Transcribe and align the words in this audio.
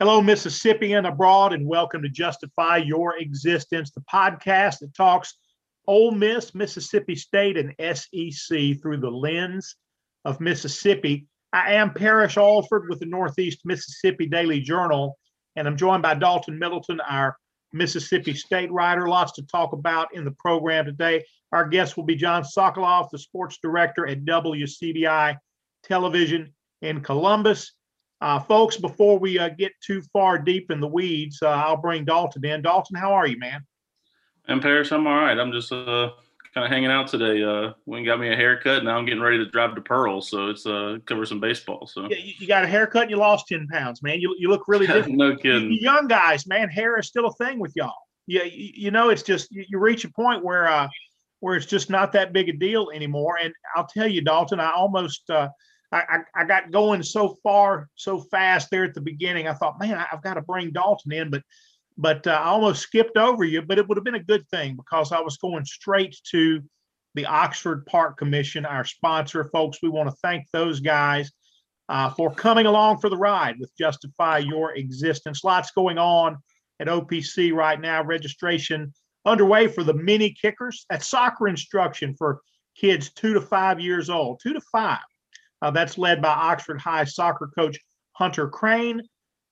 Hello, 0.00 0.22
Mississippian 0.22 1.06
abroad, 1.06 1.52
and 1.52 1.66
welcome 1.66 2.02
to 2.02 2.08
Justify 2.08 2.76
Your 2.76 3.18
Existence, 3.18 3.90
the 3.90 4.00
podcast 4.02 4.78
that 4.78 4.94
talks 4.94 5.34
Ole 5.88 6.12
Miss, 6.12 6.54
Mississippi 6.54 7.16
State, 7.16 7.56
and 7.56 7.74
SEC 7.80 8.80
through 8.80 8.98
the 8.98 9.10
lens 9.10 9.74
of 10.24 10.40
Mississippi. 10.40 11.26
I 11.52 11.72
am 11.72 11.92
Parrish 11.92 12.36
Alford 12.36 12.88
with 12.88 13.00
the 13.00 13.06
Northeast 13.06 13.62
Mississippi 13.64 14.28
Daily 14.28 14.60
Journal, 14.60 15.18
and 15.56 15.66
I'm 15.66 15.76
joined 15.76 16.04
by 16.04 16.14
Dalton 16.14 16.60
Middleton, 16.60 17.00
our 17.00 17.36
Mississippi 17.72 18.34
State 18.34 18.70
writer. 18.70 19.08
Lots 19.08 19.32
to 19.32 19.42
talk 19.48 19.72
about 19.72 20.14
in 20.14 20.24
the 20.24 20.30
program 20.38 20.84
today. 20.84 21.24
Our 21.50 21.66
guest 21.66 21.96
will 21.96 22.04
be 22.04 22.14
Jon 22.14 22.44
Sokoloff, 22.44 23.10
the 23.10 23.18
sports 23.18 23.58
director 23.60 24.06
at 24.06 24.24
WCBI 24.24 25.36
Television 25.82 26.54
in 26.82 27.00
Columbus. 27.00 27.72
Uh, 28.20 28.40
folks, 28.40 28.76
before 28.76 29.18
we 29.18 29.38
uh, 29.38 29.48
get 29.48 29.72
too 29.80 30.02
far 30.12 30.38
deep 30.38 30.70
in 30.70 30.80
the 30.80 30.88
weeds, 30.88 31.38
uh, 31.40 31.48
I'll 31.48 31.76
bring 31.76 32.04
Dalton 32.04 32.44
in. 32.44 32.62
Dalton, 32.62 32.96
how 32.96 33.12
are 33.12 33.26
you, 33.26 33.38
man? 33.38 33.64
I'm 34.48 34.60
Parrish. 34.60 34.90
I'm 34.90 35.06
all 35.06 35.16
right. 35.16 35.38
I'm 35.38 35.52
just 35.52 35.70
uh, 35.70 36.10
kind 36.52 36.64
of 36.64 36.70
hanging 36.70 36.90
out 36.90 37.06
today. 37.06 37.42
Uh, 37.42 37.74
went 37.86 38.06
got 38.06 38.18
me 38.18 38.32
a 38.32 38.36
haircut. 38.36 38.82
Now 38.82 38.96
I'm 38.96 39.04
getting 39.04 39.22
ready 39.22 39.38
to 39.38 39.48
drive 39.48 39.74
to 39.76 39.80
Pearl, 39.80 40.20
so 40.20 40.48
it's 40.48 40.66
uh, 40.66 40.98
cover 41.06 41.26
some 41.26 41.38
baseball. 41.38 41.86
So 41.86 42.08
yeah, 42.10 42.16
you 42.18 42.48
got 42.48 42.64
a 42.64 42.66
haircut 42.66 43.02
and 43.02 43.10
you 43.10 43.18
lost 43.18 43.46
ten 43.46 43.68
pounds, 43.68 44.02
man. 44.02 44.20
You 44.20 44.34
you 44.38 44.48
look 44.48 44.66
really 44.66 44.86
different. 44.88 45.16
no 45.16 45.36
kidding. 45.36 45.70
You, 45.70 45.78
young 45.80 46.08
guys, 46.08 46.46
man, 46.46 46.68
hair 46.68 46.98
is 46.98 47.06
still 47.06 47.26
a 47.26 47.34
thing 47.34 47.60
with 47.60 47.72
y'all. 47.76 47.94
Yeah, 48.26 48.42
you, 48.42 48.70
you, 48.74 48.90
know, 48.90 49.10
it's 49.10 49.22
just 49.22 49.50
you, 49.52 49.64
you, 49.68 49.78
reach 49.78 50.04
a 50.04 50.10
point 50.10 50.44
where 50.44 50.68
uh, 50.68 50.88
where 51.40 51.56
it's 51.56 51.66
just 51.66 51.88
not 51.88 52.12
that 52.12 52.32
big 52.32 52.48
a 52.48 52.52
deal 52.52 52.90
anymore. 52.92 53.38
And 53.40 53.54
I'll 53.76 53.86
tell 53.86 54.08
you, 54.08 54.22
Dalton, 54.22 54.60
I 54.60 54.70
almost 54.72 55.30
I, 55.90 56.18
I, 56.34 56.44
got 56.44 56.70
going 56.70 57.02
so 57.02 57.38
far 57.42 57.88
so 57.94 58.20
fast 58.20 58.68
there 58.70 58.84
at 58.84 58.92
the 58.92 59.00
beginning. 59.00 59.48
I 59.48 59.54
thought, 59.54 59.80
man, 59.80 60.04
I've 60.12 60.22
got 60.22 60.34
to 60.34 60.42
bring 60.42 60.70
Dalton 60.70 61.12
in, 61.12 61.30
but 61.30 61.42
but 61.96 62.26
uh, 62.26 62.30
I 62.30 62.48
almost 62.48 62.82
skipped 62.82 63.16
over 63.16 63.44
you. 63.44 63.62
But 63.62 63.78
it 63.78 63.88
would 63.88 63.96
have 63.96 64.04
been 64.04 64.14
a 64.14 64.22
good 64.22 64.46
thing 64.50 64.76
because 64.76 65.12
I 65.12 65.20
was 65.20 65.38
going 65.38 65.64
straight 65.64 66.16
to 66.30 66.62
the 67.14 67.26
Oxford 67.26 67.86
Park 67.86 68.18
Commission, 68.18 68.66
our 68.66 68.84
sponsor, 68.84 69.44
folks. 69.44 69.78
We 69.82 69.88
want 69.88 70.10
to 70.10 70.16
thank 70.22 70.46
those 70.52 70.80
guys 70.80 71.32
uh, 71.88 72.10
for 72.10 72.30
coming 72.32 72.66
along 72.66 72.98
for 72.98 73.08
the 73.08 73.16
ride 73.16 73.58
with 73.58 73.76
Justify 73.78 74.38
Your 74.38 74.74
Existence. 74.74 75.42
Lots 75.42 75.70
going 75.70 75.98
on 75.98 76.36
at 76.80 76.86
OPC 76.86 77.52
right 77.52 77.80
now. 77.80 78.04
Registration 78.04 78.92
underway 79.24 79.68
for 79.68 79.84
the 79.84 79.94
mini 79.94 80.34
kickers. 80.40 80.86
That's 80.90 81.08
soccer 81.08 81.48
instruction 81.48 82.14
for 82.16 82.40
kids 82.76 83.10
two 83.12 83.34
to 83.34 83.40
five 83.40 83.80
years 83.80 84.10
old, 84.10 84.40
two 84.42 84.52
to 84.52 84.60
five. 84.72 84.98
Uh, 85.62 85.70
that's 85.70 85.98
led 85.98 86.22
by 86.22 86.28
Oxford 86.28 86.80
High 86.80 87.04
soccer 87.04 87.50
coach 87.54 87.78
Hunter 88.12 88.48
Crane. 88.48 89.02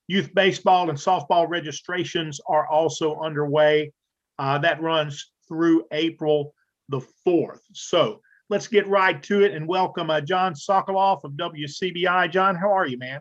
Youth 0.09 0.33
baseball 0.35 0.89
and 0.89 0.99
softball 0.99 1.49
registrations 1.49 2.41
are 2.49 2.67
also 2.67 3.19
underway. 3.19 3.93
Uh, 4.39 4.59
that 4.59 4.81
runs 4.81 5.33
through 5.49 5.85
April 5.93 6.55
the 6.89 7.01
4th. 7.27 7.61
So 7.73 8.21
let's 8.49 8.69
get 8.69 8.87
right 8.87 9.21
to 9.25 9.43
it 9.43 9.53
and 9.53 9.67
welcome 9.67 10.11
uh, 10.11 10.21
Jon 10.21 10.55
Sokoloff 10.55 11.25
of 11.25 11.33
WCBI. 11.33 12.31
Jon, 12.31 12.55
how 12.55 12.73
are 12.73 12.87
you, 12.87 12.99
man? 12.99 13.21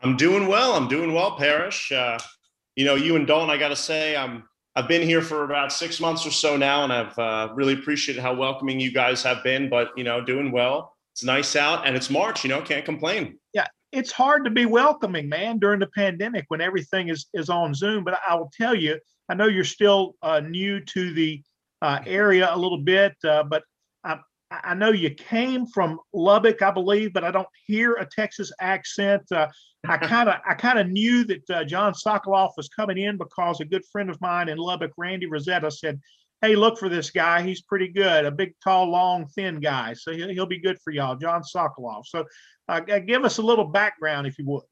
I'm 0.00 0.16
doing 0.16 0.46
well. 0.46 0.74
I'm 0.74 0.88
doing 0.88 1.12
well, 1.12 1.36
Parrish. 1.36 1.92
Uh, 1.92 2.18
you 2.76 2.84
know, 2.84 2.94
you 2.94 3.16
and 3.16 3.26
Dalton, 3.26 3.50
I 3.50 3.56
got 3.56 3.68
to 3.68 3.76
say, 3.76 4.16
I'm 4.16 4.44
I've 4.76 4.86
been 4.86 5.02
here 5.02 5.22
for 5.22 5.42
about 5.42 5.72
six 5.72 5.98
months 5.98 6.24
or 6.24 6.30
so 6.30 6.56
now, 6.56 6.84
and 6.84 6.92
I've 6.92 7.18
uh, 7.18 7.48
really 7.54 7.72
appreciated 7.72 8.22
how 8.22 8.32
welcoming 8.32 8.78
you 8.78 8.92
guys 8.92 9.24
have 9.24 9.42
been. 9.42 9.68
But 9.68 9.90
you 9.96 10.04
know, 10.04 10.20
doing 10.20 10.52
well 10.52 10.94
it's 11.18 11.24
nice 11.24 11.56
out 11.56 11.84
and 11.84 11.96
it's 11.96 12.10
March, 12.10 12.44
you 12.44 12.48
know, 12.48 12.62
can't 12.62 12.84
complain. 12.84 13.40
Yeah, 13.52 13.66
it's 13.90 14.12
hard 14.12 14.44
to 14.44 14.52
be 14.52 14.66
welcoming, 14.66 15.28
man, 15.28 15.58
during 15.58 15.80
the 15.80 15.88
pandemic 15.88 16.44
when 16.46 16.60
everything 16.60 17.08
is 17.08 17.26
is 17.34 17.50
on 17.50 17.74
Zoom. 17.74 18.04
But 18.04 18.20
I 18.26 18.36
will 18.36 18.52
tell 18.56 18.72
you, 18.72 19.00
I 19.28 19.34
know 19.34 19.48
you're 19.48 19.64
still 19.64 20.14
uh, 20.22 20.38
new 20.38 20.78
to 20.78 21.12
the 21.12 21.42
uh, 21.82 21.98
area 22.06 22.48
a 22.52 22.56
little 22.56 22.78
bit, 22.78 23.16
uh, 23.24 23.42
but 23.42 23.64
I, 24.04 24.18
I, 24.52 24.74
know 24.74 24.90
you 24.92 25.10
came 25.10 25.66
from 25.66 25.98
Lubbock, 26.12 26.62
I 26.62 26.70
believe, 26.70 27.12
but 27.12 27.24
I 27.24 27.32
don't 27.32 27.48
hear 27.66 27.94
a 27.94 28.06
Texas 28.06 28.52
accent. 28.60 29.22
Uh, 29.32 29.48
I 29.88 29.96
kind 30.12 30.28
of 30.28 30.36
I 30.48 30.54
kind 30.54 30.78
of 30.78 30.88
knew 30.88 31.24
that 31.24 31.50
uh, 31.50 31.64
Jon 31.64 31.94
Sokoloff 31.94 32.52
was 32.56 32.68
coming 32.68 32.98
in 32.98 33.18
because 33.18 33.60
a 33.60 33.64
good 33.64 33.84
friend 33.90 34.08
of 34.08 34.20
mine 34.20 34.48
in 34.48 34.58
Lubbock, 34.58 34.92
Randy 34.96 35.26
Rosetta, 35.26 35.68
said 35.72 36.00
hey, 36.42 36.56
look 36.56 36.78
for 36.78 36.88
this 36.88 37.10
guy. 37.10 37.42
He's 37.42 37.62
pretty 37.62 37.88
good. 37.88 38.24
A 38.24 38.30
big, 38.30 38.54
tall, 38.62 38.90
long, 38.90 39.26
thin 39.26 39.60
guy. 39.60 39.94
So 39.94 40.12
he'll, 40.12 40.28
he'll 40.28 40.46
be 40.46 40.60
good 40.60 40.78
for 40.82 40.92
y'all, 40.92 41.16
Jon 41.16 41.42
Sokoloff. 41.42 42.06
So 42.06 42.24
uh, 42.68 42.80
give 42.80 43.24
us 43.24 43.38
a 43.38 43.42
little 43.42 43.64
background, 43.64 44.26
if 44.26 44.38
you 44.38 44.46
would. 44.46 44.62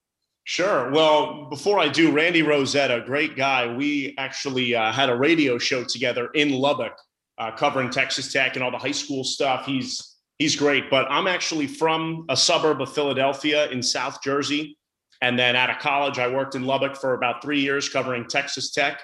Sure. 0.44 0.92
Well, 0.92 1.48
before 1.50 1.80
I 1.80 1.88
do, 1.88 2.12
Randy 2.12 2.42
Rosetta, 2.42 3.02
great 3.04 3.36
guy. 3.36 3.74
We 3.74 4.14
actually 4.16 4.76
uh, 4.76 4.92
had 4.92 5.10
a 5.10 5.16
radio 5.16 5.58
show 5.58 5.82
together 5.82 6.28
in 6.34 6.52
Lubbock, 6.52 6.96
uh, 7.38 7.50
covering 7.50 7.90
Texas 7.90 8.32
Tech 8.32 8.54
and 8.54 8.62
all 8.62 8.70
the 8.70 8.78
high 8.78 8.92
school 8.92 9.24
stuff. 9.24 9.66
He's 9.66 10.18
he's 10.38 10.54
great. 10.54 10.88
But 10.88 11.10
I'm 11.10 11.26
actually 11.26 11.66
from 11.66 12.26
a 12.28 12.36
suburb 12.36 12.80
of 12.80 12.94
Philadelphia 12.94 13.68
in 13.70 13.82
South 13.82 14.22
Jersey, 14.22 14.78
and 15.20 15.36
then 15.36 15.56
out 15.56 15.68
of 15.68 15.80
college, 15.80 16.20
I 16.20 16.28
worked 16.28 16.54
in 16.54 16.64
Lubbock 16.64 16.94
for 16.96 17.14
about 17.14 17.42
three 17.42 17.60
years 17.60 17.88
covering 17.88 18.24
Texas 18.28 18.70
Tech 18.70 19.02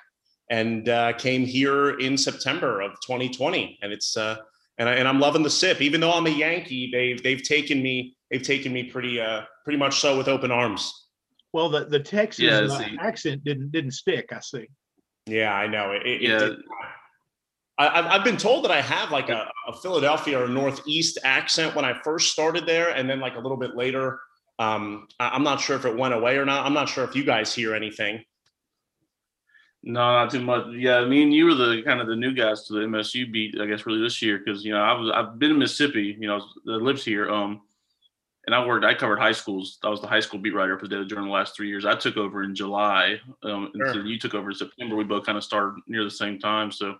and 0.52 0.90
uh, 0.90 1.14
came 1.14 1.46
here 1.46 1.98
in 1.98 2.16
September 2.16 2.82
of 2.82 2.92
2020. 3.06 3.78
And 3.80 3.90
it's 3.90 4.16
uh, 4.18 4.36
and, 4.76 4.88
I, 4.88 4.92
and 4.92 5.08
I'm 5.08 5.18
loving 5.18 5.42
the 5.42 5.50
sip. 5.50 5.80
Even 5.80 6.00
though 6.00 6.12
I'm 6.12 6.26
a 6.26 6.30
Yankee, 6.30 6.90
they've 6.92 7.20
they've 7.22 7.42
taken 7.42 7.82
me 7.82 8.14
they've 8.30 8.42
taken 8.42 8.72
me 8.72 8.84
pretty 8.84 9.18
uh 9.18 9.42
pretty 9.64 9.78
much 9.78 9.98
so 9.98 10.16
with 10.16 10.28
open 10.28 10.50
arms. 10.50 11.08
Well, 11.54 11.70
the 11.70 11.86
the 11.86 11.98
Texas 11.98 12.44
yeah, 12.44 12.58
uh, 12.60 12.84
accent 13.00 13.42
didn't 13.44 13.72
didn't 13.72 13.92
stick. 13.92 14.30
I 14.30 14.40
see. 14.40 14.68
Yeah, 15.26 15.54
I 15.54 15.66
know 15.66 15.92
it. 15.92 16.06
it 16.06 16.22
yeah. 16.22 16.44
It 16.44 16.58
I, 17.78 18.02
have 18.12 18.22
been 18.24 18.36
told 18.36 18.64
that 18.64 18.70
I 18.70 18.80
have 18.80 19.10
like 19.10 19.30
a, 19.30 19.50
a, 19.66 19.72
Philadelphia 19.72 20.44
or 20.44 20.46
Northeast 20.46 21.18
accent 21.24 21.74
when 21.74 21.84
I 21.84 21.98
first 22.04 22.30
started 22.30 22.66
there, 22.66 22.90
and 22.90 23.08
then 23.08 23.18
like 23.18 23.34
a 23.36 23.40
little 23.40 23.56
bit 23.56 23.74
later. 23.74 24.20
Um, 24.58 25.08
I'm 25.18 25.42
not 25.42 25.60
sure 25.60 25.74
if 25.76 25.84
it 25.86 25.96
went 25.96 26.14
away 26.14 26.36
or 26.36 26.44
not. 26.44 26.66
I'm 26.66 26.74
not 26.74 26.88
sure 26.88 27.02
if 27.02 27.16
you 27.16 27.24
guys 27.24 27.52
hear 27.52 27.74
anything. 27.74 28.22
No, 29.84 30.00
not 30.00 30.30
too 30.30 30.40
much. 30.40 30.66
Yeah, 30.72 30.98
I 30.98 31.06
mean, 31.06 31.32
you 31.32 31.46
were 31.46 31.54
the 31.54 31.82
kind 31.84 32.00
of 32.00 32.06
the 32.06 32.14
new 32.14 32.32
guys 32.32 32.64
to 32.64 32.74
the 32.74 32.80
MSU 32.80 33.30
beat, 33.32 33.60
I 33.60 33.66
guess, 33.66 33.84
really 33.84 34.00
this 34.00 34.22
year 34.22 34.38
because 34.38 34.64
you 34.64 34.72
know 34.72 34.80
I 34.80 34.92
was 34.92 35.10
I've 35.12 35.38
been 35.38 35.50
in 35.50 35.58
Mississippi, 35.58 36.16
you 36.18 36.28
know, 36.28 36.44
that 36.64 36.82
lives 36.82 37.04
here. 37.04 37.28
Um, 37.28 37.62
and 38.46 38.54
I 38.54 38.66
worked, 38.66 38.84
I 38.84 38.94
covered 38.94 39.18
high 39.18 39.32
schools. 39.32 39.78
I 39.84 39.88
was 39.88 40.00
the 40.00 40.08
high 40.08 40.20
school 40.20 40.40
beat 40.40 40.54
writer 40.54 40.78
for 40.78 40.86
the 40.86 40.96
Daily 40.96 41.06
Journal 41.06 41.26
the 41.26 41.30
last 41.30 41.54
three 41.54 41.68
years. 41.68 41.84
I 41.84 41.94
took 41.94 42.16
over 42.16 42.42
in 42.42 42.54
July, 42.54 43.20
um, 43.44 43.70
and 43.72 43.82
sure. 43.84 43.94
so 43.94 44.00
you 44.00 44.18
took 44.18 44.34
over 44.34 44.50
in 44.50 44.56
September. 44.56 44.96
We 44.96 45.04
both 45.04 45.24
kind 45.24 45.38
of 45.38 45.44
started 45.44 45.80
near 45.86 46.02
the 46.02 46.10
same 46.10 46.38
time. 46.38 46.72
So, 46.72 46.96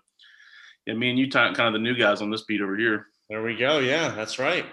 yeah, 0.85 0.93
me 0.93 1.09
and 1.09 1.19
you, 1.19 1.29
kind 1.29 1.59
of 1.59 1.73
the 1.73 1.79
new 1.79 1.95
guys 1.95 2.21
on 2.21 2.31
this 2.31 2.43
beat 2.43 2.61
over 2.61 2.77
here. 2.77 3.07
There 3.29 3.43
we 3.43 3.55
go. 3.55 3.79
Yeah, 3.79 4.09
that's 4.09 4.39
right. 4.39 4.65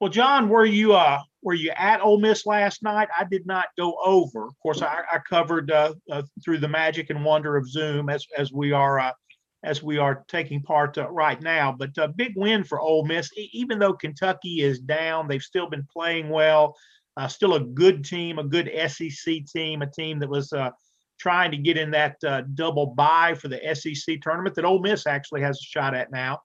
Well, 0.00 0.10
Jon, 0.10 0.48
were 0.48 0.66
you 0.66 0.94
uh 0.94 1.20
were 1.42 1.54
you 1.54 1.70
at 1.76 2.00
Ole 2.00 2.18
Miss 2.18 2.44
last 2.44 2.82
night? 2.82 3.08
I 3.16 3.24
did 3.24 3.46
not 3.46 3.66
go 3.78 3.96
over. 4.04 4.46
Of 4.46 4.58
course, 4.58 4.82
I, 4.82 5.02
I 5.10 5.18
covered 5.28 5.70
uh, 5.70 5.94
uh, 6.10 6.22
through 6.44 6.58
the 6.58 6.68
magic 6.68 7.08
and 7.08 7.24
wonder 7.24 7.56
of 7.56 7.70
Zoom 7.70 8.10
as 8.10 8.26
as 8.36 8.52
we 8.52 8.72
are 8.72 8.98
uh, 8.98 9.12
as 9.64 9.82
we 9.82 9.96
are 9.96 10.24
taking 10.28 10.60
part 10.60 10.98
uh, 10.98 11.08
right 11.08 11.40
now. 11.40 11.72
But 11.72 11.96
a 11.98 12.08
big 12.08 12.34
win 12.36 12.64
for 12.64 12.80
Ole 12.80 13.06
Miss, 13.06 13.30
even 13.52 13.78
though 13.78 13.94
Kentucky 13.94 14.60
is 14.60 14.80
down, 14.80 15.28
they've 15.28 15.40
still 15.40 15.70
been 15.70 15.86
playing 15.90 16.28
well. 16.28 16.76
Uh, 17.16 17.28
still 17.28 17.54
a 17.54 17.60
good 17.60 18.04
team, 18.04 18.38
a 18.38 18.44
good 18.44 18.70
SEC 18.88 19.46
team, 19.46 19.80
a 19.80 19.90
team 19.90 20.18
that 20.18 20.28
was 20.28 20.52
uh, 20.52 20.70
trying 21.18 21.50
to 21.52 21.56
get 21.56 21.78
in 21.78 21.90
that 21.92 22.16
double 22.54 22.88
bye 22.88 23.34
for 23.34 23.48
the 23.48 23.60
SEC 23.74 24.20
tournament 24.20 24.54
that 24.56 24.66
Ole 24.66 24.80
Miss 24.80 25.06
actually 25.06 25.40
has 25.40 25.58
a 25.58 25.64
shot 25.64 25.94
at 25.94 26.10
now 26.10 26.40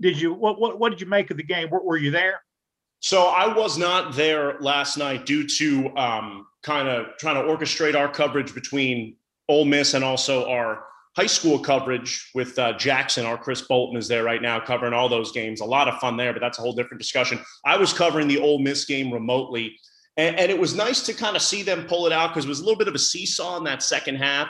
did 0.00 0.20
you 0.20 0.32
what 0.32 0.60
what, 0.60 0.78
what 0.78 0.90
did 0.90 1.00
you 1.00 1.06
make 1.06 1.30
of 1.30 1.36
the 1.36 1.42
game? 1.42 1.70
Were, 1.70 1.82
were 1.82 1.96
you 1.96 2.10
there? 2.10 2.40
So 3.00 3.26
I 3.26 3.54
was 3.54 3.78
not 3.78 4.14
there 4.14 4.58
last 4.60 4.96
night 4.96 5.26
due 5.26 5.46
to 5.46 5.96
um, 5.96 6.46
kind 6.62 6.88
of 6.88 7.16
trying 7.18 7.36
to 7.36 7.42
orchestrate 7.42 7.94
our 7.94 8.08
coverage 8.08 8.54
between 8.54 9.16
Ole 9.48 9.64
Miss 9.64 9.94
and 9.94 10.04
also 10.04 10.48
our 10.48 10.84
high 11.14 11.26
school 11.26 11.58
coverage 11.58 12.30
with 12.34 12.58
uh, 12.58 12.72
Jackson. 12.74 13.24
Our 13.24 13.38
Chris 13.38 13.62
Bolton 13.62 13.96
is 13.96 14.08
there 14.08 14.24
right 14.24 14.42
now 14.42 14.60
covering 14.60 14.92
all 14.92 15.08
those 15.08 15.32
games. 15.32 15.60
A 15.60 15.64
lot 15.64 15.88
of 15.88 15.98
fun 16.00 16.16
there, 16.16 16.32
but 16.32 16.40
that's 16.40 16.58
a 16.58 16.62
whole 16.62 16.74
different 16.74 17.00
discussion. 17.00 17.38
I 17.64 17.76
was 17.76 17.92
covering 17.92 18.28
the 18.28 18.38
Ole 18.38 18.58
Miss 18.58 18.84
game 18.84 19.12
remotely, 19.12 19.78
and, 20.16 20.36
and 20.38 20.50
it 20.50 20.58
was 20.58 20.74
nice 20.74 21.02
to 21.06 21.14
kind 21.14 21.36
of 21.36 21.42
see 21.42 21.62
them 21.62 21.84
pull 21.84 22.06
it 22.06 22.12
out 22.12 22.28
because 22.30 22.44
it 22.44 22.48
was 22.48 22.60
a 22.60 22.64
little 22.64 22.78
bit 22.78 22.88
of 22.88 22.94
a 22.94 22.98
seesaw 22.98 23.56
in 23.58 23.64
that 23.64 23.82
second 23.82 24.16
half. 24.16 24.48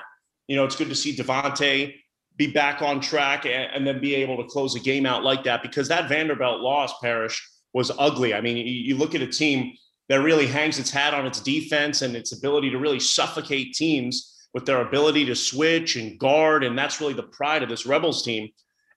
You 0.48 0.56
know, 0.56 0.64
it's 0.64 0.76
good 0.76 0.88
to 0.88 0.94
see 0.94 1.16
Devontae 1.16 1.94
be 2.36 2.46
back 2.46 2.82
on 2.82 3.00
track 3.00 3.46
and, 3.46 3.70
and, 3.72 3.86
then 3.86 4.00
be 4.00 4.14
able 4.14 4.36
to 4.36 4.44
close 4.44 4.74
a 4.74 4.80
game 4.80 5.06
out 5.06 5.24
like 5.24 5.44
that 5.44 5.62
because 5.62 5.88
that 5.88 6.08
Vanderbilt 6.08 6.60
loss, 6.60 6.92
Parrish, 7.00 7.42
was 7.72 7.90
ugly. 7.98 8.34
I 8.34 8.40
mean, 8.40 8.56
you, 8.56 8.64
you 8.64 8.96
look 8.96 9.14
at 9.14 9.22
a 9.22 9.26
team 9.26 9.72
that 10.08 10.20
really 10.20 10.46
hangs 10.46 10.78
its 10.78 10.90
hat 10.90 11.14
on 11.14 11.26
its 11.26 11.40
defense 11.40 12.02
and 12.02 12.14
its 12.14 12.32
ability 12.32 12.70
to 12.70 12.78
really 12.78 13.00
suffocate 13.00 13.74
teams 13.74 14.48
with 14.54 14.64
their 14.64 14.80
ability 14.80 15.24
to 15.26 15.34
switch 15.34 15.96
and 15.96 16.18
guard. 16.18 16.64
And 16.64 16.78
that's 16.78 17.00
really 17.00 17.14
the 17.14 17.24
pride 17.24 17.62
of 17.62 17.68
this 17.68 17.86
Rebels 17.86 18.22
team. 18.22 18.48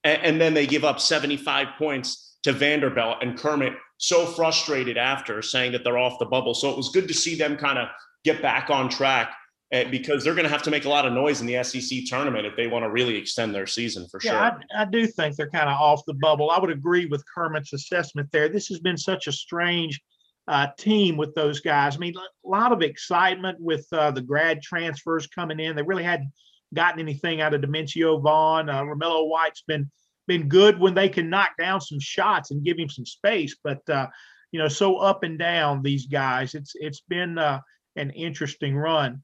And, 0.04 0.22
and 0.22 0.42
then 0.42 0.54
they 0.54 0.68
give 0.68 0.86
up 0.86 1.00
75 1.00 1.68
points 1.78 2.38
to 2.44 2.54
Vanderbilt 2.54 3.18
and 3.22 3.38
Kermit 3.38 3.74
so 3.98 4.26
frustrated 4.26 4.98
after 4.98 5.42
saying 5.42 5.74
that 5.74 5.84
they're 5.84 5.98
off 5.98 6.20
the 6.20 6.26
bubble. 6.26 6.54
So 6.54 6.70
it 6.70 6.78
was 6.78 6.90
good 6.90 7.08
to 7.08 7.14
see 7.14 7.36
them 7.36 7.58
kind 7.58 7.78
of 7.78 7.90
get 8.24 8.42
back 8.42 8.70
on 8.70 8.90
track 8.90 9.34
because 9.72 10.24
they're 10.24 10.34
going 10.34 10.46
to 10.46 10.52
have 10.52 10.64
to 10.64 10.72
make 10.72 10.86
a 10.86 10.90
lot 10.90 11.06
of 11.06 11.14
noise 11.14 11.42
in 11.42 11.48
the 11.48 11.64
SEC 11.64 12.00
tournament 12.08 12.46
if 12.46 12.56
they 12.56 12.68
want 12.68 12.84
to 12.84 12.90
really 12.90 13.16
extend 13.16 13.54
their 13.54 13.68
season 13.68 14.08
for 14.10 14.20
Yeah, 14.24 14.32
sure. 14.32 14.62
I, 14.76 14.82
I 14.82 14.86
do 14.86 15.06
think 15.06 15.36
they're 15.36 15.50
kind 15.50 15.70
of 15.70 15.80
off 15.80 16.02
the 16.08 16.16
bubble. 16.16 16.50
I 16.50 16.60
would 16.60 16.72
agree 16.72 17.06
with 17.06 17.24
Kermit's 17.32 17.74
assessment 17.74 18.32
there. 18.32 18.50
This 18.50 18.68
has 18.68 18.80
been 18.80 18.98
such 18.98 19.28
a 19.28 19.32
strange 19.32 20.02
uh, 20.48 20.68
team 20.80 21.18
with 21.18 21.36
those 21.36 21.60
guys. 21.60 21.96
I 21.96 22.00
mean, 22.00 22.16
a 22.18 22.50
lot 22.50 22.72
of 22.72 22.82
excitement 22.82 23.60
with 23.60 23.86
uh, 23.92 24.10
the 24.10 24.22
grad 24.22 24.64
transfers 24.64 25.28
coming 25.28 25.60
in. 25.60 25.76
They 25.76 25.84
really 25.84 26.04
hadn't 26.04 26.32
gotten 26.74 27.00
anything 27.00 27.42
out 27.42 27.54
of 27.54 27.62
Dimencio 27.62 28.22
Vaughn. 28.22 28.70
Uh, 28.70 28.82
Romello 28.82 29.30
White's 29.30 29.64
been 29.68 29.90
been 30.28 30.48
good 30.48 30.80
when 30.80 30.94
they 30.94 31.10
can 31.10 31.30
knock 31.30 31.52
down 31.58 31.82
some 31.82 32.00
shots 32.00 32.52
and 32.52 32.64
give 32.64 32.78
him 32.78 32.88
some 32.90 33.06
space, 33.06 33.58
but 33.64 33.88
uh, 33.90 34.08
you 34.52 34.60
know, 34.60 34.68
so 34.68 34.98
up 34.98 35.24
and 35.24 35.38
down 35.38 35.82
these 35.82 36.06
guys. 36.08 36.56
It's 36.56 36.74
it's 36.76 37.02
been 37.02 37.38
uh, 37.38 37.60
an 37.96 38.12
interesting 38.12 38.76
run. 38.76 39.22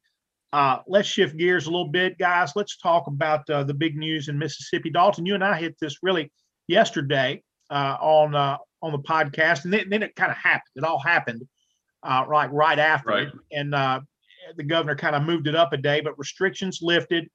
Uh, 0.56 0.80
let's 0.88 1.07
shift 1.10 1.36
gears 1.36 1.66
a 1.68 1.69
little 1.69 1.90
bit, 1.90 2.18
guys. 2.18 2.54
Let's 2.56 2.78
talk 2.78 3.07
about 3.07 3.50
uh, 3.50 3.63
the 3.66 3.74
big 3.74 3.98
news 3.98 4.30
in 4.30 4.40
Mississippi. 4.40 4.90
Dalton, 4.90 5.25
you 5.25 5.36
and 5.36 5.44
I 5.44 5.57
hit 5.60 5.75
this 5.81 5.98
really 6.02 6.31
yesterday 6.69 7.44
uh, 7.69 7.98
on 8.00 8.36
uh, 8.36 8.57
on 8.81 8.94
the 8.94 9.00
podcast, 9.00 9.66
and 9.66 9.74
then, 9.74 9.90
then 9.90 10.02
it 10.02 10.16
kind 10.16 10.31
of 10.31 10.38
happened. 10.38 10.72
It 10.78 10.84
all 10.86 11.00
happened 11.00 11.42
uh, 12.04 12.24
right 12.25 12.50
right 12.54 12.80
after, 12.80 13.10
Right. 13.10 13.28
it. 13.28 13.34
and 13.52 13.75
uh, 13.75 14.00
the 14.56 14.63
governor 14.63 14.96
kind 14.96 15.13
of 15.16 15.24
moved 15.24 15.48
it 15.48 15.56
up 15.56 15.74
a 15.74 15.78
day, 15.78 16.00
but 16.00 16.18
restrictions 16.18 16.80
lifted. 16.81 17.28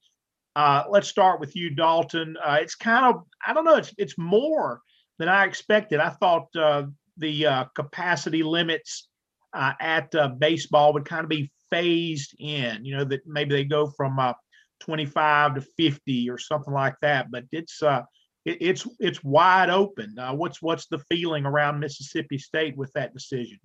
Uh, 0.57 0.85
let's 0.89 1.09
start 1.09 1.41
with 1.41 1.55
you, 1.55 1.69
Dalton. 1.71 2.37
Uh, 2.43 2.59
it's 2.63 2.75
kind 2.75 3.05
of 3.05 3.23
I 3.47 3.53
don't 3.53 3.67
know. 3.67 3.77
It's 3.77 3.93
it's 3.99 4.17
more 4.17 4.81
than 5.19 5.29
I 5.29 5.45
expected. 5.45 6.01
I 6.01 6.09
thought 6.09 6.47
uh, 6.57 6.85
the 7.19 7.47
uh, 7.47 7.65
capacity 7.75 8.43
limits 8.43 9.09
uh, 9.53 9.75
at 9.79 10.15
uh, 10.15 10.29
baseball 10.29 10.95
would 10.95 11.05
kind 11.05 11.25
of 11.25 11.29
be 11.29 11.51
phased 11.71 12.35
in. 12.39 12.85
You 12.85 12.99
know 12.99 13.05
that 13.05 13.27
maybe 13.27 13.55
they 13.55 13.65
go 13.65 13.87
from 13.89 14.19
uh, 14.19 14.35
25 14.81 15.55
to 15.55 15.61
50 15.61 16.31
or 16.31 16.39
something 16.39 16.75
like 16.75 16.97
that. 17.03 17.31
But 17.31 17.45
it's 17.53 17.83
uh, 17.83 18.03
it, 18.45 18.59
it's 18.61 18.87
it's 18.99 19.23
wide 19.23 19.71
open. 19.71 20.19
Uh, 20.19 20.35
what's 20.35 20.61
what's 20.61 20.87
the 20.87 20.99
feeling 21.11 21.47
around 21.47 21.81
Mississippi 21.81 22.39
State 22.39 22.77
with 22.77 22.93
that 22.95 23.15
decision? 23.15 23.59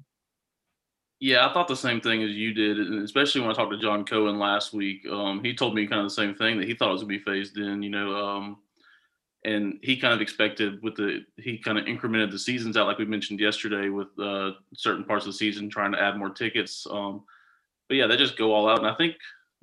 Yeah, 1.19 1.47
I 1.47 1.53
thought 1.53 1.69
the 1.69 1.75
same 1.75 2.01
thing 2.01 2.23
as 2.23 2.31
you 2.31 2.53
did, 2.53 2.77
especially 3.01 3.41
when 3.41 3.49
I 3.49 3.53
talked 3.53 3.71
to 3.71 3.79
John 3.79 4.03
Cohen 4.03 4.37
last 4.37 4.73
week. 4.73 5.07
Um, 5.09 5.41
he 5.43 5.55
told 5.55 5.73
me 5.73 5.87
kind 5.87 6.01
of 6.01 6.07
the 6.07 6.13
same 6.13 6.35
thing 6.35 6.59
that 6.59 6.67
he 6.67 6.75
thought 6.75 6.89
it 6.89 6.93
was 6.93 7.03
gonna 7.03 7.17
be 7.17 7.19
phased 7.19 7.57
in. 7.57 7.81
You 7.81 7.89
know, 7.89 8.15
um, 8.15 8.57
and 9.45 9.79
he 9.81 9.95
kind 9.95 10.13
of 10.13 10.21
expected 10.21 10.83
with 10.83 10.95
the 10.95 11.23
he 11.37 11.57
kind 11.57 11.77
of 11.77 11.85
incremented 11.85 12.31
the 12.31 12.39
seasons 12.39 12.75
out 12.75 12.87
like 12.87 12.97
we 12.97 13.05
mentioned 13.05 13.39
yesterday 13.39 13.87
with 13.89 14.07
uh, 14.19 14.51
certain 14.73 15.05
parts 15.05 15.25
of 15.25 15.31
the 15.31 15.37
season 15.37 15.69
trying 15.69 15.93
to 15.93 16.01
add 16.01 16.17
more 16.17 16.29
tickets. 16.29 16.85
Um, 16.89 17.23
but 17.87 17.95
yeah, 17.95 18.07
they 18.07 18.17
just 18.17 18.37
go 18.37 18.53
all 18.53 18.69
out, 18.69 18.79
and 18.79 18.87
I 18.87 18.95
think 18.95 19.15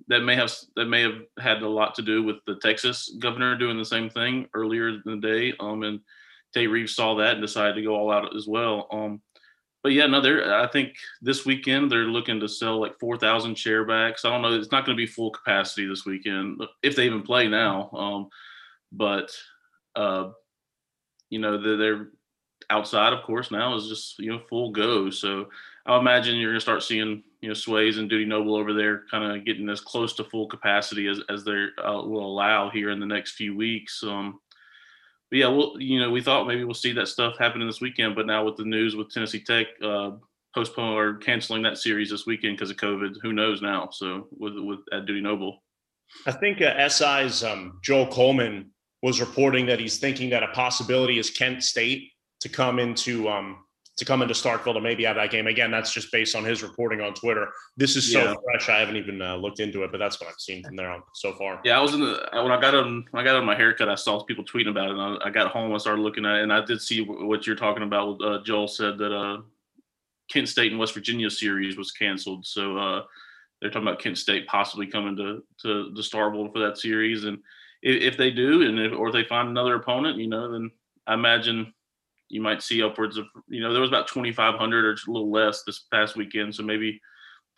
that 0.09 0.21
may 0.21 0.35
have 0.37 0.53
that 0.77 0.87
may 0.87 1.03
have 1.03 1.21
had 1.39 1.63
a 1.63 1.69
lot 1.69 1.95
to 1.97 2.03
do 2.03 2.23
with 2.23 2.37
the 2.47 2.57
Texas 2.57 3.15
governor 3.19 3.57
doing 3.57 3.79
the 3.79 3.85
same 3.85 4.11
thing 4.11 4.49
earlier 4.55 4.89
in 4.89 5.03
the 5.05 5.17
day. 5.17 5.55
Um, 5.61 5.83
and 5.83 6.01
Tate 6.55 6.71
Reeves 6.71 6.95
saw 6.95 7.15
that 7.17 7.35
and 7.35 7.43
decided 7.43 7.75
to 7.75 7.83
go 7.83 7.95
all 7.95 8.11
out 8.11 8.35
as 8.37 8.47
well. 8.47 8.89
Um, 8.91 9.23
but 9.83 9.93
yeah, 9.93 10.07
no, 10.07 10.21
they're. 10.21 10.55
I 10.55 10.69
think 10.69 10.95
this 11.21 11.45
weekend 11.45 11.91
they're 11.91 12.05
looking 12.05 12.39
to 12.41 12.49
sell 12.49 12.81
like 12.81 12.99
four 13.01 13.17
thousand 13.17 13.57
chair. 13.57 13.89
I 13.91 14.13
don't 14.23 14.43
know. 14.43 14.53
It's 14.53 14.71
not 14.71 14.87
going 14.87 14.97
to 14.97 15.03
be 15.03 15.11
full 15.11 15.31
capacity 15.31 15.89
this 15.89 16.07
weekend 16.07 16.63
if 16.83 16.95
they 16.95 17.07
even 17.07 17.23
play 17.23 17.49
now. 17.49 17.91
Um, 17.91 18.29
but 18.93 19.33
uh, 19.97 20.31
you 21.31 21.41
know 21.41 21.61
they're, 21.61 21.77
they're 21.77 22.09
outside, 22.71 23.13
of 23.13 23.25
course. 23.25 23.51
Now 23.51 23.75
is 23.75 23.89
just 23.89 24.19
you 24.21 24.31
know 24.31 24.41
full 24.49 24.71
go. 24.71 25.11
So 25.11 25.49
I 25.85 25.99
imagine 25.99 26.37
you're 26.37 26.51
going 26.51 26.59
to 26.59 26.61
start 26.61 26.85
seeing 26.85 27.25
you 27.43 27.49
know 27.49 27.55
Swayze 27.55 27.99
and 27.99 28.09
Dudy 28.09 28.25
Noble 28.25 28.55
over 28.55 28.73
there, 28.73 29.03
kind 29.11 29.37
of 29.37 29.45
getting 29.45 29.69
as 29.69 29.81
close 29.81 30.15
to 30.15 30.25
full 30.25 30.47
capacity 30.47 31.09
as 31.09 31.21
as 31.29 31.45
they 31.45 31.67
uh, 31.85 32.01
will 32.03 32.25
allow 32.25 32.71
here 32.71 32.91
in 32.91 33.01
the 33.01 33.07
next 33.07 33.33
few 33.33 33.55
weeks. 33.57 34.03
Um, 34.03 34.41
but 35.31 35.39
yeah, 35.39 35.49
well, 35.49 35.75
you 35.79 35.99
know, 35.99 36.11
we 36.11 36.23
thought 36.23 36.47
maybe 36.47 36.63
we'll 36.65 36.75
see 36.75 36.93
that 36.93 37.09
stuff 37.09 37.35
happening 37.39 37.67
this 37.67 37.81
weekend, 37.81 38.15
but 38.15 38.27
now 38.27 38.45
with 38.45 38.57
the 38.57 38.65
news 38.65 38.95
with 38.95 39.11
Tennessee 39.11 39.43
Tech 39.43 39.67
uh, 39.83 40.13
postponing 40.55 40.95
or 40.95 41.17
canceling 41.17 41.63
that 41.63 41.79
series 41.79 42.11
this 42.11 42.27
weekend 42.27 42.57
because 42.57 42.71
of 42.71 42.77
COVID, 42.77 43.17
who 43.23 43.33
knows 43.33 43.61
now? 43.61 43.89
So 43.91 44.29
with 44.31 44.55
with 44.57 44.81
at 44.93 45.07
Dudy 45.07 45.21
Noble, 45.21 45.63
I 46.27 46.33
think 46.33 46.63
uh, 46.63 46.89
SI's 46.89 47.43
um, 47.43 47.81
Joel 47.83 48.07
Coleman 48.07 48.71
was 49.03 49.21
reporting 49.21 49.67
that 49.67 49.81
he's 49.81 49.99
thinking 49.99 50.31
that 50.31 50.45
a 50.45 50.49
possibility 50.49 51.19
is 51.19 51.29
Kent 51.29 51.65
State 51.65 52.13
to 52.41 52.49
come 52.49 52.79
into 52.79 53.29
um, 53.29 53.65
to 53.99 54.05
come 54.07 54.23
into 54.23 54.33
Starkville 54.35 54.73
to 54.75 54.81
maybe 54.81 55.05
have 55.05 55.17
that 55.17 55.31
game. 55.31 55.47
Again, 55.47 55.71
that's 55.71 55.93
just 55.93 56.11
based 56.11 56.35
on 56.35 56.45
his 56.45 56.63
reporting 56.63 57.01
on 57.03 57.13
Twitter. 57.13 57.49
This 57.77 57.95
is 57.95 58.11
so 58.11 58.23
Yeah. 58.25 58.35
fresh; 58.45 58.69
I 58.69 58.79
haven't 58.81 58.97
even 58.97 59.21
uh, 59.21 59.37
looked 59.37 59.61
into 59.61 59.83
it, 59.85 59.93
but 59.93 59.99
that's 59.99 60.19
what 60.21 60.31
I've 60.31 60.41
seen 60.41 60.63
from 60.65 60.77
there 60.77 60.91
on 60.91 61.03
so 61.15 61.35
far. 61.35 61.61
yeah, 61.65 61.79
I 61.79 61.83
was 61.83 61.93
in 61.93 62.01
the 62.01 62.27
when 62.33 62.51
I 62.51 62.61
got 62.61 62.75
on 62.75 63.05
I 63.13 63.23
got 63.23 63.37
on 63.37 63.45
my 63.45 63.55
haircut, 63.55 63.89
I 63.91 63.95
saw 63.95 64.23
people 64.25 64.45
tweeting 64.45 64.71
about 64.71 64.89
it, 64.89 64.93
and 64.93 65.01
I, 65.23 65.27
I 65.27 65.31
got 65.31 65.51
home, 65.53 65.75
I 65.75 65.79
started 65.79 66.01
looking 66.03 66.25
at 66.25 66.37
it, 66.37 66.43
and 66.43 66.53
I 66.53 66.65
did 66.65 66.81
see 66.81 67.03
what 67.05 67.47
you're 67.47 67.57
talking 67.57 67.83
about. 67.83 68.21
Uh, 68.23 68.43
Joel 68.43 68.67
said 68.69 68.97
that 68.99 69.13
uh, 69.15 69.43
Kent 70.31 70.49
State 70.49 70.71
and 70.73 70.81
West 70.81 70.95
Virginia 70.95 71.29
series 71.31 71.77
was 71.77 71.91
canceled, 71.93 72.47
so 72.47 72.79
uh, 72.79 73.03
they're 73.61 73.71
talking 73.71 73.87
about 73.87 74.01
Kent 74.01 74.17
State 74.17 74.47
possibly 74.47 74.87
coming 74.87 75.17
to 75.17 75.45
to 75.63 75.93
the 75.95 76.01
Starbowl 76.03 76.51
for 76.51 76.61
that 76.61 76.79
series, 76.79 77.25
and 77.25 77.39
if, 77.83 78.15
if 78.15 78.17
they 78.17 78.31
do, 78.31 78.63
and 78.63 78.79
if, 78.79 78.93
or 78.99 79.09
if 79.09 79.13
they 79.13 79.25
find 79.25 79.49
another 79.51 79.75
opponent, 79.75 80.17
you 80.17 80.29
know, 80.29 80.51
then 80.51 80.71
I 81.07 81.13
imagine 81.15 81.75
you 82.33 82.41
might 82.41 82.63
see 82.63 82.83
upwards 82.83 83.19
of 83.19 83.27
you 83.47 83.61
know 83.61 83.73
there 83.73 83.83
was 83.83 83.91
about 83.91 84.09
2,500 84.09 84.85
or 84.85 84.93
a 84.93 85.13
little 85.13 85.31
less 85.31 85.63
this 85.65 85.85
past 85.93 86.17
weekend, 86.17 86.55
so 86.55 86.63
maybe 86.63 86.99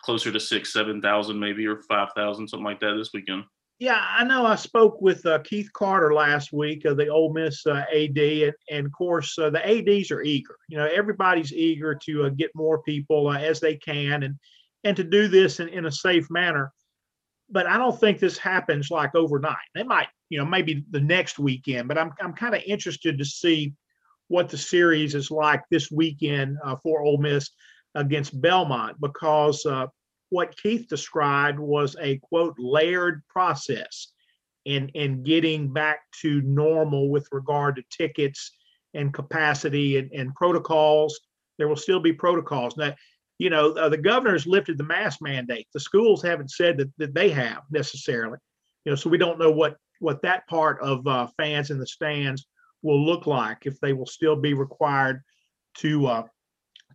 closer 0.03 0.33
to 0.33 0.41
six, 0.41 0.73
seven 0.73 1.01
thousand, 1.01 1.39
maybe 1.39 1.67
or 1.67 1.81
five 1.83 2.09
thousand, 2.15 2.49
something 2.49 2.65
like 2.65 2.81
that 2.81 2.95
this 2.99 3.13
weekend. 3.15 3.45
Yeah, 3.79 4.01
I 4.01 4.25
know. 4.25 4.47
I 4.47 4.57
spoke 4.57 5.01
with 5.01 5.25
uh, 5.27 5.41
Keith 5.41 5.73
Carter 5.73 6.13
last 6.13 6.53
week, 6.53 6.85
uh, 6.87 6.95
the 6.95 7.09
Ole 7.09 7.33
Miss 7.33 7.65
uh, 7.67 7.85
AD, 7.95 8.19
and, 8.19 8.53
and 8.71 8.87
of 8.87 8.93
course 8.93 9.39
uh, 9.39 9.51
the 9.51 9.65
ads 9.65 10.11
are 10.11 10.23
eager. 10.23 10.57
You 10.69 10.79
know, 10.79 10.87
everybody's 10.87 11.53
eager 11.53 11.95
to 11.95 12.25
uh, 12.25 12.29
get 12.31 12.51
more 12.55 12.83
people 12.83 13.29
uh, 13.29 13.39
as 13.39 13.61
they 13.61 13.77
can, 13.77 14.25
and 14.25 14.35
and 14.83 14.97
to 14.97 15.05
do 15.05 15.29
this 15.29 15.61
in, 15.61 15.69
in 15.69 15.87
a 15.87 15.93
safe 15.93 16.29
manner. 16.31 16.73
But 17.49 17.67
I 17.67 17.79
don't 17.79 17.99
think 17.99 18.19
this 18.19 18.39
happens 18.39 18.91
like 18.91 19.15
overnight. 19.15 19.57
They 19.75 19.85
might, 19.85 20.09
you 20.31 20.39
know, 20.39 20.45
maybe 20.45 20.85
the 20.91 21.01
next 21.01 21.39
weekend. 21.39 21.87
But 21.87 21.97
I'm 21.97 22.13
I'm 22.21 22.33
kind 22.33 22.57
of 22.57 22.63
interested 22.67 23.19
to 23.19 23.25
see 23.25 23.73
what 24.29 24.49
the 24.49 24.59
series 24.59 25.15
is 25.15 25.31
like 25.31 25.63
this 25.71 25.91
weekend 25.91 26.59
uh, 26.65 26.77
for 26.77 27.03
Ole 27.03 27.19
Miss 27.19 27.51
against 27.95 28.41
Belmont 28.41 29.01
because 29.01 29.65
uh, 29.67 29.87
what 30.31 30.57
Keith 30.57 30.89
described 30.89 31.59
was 31.59 31.97
a 32.01 32.19
quote 32.19 32.57
layered 32.59 33.23
process 33.29 34.09
in 34.65 34.89
in 34.91 35.23
getting 35.23 35.73
back 35.73 36.01
to 36.23 36.41
normal 36.43 37.11
with 37.11 37.29
regard 37.33 37.77
to 37.77 37.83
tickets 37.91 38.51
and 38.95 39.13
capacity 39.13 39.99
and, 39.99 40.11
and 40.13 40.35
protocols. 40.35 41.21
There 41.59 41.69
will 41.69 41.77
still 41.77 42.01
be 42.01 42.13
protocols. 42.13 42.77
Now, 42.77 42.95
you 43.39 43.51
know, 43.51 43.73
uh, 43.73 43.89
the 43.89 43.99
governor's 43.99 44.47
lifted 44.47 44.79
the 44.79 44.85
mask 44.85 45.21
mandate. 45.21 45.69
The 45.73 45.81
schools 45.81 46.23
haven't 46.23 46.51
said 46.51 46.79
that, 46.79 46.91
that 46.99 47.15
they 47.15 47.31
have 47.31 47.63
necessarily. 47.71 48.39
You 48.85 48.93
know, 48.93 48.97
so 48.97 49.11
we 49.11 49.19
don't 49.19 49.39
know 49.39 49.51
what 49.51 49.77
what 50.01 50.23
that 50.23 50.47
part 50.49 50.81
of 50.81 51.07
uh, 51.07 51.29
fans 51.37 51.71
in 51.71 51.79
the 51.79 51.87
stands 51.87 52.47
will 52.85 53.05
look 53.05 53.27
like 53.27 53.67
if 53.67 53.81
they 53.81 53.93
will 53.93 54.07
still 54.07 54.37
be 54.37 54.55
required 54.55 55.23
to 55.79 56.07
uh, 56.07 56.23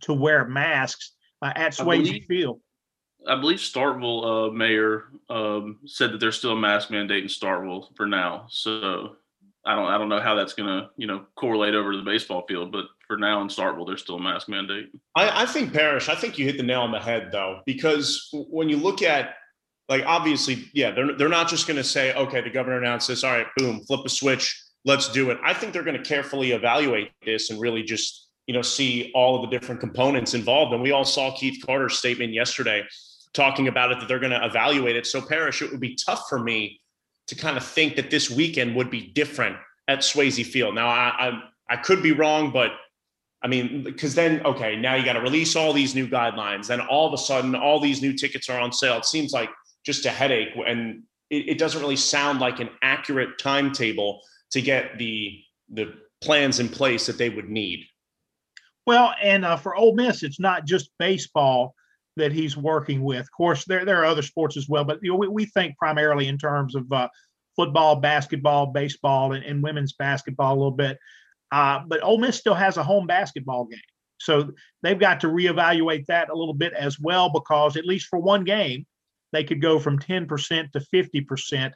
to 0.02 0.14
wear 0.14 0.46
masks 0.46 1.12
uh, 1.42 1.52
at 1.54 1.78
I 1.78 1.84
Swayze 1.84 2.04
believe- 2.04 2.24
Field. 2.26 2.60
I 3.28 3.36
believe 3.38 3.58
Starkville 3.58 4.48
uh, 4.48 4.50
mayor 4.50 5.10
um, 5.28 5.80
said 5.84 6.12
that 6.12 6.20
there's 6.20 6.38
still 6.38 6.52
a 6.52 6.56
mask 6.56 6.90
mandate 6.90 7.22
in 7.22 7.28
Starkville 7.28 7.94
for 7.94 8.06
now. 8.06 8.46
So 8.48 9.16
I 9.66 9.74
don't 9.74 9.84
I 9.88 9.98
don't 9.98 10.08
know 10.08 10.20
how 10.20 10.34
that's 10.34 10.54
gonna 10.54 10.88
you 10.96 11.06
know 11.06 11.26
correlate 11.34 11.74
over 11.74 11.92
to 11.92 11.98
the 11.98 12.04
baseball 12.04 12.46
field, 12.48 12.72
but 12.72 12.86
for 13.06 13.18
now 13.18 13.42
in 13.42 13.48
Starkville 13.48 13.86
there's 13.86 14.00
still 14.00 14.16
a 14.16 14.22
mask 14.22 14.48
mandate. 14.48 14.90
I, 15.16 15.42
I 15.42 15.46
think 15.46 15.74
Parrish. 15.74 16.08
I 16.08 16.14
think 16.14 16.38
you 16.38 16.46
hit 16.46 16.56
the 16.56 16.62
nail 16.62 16.80
on 16.80 16.92
the 16.92 16.98
head 17.00 17.28
though, 17.30 17.60
because 17.66 18.30
when 18.32 18.70
you 18.70 18.78
look 18.78 19.02
at 19.02 19.34
like 19.90 20.04
obviously, 20.06 20.70
yeah, 20.72 20.90
they're 20.90 21.14
they're 21.18 21.28
not 21.28 21.48
just 21.48 21.66
going 21.66 21.76
to 21.76 21.84
say, 21.84 22.14
okay, 22.14 22.40
the 22.40 22.48
governor 22.48 22.78
announced 22.78 23.08
this. 23.08 23.22
All 23.22 23.32
right, 23.32 23.46
boom, 23.58 23.80
flip 23.80 24.00
a 24.06 24.08
switch, 24.08 24.58
let's 24.84 25.10
do 25.10 25.30
it. 25.30 25.38
I 25.42 25.54
think 25.54 25.72
they're 25.72 25.82
going 25.82 25.96
to 25.96 26.02
carefully 26.02 26.52
evaluate 26.52 27.10
this 27.24 27.50
and 27.50 27.60
really 27.60 27.82
just 27.82 28.28
you 28.46 28.54
know 28.54 28.62
see 28.62 29.10
all 29.14 29.36
of 29.36 29.42
the 29.48 29.58
different 29.58 29.80
components 29.80 30.34
involved. 30.34 30.72
And 30.72 30.82
we 30.82 30.92
all 30.92 31.04
saw 31.04 31.34
Keith 31.36 31.64
Carter's 31.64 31.98
statement 31.98 32.32
yesterday 32.32 32.84
talking 33.32 33.68
about 33.68 33.92
it 33.92 34.00
that 34.00 34.08
they're 34.08 34.18
going 34.18 34.32
to 34.32 34.44
evaluate 34.44 34.96
it. 34.96 35.06
So 35.06 35.20
Parrish, 35.20 35.62
it 35.62 35.70
would 35.70 35.80
be 35.80 35.94
tough 35.94 36.28
for 36.28 36.38
me 36.38 36.80
to 37.28 37.36
kind 37.36 37.56
of 37.56 37.64
think 37.64 37.94
that 37.96 38.10
this 38.10 38.28
weekend 38.28 38.74
would 38.74 38.90
be 38.90 39.12
different 39.12 39.56
at 39.86 40.00
Swayze 40.00 40.44
Field. 40.44 40.74
Now 40.74 40.88
I 40.88 41.28
I, 41.28 41.42
I 41.70 41.76
could 41.76 42.02
be 42.02 42.12
wrong, 42.12 42.50
but 42.50 42.72
I 43.42 43.48
mean, 43.48 43.82
because 43.82 44.14
then, 44.14 44.44
okay, 44.44 44.76
now 44.76 44.96
you 44.96 45.04
got 45.04 45.14
to 45.14 45.20
release 45.20 45.56
all 45.56 45.72
these 45.72 45.94
new 45.94 46.06
guidelines. 46.06 46.66
Then 46.66 46.80
all 46.80 47.06
of 47.06 47.14
a 47.14 47.18
sudden, 47.18 47.54
all 47.54 47.80
these 47.80 48.02
new 48.02 48.12
tickets 48.12 48.50
are 48.50 48.60
on 48.60 48.70
sale. 48.70 48.98
It 48.98 49.06
seems 49.06 49.32
like 49.32 49.48
just 49.84 50.04
a 50.04 50.10
headache. 50.10 50.50
And 50.66 51.04
it, 51.30 51.50
it 51.50 51.58
doesn't 51.58 51.80
really 51.80 51.96
sound 51.96 52.40
like 52.40 52.60
an 52.60 52.68
accurate 52.82 53.38
timetable 53.38 54.20
to 54.52 54.60
get 54.60 54.98
the 54.98 55.40
the 55.72 55.94
plans 56.20 56.60
in 56.60 56.68
place 56.68 57.06
that 57.06 57.18
they 57.18 57.30
would 57.30 57.48
need. 57.48 57.86
Well, 58.86 59.14
and 59.22 59.44
uh, 59.44 59.56
for 59.56 59.76
Ole 59.76 59.94
Miss, 59.94 60.22
it's 60.22 60.40
not 60.40 60.66
just 60.66 60.90
baseball 60.98 61.74
that 62.16 62.32
he's 62.32 62.56
working 62.56 63.02
with. 63.02 63.20
Of 63.20 63.32
course, 63.32 63.64
there 63.64 63.84
there 63.84 64.00
are 64.00 64.06
other 64.06 64.22
sports 64.22 64.56
as 64.56 64.68
well, 64.68 64.84
but 64.84 64.98
you 65.02 65.12
know, 65.12 65.16
we, 65.16 65.28
we 65.28 65.44
think 65.46 65.76
primarily 65.76 66.28
in 66.28 66.38
terms 66.38 66.74
of 66.74 66.90
uh, 66.92 67.08
football, 67.56 67.96
basketball, 67.96 68.66
baseball, 68.66 69.32
and, 69.32 69.44
and, 69.44 69.62
women's 69.62 69.92
basketball 69.92 70.54
a 70.54 70.56
little 70.56 70.70
bit. 70.70 70.98
Uh, 71.52 71.80
but 71.86 72.02
Ole 72.02 72.18
Miss 72.18 72.36
still 72.36 72.54
has 72.54 72.76
a 72.76 72.82
home 72.82 73.06
basketball 73.06 73.66
game, 73.66 73.80
so 74.18 74.50
they've 74.82 74.98
got 74.98 75.20
to 75.20 75.28
reevaluate 75.28 76.06
that 76.06 76.30
a 76.30 76.34
little 76.34 76.54
bit 76.54 76.72
as 76.72 76.98
well 76.98 77.30
because 77.30 77.76
at 77.76 77.86
least 77.86 78.06
for 78.08 78.18
one 78.18 78.44
game, 78.44 78.86
they 79.32 79.44
could 79.44 79.62
go 79.62 79.78
from 79.78 79.98
10% 79.98 80.72
to 80.72 80.80
50%. 80.92 81.72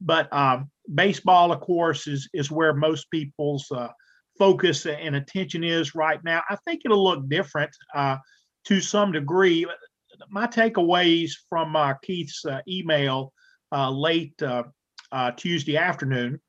But 0.00 0.32
um, 0.32 0.70
baseball, 0.94 1.52
of 1.52 1.60
course, 1.60 2.06
is 2.06 2.28
is 2.34 2.50
where 2.50 2.74
most 2.74 3.10
people's 3.10 3.66
uh, 3.70 3.88
focus 4.38 4.86
and 4.86 5.16
attention 5.16 5.64
is 5.64 5.94
right 5.94 6.22
now. 6.24 6.42
I 6.48 6.56
think 6.66 6.82
it'll 6.84 7.02
look 7.02 7.28
different 7.28 7.70
uh, 7.94 8.16
to 8.66 8.80
some 8.80 9.12
degree. 9.12 9.66
My 10.30 10.46
takeaways 10.46 11.32
from 11.48 11.76
uh, 11.76 11.94
Keith's 12.02 12.44
uh, 12.44 12.60
email 12.68 13.32
uh, 13.72 13.90
late 13.90 14.34
uh, 14.42 14.64
Tuesday 15.36 15.76
afternoon 15.76 16.40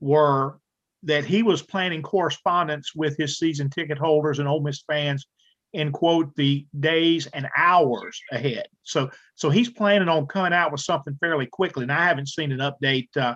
were 0.00 0.58
that 1.02 1.24
he 1.24 1.42
was 1.42 1.62
planning 1.62 2.02
correspondence 2.02 2.94
with 2.94 3.16
his 3.18 3.38
season 3.38 3.68
ticket 3.68 3.98
holders 3.98 4.38
and 4.38 4.48
Ole 4.48 4.62
Miss 4.62 4.82
fans 4.90 5.26
in 5.74 5.92
quote 5.92 6.34
the 6.36 6.66
days 6.80 7.26
and 7.26 7.48
hours 7.56 8.18
ahead. 8.32 8.66
So 8.84 9.10
so 9.34 9.50
he's 9.50 9.68
planning 9.68 10.08
on 10.08 10.26
coming 10.26 10.52
out 10.52 10.72
with 10.72 10.80
something 10.80 11.16
fairly 11.20 11.46
quickly. 11.46 11.82
And 11.82 11.92
I 11.92 12.06
haven't 12.06 12.28
seen 12.28 12.52
an 12.52 12.60
update, 12.60 13.14
uh, 13.16 13.34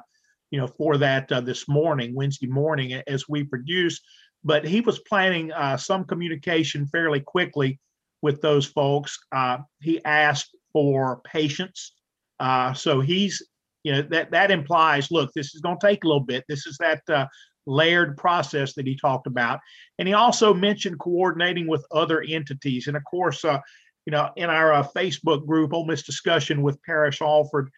you 0.50 0.58
know, 0.58 0.68
for 0.68 0.96
that 0.96 1.30
uh, 1.30 1.40
this 1.40 1.68
morning, 1.68 2.14
Wednesday 2.14 2.46
morning, 2.46 2.94
as 3.06 3.28
we 3.28 3.44
produce. 3.44 4.00
But 4.44 4.64
he 4.64 4.80
was 4.80 5.00
planning 5.00 5.52
uh, 5.52 5.76
some 5.76 6.04
communication 6.04 6.86
fairly 6.86 7.20
quickly 7.20 7.80
with 8.22 8.40
those 8.40 8.66
folks. 8.66 9.18
Uh, 9.32 9.58
he 9.80 10.02
asked 10.04 10.56
for 10.72 11.20
patience. 11.24 11.92
Uh, 12.38 12.72
so 12.72 13.00
he's, 13.00 13.42
you 13.82 13.92
know, 13.92 14.02
that 14.02 14.30
that 14.30 14.52
implies, 14.52 15.10
look, 15.10 15.32
this 15.34 15.54
is 15.54 15.60
going 15.60 15.78
to 15.78 15.86
take 15.86 16.04
a 16.04 16.06
little 16.06 16.20
bit. 16.20 16.44
This 16.48 16.66
is 16.66 16.78
that 16.78 17.02
uh, 17.08 17.26
layered 17.68 18.16
process 18.16 18.72
that 18.74 18.86
he 18.86 18.96
talked 18.96 19.26
about. 19.26 19.60
And 19.98 20.08
he 20.08 20.14
also 20.14 20.54
mentioned 20.54 20.98
coordinating 20.98 21.68
with 21.68 21.86
other 21.92 22.22
entities. 22.22 22.86
And 22.86 22.96
of 22.96 23.04
course, 23.04 23.44
uh, 23.44 23.60
you 24.06 24.10
know, 24.10 24.30
in 24.36 24.48
our 24.48 24.72
uh, 24.72 24.86
Facebook 24.96 25.46
group, 25.46 25.72
Ole 25.72 25.84
Miss 25.84 26.02
discussion 26.02 26.62
with 26.62 26.82
Parrish 26.82 27.20
Alford, 27.20 27.70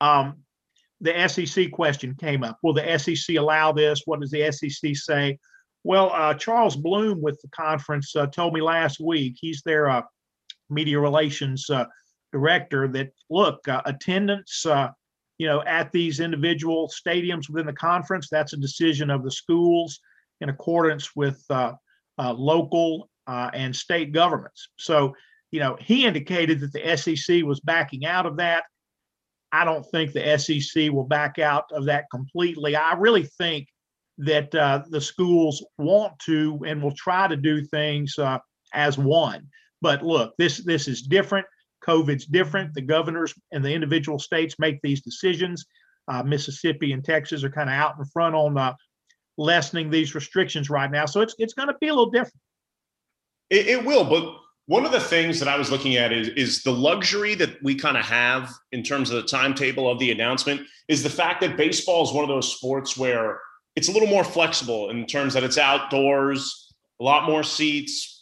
um, 0.00 0.38
the 1.02 1.28
SEC 1.28 1.70
question 1.70 2.14
came 2.14 2.42
up. 2.42 2.58
Will 2.62 2.72
the 2.72 2.98
SEC 2.98 3.36
allow 3.36 3.72
this? 3.72 4.02
What 4.06 4.20
does 4.20 4.30
the 4.30 4.50
SEC 4.50 4.96
say? 4.96 5.38
Well, 5.84 6.10
uh, 6.12 6.34
Charles 6.34 6.74
Bloom 6.74 7.20
with 7.20 7.40
the 7.42 7.48
conference 7.48 8.16
uh, 8.16 8.26
told 8.26 8.54
me 8.54 8.62
last 8.62 8.98
week, 8.98 9.36
he's 9.38 9.62
their 9.62 9.88
uh, 9.88 10.02
media 10.70 10.98
relations 10.98 11.68
uh, 11.68 11.84
director, 12.32 12.88
that 12.88 13.12
look, 13.28 13.60
attendance 13.84 14.66
you 15.38 15.46
know, 15.46 15.62
at 15.64 15.92
these 15.92 16.20
individual 16.20 16.88
stadiums 16.88 17.48
within 17.48 17.66
the 17.66 17.72
conference. 17.72 18.28
That's 18.30 18.52
a 18.52 18.58
decision 18.58 19.10
of 19.10 19.22
the 19.22 19.30
schools 19.30 20.00
in 20.40 20.48
accordance 20.48 21.14
with 21.14 21.42
uh, 21.50 21.72
uh, 22.18 22.32
local 22.32 23.10
uh, 23.26 23.50
and 23.52 23.74
state 23.74 24.12
governments. 24.12 24.68
So, 24.78 25.14
you 25.50 25.60
know, 25.60 25.76
he 25.80 26.06
indicated 26.06 26.60
that 26.60 26.72
the 26.72 26.96
SEC 26.96 27.42
was 27.42 27.60
backing 27.60 28.06
out 28.06 28.26
of 28.26 28.36
that. 28.38 28.64
I 29.52 29.64
don't 29.64 29.84
think 29.84 30.12
the 30.12 30.38
SEC 30.38 30.90
will 30.90 31.04
back 31.04 31.38
out 31.38 31.64
of 31.72 31.86
that 31.86 32.06
completely. 32.10 32.76
I 32.76 32.94
really 32.94 33.24
think 33.24 33.68
that 34.18 34.54
uh, 34.54 34.82
the 34.88 35.00
schools 35.00 35.64
want 35.78 36.18
to 36.20 36.58
and 36.66 36.82
will 36.82 36.94
try 36.94 37.28
to 37.28 37.36
do 37.36 37.64
things 37.64 38.18
uh, 38.18 38.38
as 38.72 38.98
one. 38.98 39.48
But 39.82 40.02
look, 40.02 40.34
this 40.38 40.58
this 40.64 40.88
is 40.88 41.02
different. 41.02 41.46
COVID's 41.86 42.26
different. 42.26 42.74
The 42.74 42.82
governors 42.82 43.34
and 43.52 43.64
the 43.64 43.72
individual 43.72 44.18
states 44.18 44.56
make 44.58 44.80
these 44.82 45.02
decisions. 45.02 45.66
Uh, 46.08 46.22
Mississippi 46.22 46.92
and 46.92 47.04
Texas 47.04 47.44
are 47.44 47.50
kind 47.50 47.68
of 47.68 47.74
out 47.74 47.94
in 47.98 48.04
front 48.06 48.34
on 48.34 48.56
uh, 48.56 48.74
lessening 49.38 49.90
these 49.90 50.14
restrictions 50.14 50.70
right 50.70 50.90
now. 50.90 51.06
So 51.06 51.20
it's 51.20 51.34
it's 51.38 51.54
going 51.54 51.68
to 51.68 51.76
be 51.80 51.88
a 51.88 51.94
little 51.94 52.10
different. 52.10 52.40
It, 53.50 53.66
it, 53.66 53.84
will, 53.84 54.04
but 54.04 54.36
one 54.66 54.84
of 54.84 54.92
the 54.92 55.00
things 55.00 55.38
that 55.38 55.48
I 55.48 55.56
was 55.56 55.70
looking 55.70 55.96
at 55.96 56.12
is 56.12 56.28
is 56.28 56.62
the 56.62 56.72
luxury 56.72 57.34
that 57.36 57.62
we 57.62 57.74
kind 57.74 57.96
of 57.96 58.04
have 58.04 58.52
in 58.72 58.82
terms 58.82 59.10
of 59.10 59.16
the 59.16 59.28
timetable 59.28 59.90
of 59.90 59.98
the 59.98 60.10
announcement 60.10 60.62
is 60.88 61.02
the 61.02 61.10
fact 61.10 61.40
that 61.40 61.56
baseball 61.56 62.04
is 62.04 62.12
one 62.12 62.24
of 62.24 62.28
those 62.28 62.56
sports 62.56 62.96
where 62.96 63.40
it's 63.74 63.88
a 63.88 63.92
little 63.92 64.08
more 64.08 64.24
flexible 64.24 64.90
in 64.90 65.06
terms 65.06 65.34
that 65.34 65.44
it's 65.44 65.58
outdoors, 65.58 66.72
a 67.00 67.04
lot 67.04 67.28
more 67.28 67.42
seats, 67.42 68.15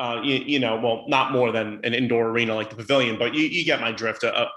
uh, 0.00 0.20
you, 0.22 0.36
you, 0.36 0.58
know, 0.58 0.80
well, 0.82 1.04
not 1.08 1.30
more 1.30 1.52
than 1.52 1.78
an 1.84 1.92
indoor 1.92 2.30
arena 2.30 2.54
like 2.54 2.70
the 2.70 2.76
pavilion, 2.76 3.18
but 3.18 3.34
you, 3.34 3.42
you 3.42 3.64
get 3.64 3.80
my 3.80 3.92
drift. 3.92 4.24
A, 4.24 4.48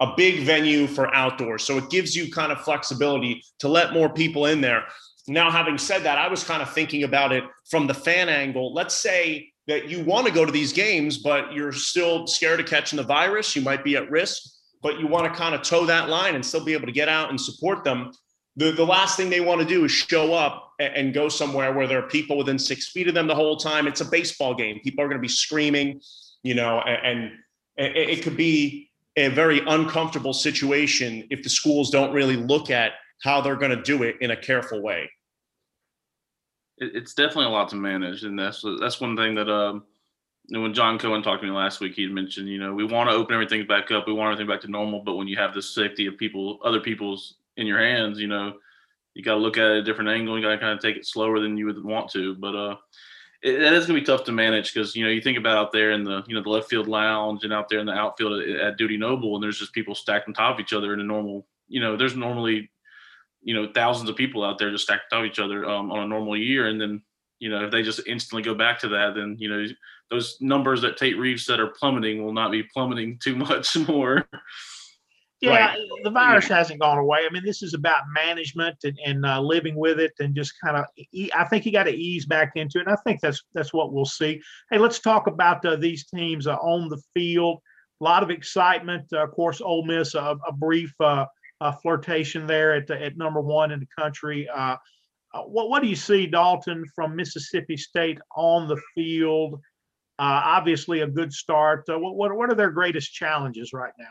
a 0.00 0.14
big 0.16 0.44
venue 0.44 0.86
for 0.86 1.14
outdoors. 1.14 1.62
So 1.62 1.76
it 1.76 1.90
gives 1.90 2.16
you 2.16 2.32
kind 2.32 2.50
of 2.50 2.60
flexibility 2.62 3.42
to 3.58 3.68
let 3.68 3.92
more 3.92 4.08
people 4.08 4.46
in 4.46 4.60
there. 4.60 4.84
Now, 5.28 5.50
having 5.50 5.76
said 5.78 6.02
that, 6.04 6.18
I 6.18 6.26
was 6.26 6.42
kind 6.42 6.62
of 6.62 6.72
thinking 6.72 7.04
about 7.04 7.32
it 7.32 7.44
from 7.70 7.86
the 7.86 7.94
fan 7.94 8.28
angle. 8.28 8.72
Let's 8.72 8.94
say 8.94 9.50
that 9.68 9.88
you 9.88 10.02
want 10.02 10.26
to 10.26 10.32
go 10.32 10.46
to 10.46 10.50
these 10.50 10.72
games, 10.72 11.18
but 11.18 11.52
you're 11.52 11.72
still 11.72 12.26
scared 12.26 12.60
of 12.60 12.66
catching 12.66 12.96
the 12.96 13.02
virus. 13.02 13.54
You 13.54 13.62
might 13.62 13.84
be 13.84 13.96
at 13.96 14.10
risk, 14.10 14.42
but 14.82 14.98
you 14.98 15.06
want 15.06 15.30
to 15.30 15.38
kind 15.38 15.54
of 15.54 15.62
toe 15.62 15.84
that 15.84 16.08
line 16.08 16.34
and 16.34 16.44
still 16.44 16.64
be 16.64 16.72
able 16.72 16.86
to 16.86 16.92
get 16.92 17.08
out 17.08 17.28
and 17.28 17.40
support 17.40 17.84
them 17.84 18.10
the, 18.60 18.72
the 18.72 18.84
last 18.84 19.16
thing 19.16 19.30
they 19.30 19.40
want 19.40 19.58
to 19.62 19.66
do 19.66 19.86
is 19.86 19.90
show 19.90 20.34
up 20.34 20.74
and, 20.78 21.14
go 21.14 21.30
somewhere 21.30 21.72
where 21.72 21.86
there 21.86 21.98
are 21.98 22.08
people 22.08 22.36
within 22.36 22.58
six 22.58 22.88
feet 22.88 23.08
of 23.08 23.14
them 23.14 23.26
the 23.26 23.34
whole 23.34 23.56
time. 23.56 23.86
It's 23.86 24.02
a 24.02 24.04
baseball 24.04 24.54
game. 24.54 24.80
People 24.84 25.02
are 25.02 25.08
going 25.08 25.16
to 25.16 25.22
be 25.22 25.28
screaming, 25.28 26.00
you 26.42 26.54
know, 26.54 26.80
and, 26.80 27.32
and 27.78 27.96
it, 27.96 28.22
could 28.22 28.36
be 28.36 28.90
a 29.16 29.28
very 29.28 29.60
uncomfortable 29.66 30.34
situation 30.34 31.26
if 31.30 31.42
the 31.42 31.48
schools 31.48 31.88
don't 31.88 32.12
really 32.12 32.36
look 32.36 32.70
at 32.70 32.92
how 33.22 33.40
they're 33.40 33.56
going 33.56 33.74
to 33.74 33.82
do 33.82 34.02
it 34.02 34.16
in 34.20 34.30
a 34.30 34.36
careful 34.36 34.82
way. 34.82 35.10
It's 36.76 37.14
definitely 37.14 37.46
a 37.46 37.50
lot 37.50 37.70
to 37.70 37.76
manage, 37.76 38.24
and 38.24 38.38
that's 38.38 38.64
that's 38.80 39.00
one 39.00 39.16
thing 39.16 39.34
that 39.34 39.50
um, 39.50 39.84
when 40.48 40.72
John 40.72 40.98
Cohen 40.98 41.22
talked 41.22 41.42
to 41.42 41.46
me 41.46 41.54
last 41.54 41.80
week, 41.80 41.94
he 41.94 42.06
mentioned, 42.06 42.48
you 42.48 42.58
know, 42.58 42.72
we 42.72 42.84
want 42.84 43.10
to 43.10 43.16
open 43.16 43.34
everything 43.34 43.66
back 43.66 43.90
up, 43.90 44.06
we 44.06 44.14
want 44.14 44.32
everything 44.32 44.48
back 44.50 44.62
to 44.62 44.70
normal, 44.70 45.00
but 45.00 45.16
when 45.16 45.28
you 45.28 45.36
have 45.36 45.52
the 45.52 45.60
safety 45.60 46.06
of 46.06 46.16
people, 46.16 46.58
other 46.64 46.80
people's 46.80 47.36
in 47.56 47.66
your 47.66 47.78
hands, 47.78 48.18
you 48.18 48.28
know, 48.28 48.54
you 49.14 49.22
got 49.22 49.34
to 49.34 49.40
look 49.40 49.58
at 49.58 49.70
it 49.70 49.78
a 49.78 49.82
different 49.82 50.10
angle. 50.10 50.36
You 50.36 50.44
got 50.44 50.50
to 50.50 50.58
kind 50.58 50.72
of 50.72 50.80
take 50.80 50.96
it 50.96 51.06
slower 51.06 51.40
than 51.40 51.56
you 51.56 51.66
would 51.66 51.82
want 51.82 52.10
to. 52.12 52.34
But 52.36 52.54
uh, 52.54 52.76
it, 53.42 53.60
is 53.60 53.86
going 53.86 53.96
to 53.96 54.00
be 54.00 54.06
tough 54.06 54.24
to 54.24 54.32
manage 54.32 54.72
because 54.72 54.94
you 54.94 55.04
know 55.04 55.10
you 55.10 55.20
think 55.20 55.38
about 55.38 55.56
out 55.56 55.72
there 55.72 55.92
in 55.92 56.04
the 56.04 56.22
you 56.26 56.34
know 56.34 56.42
the 56.42 56.50
left 56.50 56.68
field 56.68 56.88
lounge 56.88 57.44
and 57.44 57.52
out 57.52 57.68
there 57.68 57.80
in 57.80 57.86
the 57.86 57.92
outfield 57.92 58.40
at, 58.40 58.48
at 58.48 58.76
Dudy 58.76 58.96
Noble, 58.96 59.34
and 59.34 59.42
there's 59.42 59.58
just 59.58 59.72
people 59.72 59.94
stacked 59.94 60.28
on 60.28 60.34
top 60.34 60.54
of 60.54 60.60
each 60.60 60.72
other 60.72 60.92
in 60.92 61.00
a 61.00 61.04
normal. 61.04 61.46
You 61.68 61.80
know, 61.80 61.96
there's 61.96 62.16
normally 62.16 62.70
you 63.42 63.54
know 63.54 63.70
thousands 63.72 64.10
of 64.10 64.16
people 64.16 64.44
out 64.44 64.58
there 64.58 64.70
just 64.70 64.84
stacked 64.84 65.12
on 65.12 65.18
top 65.18 65.24
of 65.24 65.30
each 65.30 65.38
other 65.38 65.68
um, 65.68 65.90
on 65.90 66.00
a 66.00 66.06
normal 66.06 66.36
year, 66.36 66.68
and 66.68 66.80
then 66.80 67.02
you 67.38 67.50
know 67.50 67.64
if 67.64 67.70
they 67.70 67.82
just 67.82 68.06
instantly 68.06 68.42
go 68.42 68.54
back 68.54 68.78
to 68.80 68.88
that, 68.88 69.14
then 69.14 69.36
you 69.38 69.48
know 69.48 69.66
those 70.10 70.36
numbers 70.40 70.82
that 70.82 70.96
Tate 70.96 71.18
Reeves 71.18 71.46
said 71.46 71.60
are 71.60 71.68
plummeting 71.68 72.22
will 72.22 72.32
not 72.32 72.50
be 72.50 72.62
plummeting 72.62 73.18
too 73.18 73.36
much 73.36 73.76
more. 73.88 74.28
Yeah, 75.40 75.68
right. 75.68 75.78
the 76.04 76.10
virus 76.10 76.50
yeah. 76.50 76.58
hasn't 76.58 76.80
gone 76.80 76.98
away. 76.98 77.20
I 77.26 77.32
mean, 77.32 77.44
this 77.44 77.62
is 77.62 77.72
about 77.72 78.02
management 78.14 78.76
and, 78.84 78.98
and 79.04 79.24
uh, 79.24 79.40
living 79.40 79.74
with 79.74 79.98
it, 79.98 80.12
and 80.18 80.34
just 80.34 80.52
kind 80.62 80.76
of. 80.76 80.84
I 81.34 81.44
think 81.44 81.64
you 81.64 81.72
got 81.72 81.84
to 81.84 81.94
ease 81.94 82.26
back 82.26 82.52
into 82.56 82.78
it. 82.78 82.86
And 82.86 82.92
I 82.92 82.96
think 83.04 83.20
that's 83.20 83.42
that's 83.54 83.72
what 83.72 83.92
we'll 83.92 84.04
see. 84.04 84.42
Hey, 84.70 84.78
let's 84.78 84.98
talk 84.98 85.28
about 85.28 85.64
uh, 85.64 85.76
these 85.76 86.04
teams 86.06 86.46
uh, 86.46 86.56
on 86.56 86.90
the 86.90 87.00
field. 87.14 87.60
A 88.02 88.04
lot 88.04 88.22
of 88.22 88.30
excitement. 88.30 89.06
Uh, 89.12 89.24
of 89.24 89.30
course, 89.30 89.62
Ole 89.62 89.86
Miss 89.86 90.14
a, 90.14 90.36
a 90.46 90.52
brief 90.52 90.92
uh, 91.00 91.24
flirtation 91.82 92.46
there 92.46 92.74
at 92.74 92.90
at 92.90 93.16
number 93.16 93.40
one 93.40 93.72
in 93.72 93.80
the 93.80 93.88
country. 93.98 94.46
Uh, 94.46 94.76
what 95.46 95.70
what 95.70 95.80
do 95.80 95.88
you 95.88 95.96
see, 95.96 96.26
Dalton, 96.26 96.84
from 96.94 97.16
Mississippi 97.16 97.78
State 97.78 98.18
on 98.36 98.68
the 98.68 98.80
field? 98.94 99.58
obviously, 100.22 101.00
a 101.00 101.06
good 101.06 101.32
start. 101.32 101.84
what 101.88 102.14
what 102.36 102.50
are 102.50 102.54
their 102.54 102.70
greatest 102.70 103.14
challenges 103.14 103.72
right 103.72 103.94
now? 103.98 104.10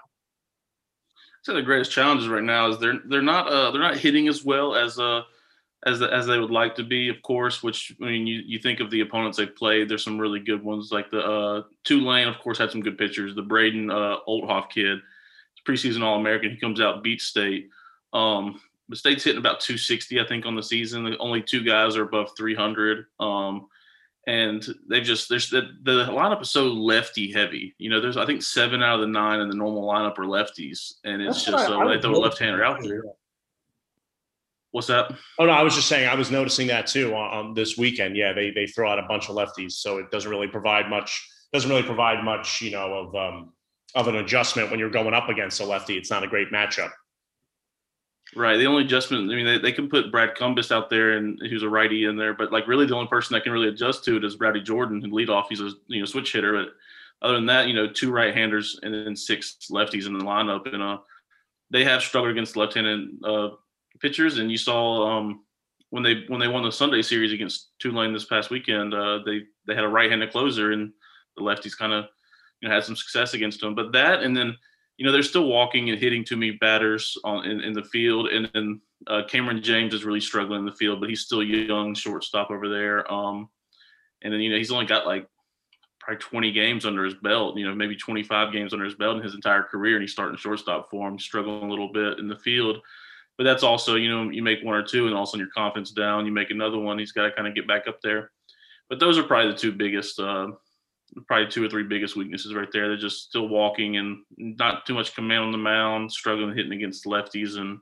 So 1.42 1.54
the 1.54 1.62
greatest 1.62 1.92
challenges 1.92 2.28
right 2.28 2.44
now 2.44 2.70
is 2.70 2.80
they're 2.80 3.00
they're 3.06 3.22
not 3.22 3.48
uh, 3.48 3.72
they're 3.72 3.82
not 3.82 3.98
hitting 3.98 4.28
as 4.28 4.44
well 4.44 4.76
as 4.76 5.00
uh 5.00 5.22
as 5.86 6.02
as 6.02 6.28
they 6.28 6.40
would 6.40 6.52
like 6.52 6.76
to 6.76 6.84
be, 6.84 7.10
of 7.10 7.22
course. 7.22 7.64
Which 7.64 7.96
I 8.02 8.06
mean, 8.06 8.28
you, 8.28 8.42
you 8.46 8.60
think 8.60 8.80
of 8.80 8.92
the 8.92 9.02
opponents 9.02 9.38
they've 9.38 9.56
played. 9.56 9.88
There's 9.88 10.04
some 10.04 10.20
really 10.20 10.40
good 10.40 10.64
ones, 10.64 10.92
like 10.92 11.10
the 11.10 11.26
uh, 11.26 11.64
Tulane, 11.86 12.28
of 12.28 12.40
course, 12.40 12.58
had 12.58 12.72
some 12.72 12.82
good 12.82 12.98
pitchers. 12.98 13.36
The 13.36 13.42
Braden 13.42 13.90
uh, 13.90 14.18
Olthoff 14.28 14.70
kid, 14.70 15.00
preseason 15.68 16.04
All 16.04 16.20
American. 16.20 16.52
He 16.52 16.58
comes 16.58 16.82
out 16.82 17.04
beat 17.04 17.22
State. 17.22 17.70
Um, 18.12 18.60
the 18.90 18.96
state's 18.96 19.24
hitting 19.24 19.40
about 19.40 19.60
260, 19.60 20.20
I 20.20 20.26
think, 20.26 20.46
on 20.46 20.56
the 20.56 20.64
season. 20.64 21.16
Only 21.20 21.44
two 21.44 21.64
guys 21.64 21.96
are 21.96 22.04
above 22.04 22.32
300. 22.36 23.06
Um, 23.20 23.68
and 24.28 24.66
they've 24.90 25.04
just 25.04 25.30
there's 25.30 25.50
the, 25.50 25.70
the 25.84 26.06
lineup 26.06 26.42
is 26.42 26.50
so 26.50 26.68
lefty 26.68 27.32
heavy. 27.32 27.74
You 27.78 27.90
know, 27.90 28.02
there's 28.02 28.18
I 28.18 28.26
think 28.26 28.44
seven 28.44 28.84
out 28.84 28.96
of 28.96 29.02
the 29.02 29.08
nine 29.08 29.40
in 29.40 29.50
the 29.50 29.56
normal 29.56 29.84
lineup 29.84 30.18
are 30.20 30.26
lefties, 30.26 30.94
and 31.04 31.22
it's 31.22 31.46
That's 31.46 31.58
just 31.58 31.68
so 31.68 31.88
they 31.88 32.00
throw 32.00 32.16
a 32.16 32.20
left-hander 32.20 32.64
out 32.64 32.82
there. 32.84 33.04
What's 34.72 34.88
that? 34.88 35.12
Oh 35.40 35.46
no, 35.46 35.52
I 35.52 35.64
was 35.64 35.74
just 35.74 35.88
saying 35.88 36.08
I 36.08 36.16
was 36.16 36.30
noticing 36.30 36.68
that 36.68 36.86
too 36.86 37.16
on, 37.16 37.38
on, 37.38 37.54
this 37.54 37.78
weekend. 37.78 38.16
Yeah, 38.16 38.34
they 38.34 38.52
they 38.52 38.68
throw 38.68 38.92
out 38.92 39.00
a 39.00 39.08
bunch 39.08 39.30
of 39.30 39.36
lefties, 39.36 39.74
so 39.74 39.98
it 39.98 40.12
doesn't 40.12 40.30
really 40.30 40.48
provide 40.48 40.90
much 40.90 41.28
doesn't 41.54 41.70
really 41.70 41.84
provide 41.84 42.24
much, 42.24 42.62
you 42.62 42.72
know, 42.72 42.94
of 42.94 43.16
um, 43.16 43.54
of 43.96 44.08
an 44.08 44.18
adjustment 44.18 44.70
when 44.70 44.80
you're 44.80 44.90
going 44.90 45.14
up 45.14 45.30
against 45.30 45.60
a 45.60 45.66
lefty. 45.66 45.98
It's 45.98 46.12
not 46.12 46.24
a 46.24 46.28
great 46.28 46.52
matchup. 46.52 46.92
Right. 48.36 48.58
The 48.58 48.68
only 48.68 48.84
adjustment, 48.84 49.32
I 49.32 49.36
mean, 49.36 49.46
they, 49.46 49.58
they 49.58 49.72
can 49.72 49.90
put 49.90 50.12
Brad 50.12 50.36
Cumbest 50.36 50.72
out 50.72 50.90
there 50.90 51.18
and 51.18 51.40
who's 51.50 51.64
a 51.64 51.70
righty 51.70 52.06
in 52.06 52.16
there, 52.16 52.36
but 52.36 52.52
like 52.52 52.68
really 52.68 52.86
the 52.86 52.96
only 52.96 53.08
person 53.08 53.34
that 53.34 53.44
can 53.44 53.52
really 53.52 53.70
adjust 53.70 54.04
to 54.04 54.18
it 54.18 54.24
is 54.24 54.36
Brady 54.36 54.62
Jordan 54.62 55.04
and 55.04 55.12
lead 55.12 55.32
off. 55.32 55.48
He's 55.50 55.62
a 55.62 55.72
you 55.88 56.00
know 56.00 56.06
switch 56.06 56.32
hitter, 56.32 56.54
but 56.54 56.74
other 57.22 57.36
than 57.36 57.48
that, 57.48 57.68
you 57.68 57.74
know, 57.74 57.88
two 57.88 58.12
right 58.12 58.34
handers 58.34 58.80
and 58.84 58.94
then 58.94 59.16
six 59.16 59.58
lefties 59.72 60.06
in 60.06 60.18
the 60.18 60.24
lineup, 60.24 60.72
and 60.72 60.82
uh, 60.82 61.00
they 61.70 61.84
have 61.84 62.02
struggled 62.02 62.32
against 62.32 62.56
left-handed 62.56 63.10
uh, 63.24 63.50
pitchers. 64.00 64.38
And 64.38 64.50
you 64.52 64.58
saw 64.58 65.18
um, 65.18 65.44
when 65.90 66.04
they 66.04 66.24
when 66.28 66.40
they 66.40 66.48
won 66.48 66.64
the 66.64 66.72
Sunday 66.72 67.02
series 67.02 67.34
against 67.34 67.70
Tulane 67.80 68.14
this 68.14 68.26
past 68.26 68.50
weekend, 68.50 68.94
uh, 68.94 69.20
they 69.26 69.44
they 69.68 69.76
had 69.76 69.84
a 69.84 69.90
right-handed 69.90 70.32
closer, 70.32 70.72
and 70.72 70.94
the 71.36 71.44
lefties 71.44 71.78
kind 71.78 71.94
of 71.94 72.06
you 72.62 72.70
know 72.70 72.76
had 72.76 72.84
some 72.84 72.96
success 72.96 73.34
against 73.34 73.60
them. 73.60 73.76
But 73.76 73.92
that, 73.94 74.22
and 74.22 74.36
then 74.36 74.56
you 75.00 75.06
know 75.06 75.14
they're 75.14 75.24
still 75.24 75.48
walking 75.48 75.90
and 75.90 75.98
hitting 75.98 76.26
too 76.26 76.36
many 76.36 76.52
batters 76.52 77.18
on 77.24 77.46
in, 77.46 77.62
in 77.62 77.72
the 77.72 77.86
field, 77.86 78.28
and 78.28 78.50
then 78.54 78.82
uh, 79.08 79.22
Kamren 79.32 79.64
James 79.64 79.94
is 79.94 80.04
really 80.04 80.20
struggling 80.20 80.60
in 80.60 80.66
the 80.66 80.74
field, 80.74 81.00
but 81.00 81.08
he's 81.08 81.22
still 81.22 81.42
young 81.42 81.96
shortstop 81.96 82.52
over 82.52 82.68
there. 82.68 83.10
Um, 83.12 83.48
and 84.22 84.34
then 84.34 84.42
you 84.42 84.50
know 84.50 84.58
he's 84.58 84.74
only 84.74 84.86
got 84.86 85.08
like 85.08 85.26
probably 86.02 86.20
20 86.20 86.52
games 86.52 86.86
under 86.86 87.06
his 87.06 87.14
belt, 87.14 87.58
you 87.58 87.66
know, 87.66 87.74
maybe 87.74 87.96
25 87.96 88.52
games 88.52 88.74
under 88.74 88.84
his 88.84 88.96
belt 88.96 89.16
in 89.16 89.24
his 89.24 89.36
entire 89.36 89.64
career, 89.64 89.96
and 89.96 90.04
he's 90.04 90.12
starting 90.12 90.36
shortstop 90.36 90.90
for 90.90 91.18
struggling 91.18 91.64
a 91.64 91.70
little 91.70 91.94
bit 91.94 92.20
in 92.20 92.28
the 92.28 92.38
field. 92.38 92.80
But 93.38 93.46
that's 93.46 93.64
also, 93.64 93.96
you 93.96 94.10
know, 94.10 94.30
you 94.30 94.44
make 94.44 94.66
one 94.66 94.76
or 94.76 94.84
two, 94.84 95.06
and 95.06 95.16
all 95.16 95.24
of 95.24 95.28
a 95.28 95.32
sudden 95.32 95.46
your 95.46 95.50
confidence 95.56 95.92
down. 95.92 96.26
You 96.26 96.34
make 96.34 96.52
another 96.52 96.78
one, 96.78 97.00
he's 97.00 97.14
got 97.14 97.24
to 97.24 97.32
kind 97.32 97.48
of 97.48 97.56
get 97.56 97.70
back 97.70 97.88
up 97.88 98.02
there. 98.02 98.32
But 98.90 99.00
those 99.00 99.18
are 99.18 99.24
probably 99.24 99.54
the 99.54 99.58
two 99.58 99.72
biggest, 99.72 100.20
uh, 100.20 100.48
probably 101.28 101.48
two 101.48 101.64
or 101.64 101.70
three 101.70 101.84
biggest 101.84 102.16
weaknesses 102.16 102.54
right 102.54 102.68
there. 102.72 102.88
They're 102.88 102.98
just 102.98 103.30
still 103.30 103.48
walking 103.48 103.98
and 103.98 104.24
not 104.38 104.86
too 104.86 104.94
much 104.94 105.16
command 105.16 105.46
on 105.46 105.52
the 105.52 105.58
mound, 105.58 106.12
struggling 106.12 106.56
hitting 106.56 106.74
against 106.74 107.06
lefties 107.06 107.58
and 107.58 107.80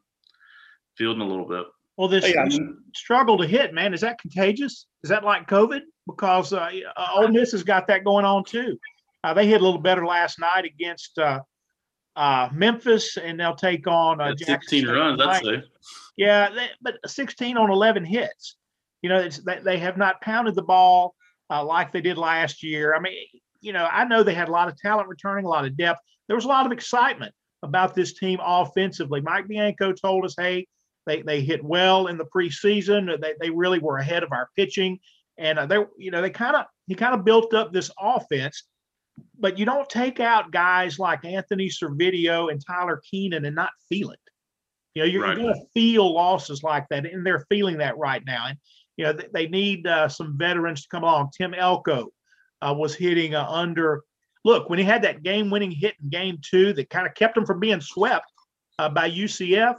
fielding 0.98 1.22
a 1.22 1.28
little 1.28 1.48
bit. 1.48 1.66
Well, 1.98 2.08
this 2.08 2.28
Yeah, 2.28 2.46
struggle 2.94 3.38
to 3.40 3.48
hit, 3.48 3.74
man, 3.74 3.94
is 3.94 4.02
that 4.02 4.22
contagious? 4.22 4.86
Is 5.04 5.10
that 5.10 5.24
like 5.24 5.48
COVID? 5.48 5.82
Because 6.06 6.54
uh, 6.54 6.70
uh, 6.96 7.08
Ole 7.16 7.30
Miss 7.30 7.52
has 7.52 7.64
got 7.64 7.88
that 7.88 8.04
going 8.04 8.24
on 8.24 8.44
too. 8.44 8.78
Uh, 9.24 9.34
they 9.34 9.48
hit 9.48 9.62
a 9.62 9.64
little 9.64 9.82
better 9.82 10.06
last 10.06 10.40
night 10.40 10.64
against 10.64 11.18
uh, 11.18 11.40
uh, 12.16 12.50
Memphis, 12.54 13.18
and 13.18 13.40
they'll 13.40 13.56
take 13.56 13.88
on 13.88 14.22
uh, 14.22 14.30
Jackson 14.30 14.56
16 14.62 14.84
State 14.84 14.92
runs, 14.94 15.22
I'd 15.22 15.44
say. 15.44 15.64
Yeah, 16.18 16.50
they, 16.52 16.70
but 16.82 16.98
16 17.06 17.58
on 17.58 17.72
11 17.72 18.06
hits. 18.06 18.58
You 19.02 19.10
know, 19.10 19.20
it's, 19.20 19.40
they, 19.40 19.60
they 19.60 19.78
have 19.80 19.98
not 19.98 20.22
pounded 20.22 20.56
the 20.56 20.64
ball 20.64 21.16
uh, 21.50 21.64
like 21.64 21.92
they 21.92 22.02
did 22.02 22.18
last 22.18 22.64
year. 22.64 22.96
I 22.96 23.00
mean, 23.00 23.16
you 23.62 23.74
know, 23.74 23.88
I 23.92 24.06
know 24.06 24.24
they 24.24 24.34
had 24.34 24.50
a 24.50 24.52
lot 24.52 24.68
of 24.68 24.78
talent 24.78 25.08
returning, 25.10 25.46
a 25.46 25.50
lot 25.50 25.66
of 25.66 25.78
depth. 25.78 26.00
There 26.28 26.36
was 26.36 26.46
a 26.46 26.50
lot 26.50 26.66
of 26.66 26.72
excitement 26.72 27.34
about 27.64 27.96
this 27.96 28.14
team 28.14 28.40
offensively. 28.44 29.22
Mike 29.22 29.48
Bianco 29.48 29.92
told 29.94 30.26
us, 30.26 30.36
hey, 30.38 30.68
they, 31.06 31.22
they 31.22 31.42
hit 31.42 31.64
well 31.64 32.08
in 32.08 32.18
the 32.18 32.26
preseason. 32.26 33.20
They, 33.22 33.34
they 33.40 33.50
really 33.50 33.80
were 33.80 33.98
ahead 33.98 34.24
of 34.24 34.32
our 34.32 34.50
pitching. 34.56 35.00
And 35.38 35.58
uh, 35.58 35.66
they, 35.66 35.78
you 35.98 36.12
know, 36.12 36.22
they 36.22 36.30
kind 36.30 36.56
of, 36.56 36.66
he 36.88 36.96
kind 36.96 37.16
of 37.16 37.24
built 37.24 37.54
up 37.54 37.72
this 37.72 37.90
offense, 38.00 38.64
but 39.40 39.58
you 39.58 39.66
don't 39.66 39.90
take 39.90 40.20
out 40.20 40.52
guys 40.52 41.00
like 41.00 41.24
Anthony 41.26 41.70
Servideo 41.70 42.52
and 42.52 42.62
Tyler 42.66 43.02
Keenan 43.10 43.46
and 43.46 43.56
not 43.56 43.70
feel 43.88 44.12
it. 44.12 44.20
You 44.94 45.04
know, 45.04 45.08
you're, 45.08 45.24
Right. 45.24 45.38
you're 45.38 45.48
going 45.48 45.60
to 45.60 45.68
feel 45.74 46.14
losses 46.14 46.64
like 46.64 46.86
that, 46.90 47.06
and 47.06 47.26
they're 47.26 47.46
feeling 47.50 47.78
that 47.78 47.98
right 47.98 48.24
now. 48.26 48.48
And 48.48 48.58
you 48.98 49.06
know, 49.06 49.14
they, 49.34 49.48
need 49.48 49.88
uh, 49.88 50.10
some 50.10 50.38
veterans 50.38 50.82
to 50.82 50.90
come 50.90 51.04
along. 51.04 51.30
Tim 51.38 51.54
Elko 51.54 52.10
uh, 52.62 52.74
was 52.76 52.96
hitting 52.96 53.36
uh, 53.36 53.46
under. 53.48 54.04
Look, 54.44 54.70
when 54.70 54.80
he 54.80 54.86
had 54.86 55.04
that 55.04 55.24
game-winning 55.24 55.72
hit 55.72 55.96
in 56.02 56.10
Game 56.10 56.40
Two 56.42 56.74
that 56.74 56.90
kind 56.90 57.08
of 57.08 57.14
kept 57.14 57.38
him 57.38 57.46
from 57.46 57.60
being 57.60 57.82
swept 57.82 58.26
uh, 58.80 58.90
by 58.90 59.10
UCF, 59.10 59.76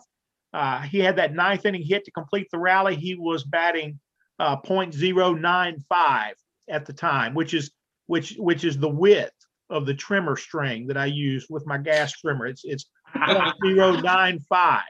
uh, 0.52 0.80
he 0.82 0.98
had 0.98 1.16
that 1.16 1.34
ninth 1.34 1.66
inning 1.66 1.82
hit 1.82 2.04
to 2.04 2.10
complete 2.10 2.48
the 2.50 2.58
rally. 2.58 2.96
He 2.96 3.14
was 3.14 3.44
batting 3.44 3.98
uh, 4.38 4.56
.095 4.60 6.32
at 6.70 6.86
the 6.86 6.92
time, 6.92 7.34
which 7.34 7.54
is 7.54 7.70
which 8.06 8.34
which 8.38 8.64
is 8.64 8.78
the 8.78 8.88
width 8.88 9.32
of 9.70 9.84
the 9.84 9.94
trimmer 9.94 10.36
string 10.36 10.86
that 10.86 10.96
I 10.96 11.06
use 11.06 11.46
with 11.50 11.66
my 11.66 11.78
gas 11.78 12.12
trimmer. 12.12 12.46
It's 12.46 12.62
it's 12.64 12.86
.095. 13.14 14.80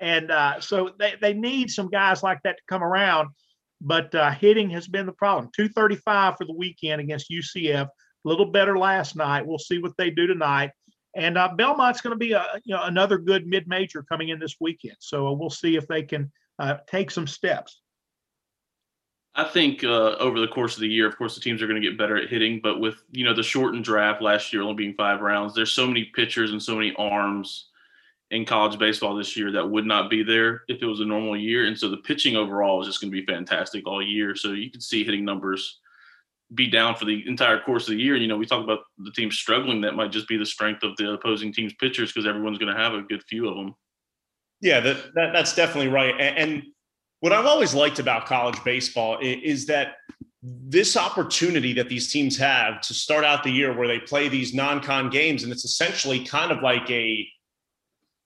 And 0.00 0.30
uh, 0.30 0.60
so 0.60 0.90
they, 0.98 1.14
they 1.20 1.34
need 1.34 1.70
some 1.70 1.88
guys 1.88 2.22
like 2.22 2.40
that 2.44 2.56
to 2.56 2.62
come 2.68 2.82
around. 2.82 3.30
But 3.80 4.14
uh, 4.14 4.30
hitting 4.32 4.70
has 4.70 4.88
been 4.88 5.06
the 5.06 5.12
problem. 5.12 5.50
235 5.54 6.36
for 6.36 6.44
the 6.44 6.54
weekend 6.54 7.00
against 7.00 7.30
UCF. 7.30 7.86
A 7.86 8.28
little 8.28 8.46
better 8.50 8.76
last 8.76 9.16
night. 9.16 9.46
We'll 9.46 9.58
see 9.58 9.78
what 9.78 9.92
they 9.96 10.10
do 10.10 10.26
tonight. 10.26 10.70
And 11.16 11.38
uh, 11.38 11.48
Belmont's 11.56 12.00
going 12.00 12.12
to 12.12 12.18
be 12.18 12.32
a 12.32 12.44
you 12.64 12.74
know 12.74 12.82
another 12.84 13.18
good 13.18 13.46
mid-major 13.46 14.04
coming 14.04 14.28
in 14.28 14.38
this 14.38 14.56
weekend. 14.60 14.96
So 15.00 15.32
we'll 15.32 15.50
see 15.50 15.76
if 15.76 15.86
they 15.86 16.02
can 16.02 16.30
uh, 16.58 16.78
take 16.86 17.10
some 17.10 17.26
steps. 17.26 17.80
I 19.34 19.44
think 19.44 19.84
uh, 19.84 20.16
over 20.18 20.40
the 20.40 20.48
course 20.48 20.74
of 20.74 20.80
the 20.80 20.88
year, 20.88 21.06
of 21.06 21.16
course, 21.16 21.36
the 21.36 21.40
teams 21.40 21.62
are 21.62 21.68
going 21.68 21.80
to 21.80 21.88
get 21.88 21.96
better 21.96 22.16
at 22.16 22.28
hitting. 22.28 22.60
But 22.60 22.80
with 22.80 22.96
you 23.12 23.24
know 23.24 23.34
the 23.34 23.42
shortened 23.42 23.84
draft 23.84 24.20
last 24.20 24.52
year 24.52 24.62
only 24.62 24.74
being 24.74 24.94
five 24.94 25.20
rounds, 25.20 25.54
there's 25.54 25.72
so 25.72 25.86
many 25.86 26.04
pitchers 26.04 26.50
and 26.50 26.62
so 26.62 26.74
many 26.74 26.92
arms 26.96 27.67
in 28.30 28.44
college 28.44 28.78
baseball 28.78 29.16
this 29.16 29.36
year 29.36 29.50
that 29.52 29.68
would 29.68 29.86
not 29.86 30.10
be 30.10 30.22
there 30.22 30.62
if 30.68 30.82
it 30.82 30.86
was 30.86 31.00
a 31.00 31.04
normal 31.04 31.36
year. 31.36 31.66
And 31.66 31.78
so 31.78 31.88
the 31.88 31.96
pitching 31.96 32.36
overall 32.36 32.80
is 32.80 32.86
just 32.86 33.00
going 33.00 33.10
to 33.10 33.20
be 33.20 33.24
fantastic 33.24 33.86
all 33.86 34.02
year. 34.02 34.36
So 34.36 34.52
you 34.52 34.70
can 34.70 34.80
see 34.80 35.04
hitting 35.04 35.24
numbers 35.24 35.80
be 36.54 36.66
down 36.66 36.94
for 36.94 37.04
the 37.04 37.26
entire 37.26 37.60
course 37.60 37.88
of 37.88 37.94
the 37.94 38.02
year. 38.02 38.14
And, 38.14 38.22
you 38.22 38.28
know, 38.28 38.36
we 38.36 38.46
talk 38.46 38.62
about 38.62 38.80
the 38.98 39.12
team 39.12 39.30
struggling. 39.30 39.80
That 39.80 39.96
might 39.96 40.12
just 40.12 40.28
be 40.28 40.36
the 40.36 40.46
strength 40.46 40.82
of 40.82 40.96
the 40.96 41.12
opposing 41.12 41.52
team's 41.52 41.74
pitchers 41.74 42.12
because 42.12 42.26
everyone's 42.26 42.58
going 42.58 42.74
to 42.74 42.80
have 42.80 42.94
a 42.94 43.02
good 43.02 43.22
few 43.24 43.48
of 43.48 43.56
them. 43.56 43.74
Yeah, 44.60 44.80
that, 44.80 45.14
that 45.14 45.32
that's 45.32 45.54
definitely 45.54 45.88
right. 45.88 46.14
And, 46.18 46.38
and 46.38 46.62
what 47.20 47.32
I've 47.32 47.46
always 47.46 47.74
liked 47.74 47.98
about 47.98 48.26
college 48.26 48.62
baseball 48.64 49.18
is, 49.20 49.36
is 49.42 49.66
that 49.66 49.94
this 50.42 50.96
opportunity 50.96 51.72
that 51.74 51.88
these 51.88 52.10
teams 52.10 52.36
have 52.38 52.80
to 52.82 52.94
start 52.94 53.24
out 53.24 53.42
the 53.42 53.50
year 53.50 53.76
where 53.76 53.88
they 53.88 53.98
play 53.98 54.28
these 54.28 54.54
non-con 54.54 55.10
games, 55.10 55.42
and 55.42 55.52
it's 55.52 55.64
essentially 55.64 56.24
kind 56.24 56.52
of 56.52 56.62
like 56.62 56.88
a 56.90 57.28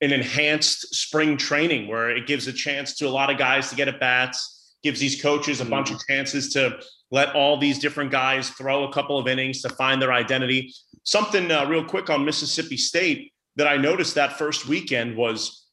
an 0.02 0.12
enhanced 0.12 0.94
spring 0.94 1.36
training 1.36 1.86
where 1.86 2.10
it 2.10 2.26
gives 2.26 2.48
a 2.48 2.52
chance 2.52 2.94
to 2.96 3.06
a 3.06 3.08
lot 3.08 3.30
of 3.30 3.38
guys 3.38 3.70
to 3.70 3.76
get 3.76 3.88
at 3.88 4.00
bats, 4.00 4.74
gives 4.82 4.98
these 4.98 5.22
coaches 5.22 5.60
a 5.60 5.64
bunch 5.64 5.92
of 5.92 6.04
chances 6.06 6.52
to 6.52 6.76
let 7.12 7.34
all 7.36 7.56
these 7.56 7.78
different 7.78 8.10
guys 8.10 8.50
throw 8.50 8.84
a 8.84 8.92
couple 8.92 9.16
of 9.16 9.28
innings 9.28 9.62
to 9.62 9.68
find 9.70 10.02
their 10.02 10.12
identity. 10.12 10.74
Something 11.04 11.50
uh, 11.50 11.66
real 11.66 11.84
quick 11.84 12.10
on 12.10 12.24
Mississippi 12.24 12.76
State 12.76 13.32
that 13.54 13.68
I 13.68 13.76
noticed 13.76 14.16
that 14.16 14.38
first 14.38 14.66
weekend 14.66 15.16
was 15.16 15.66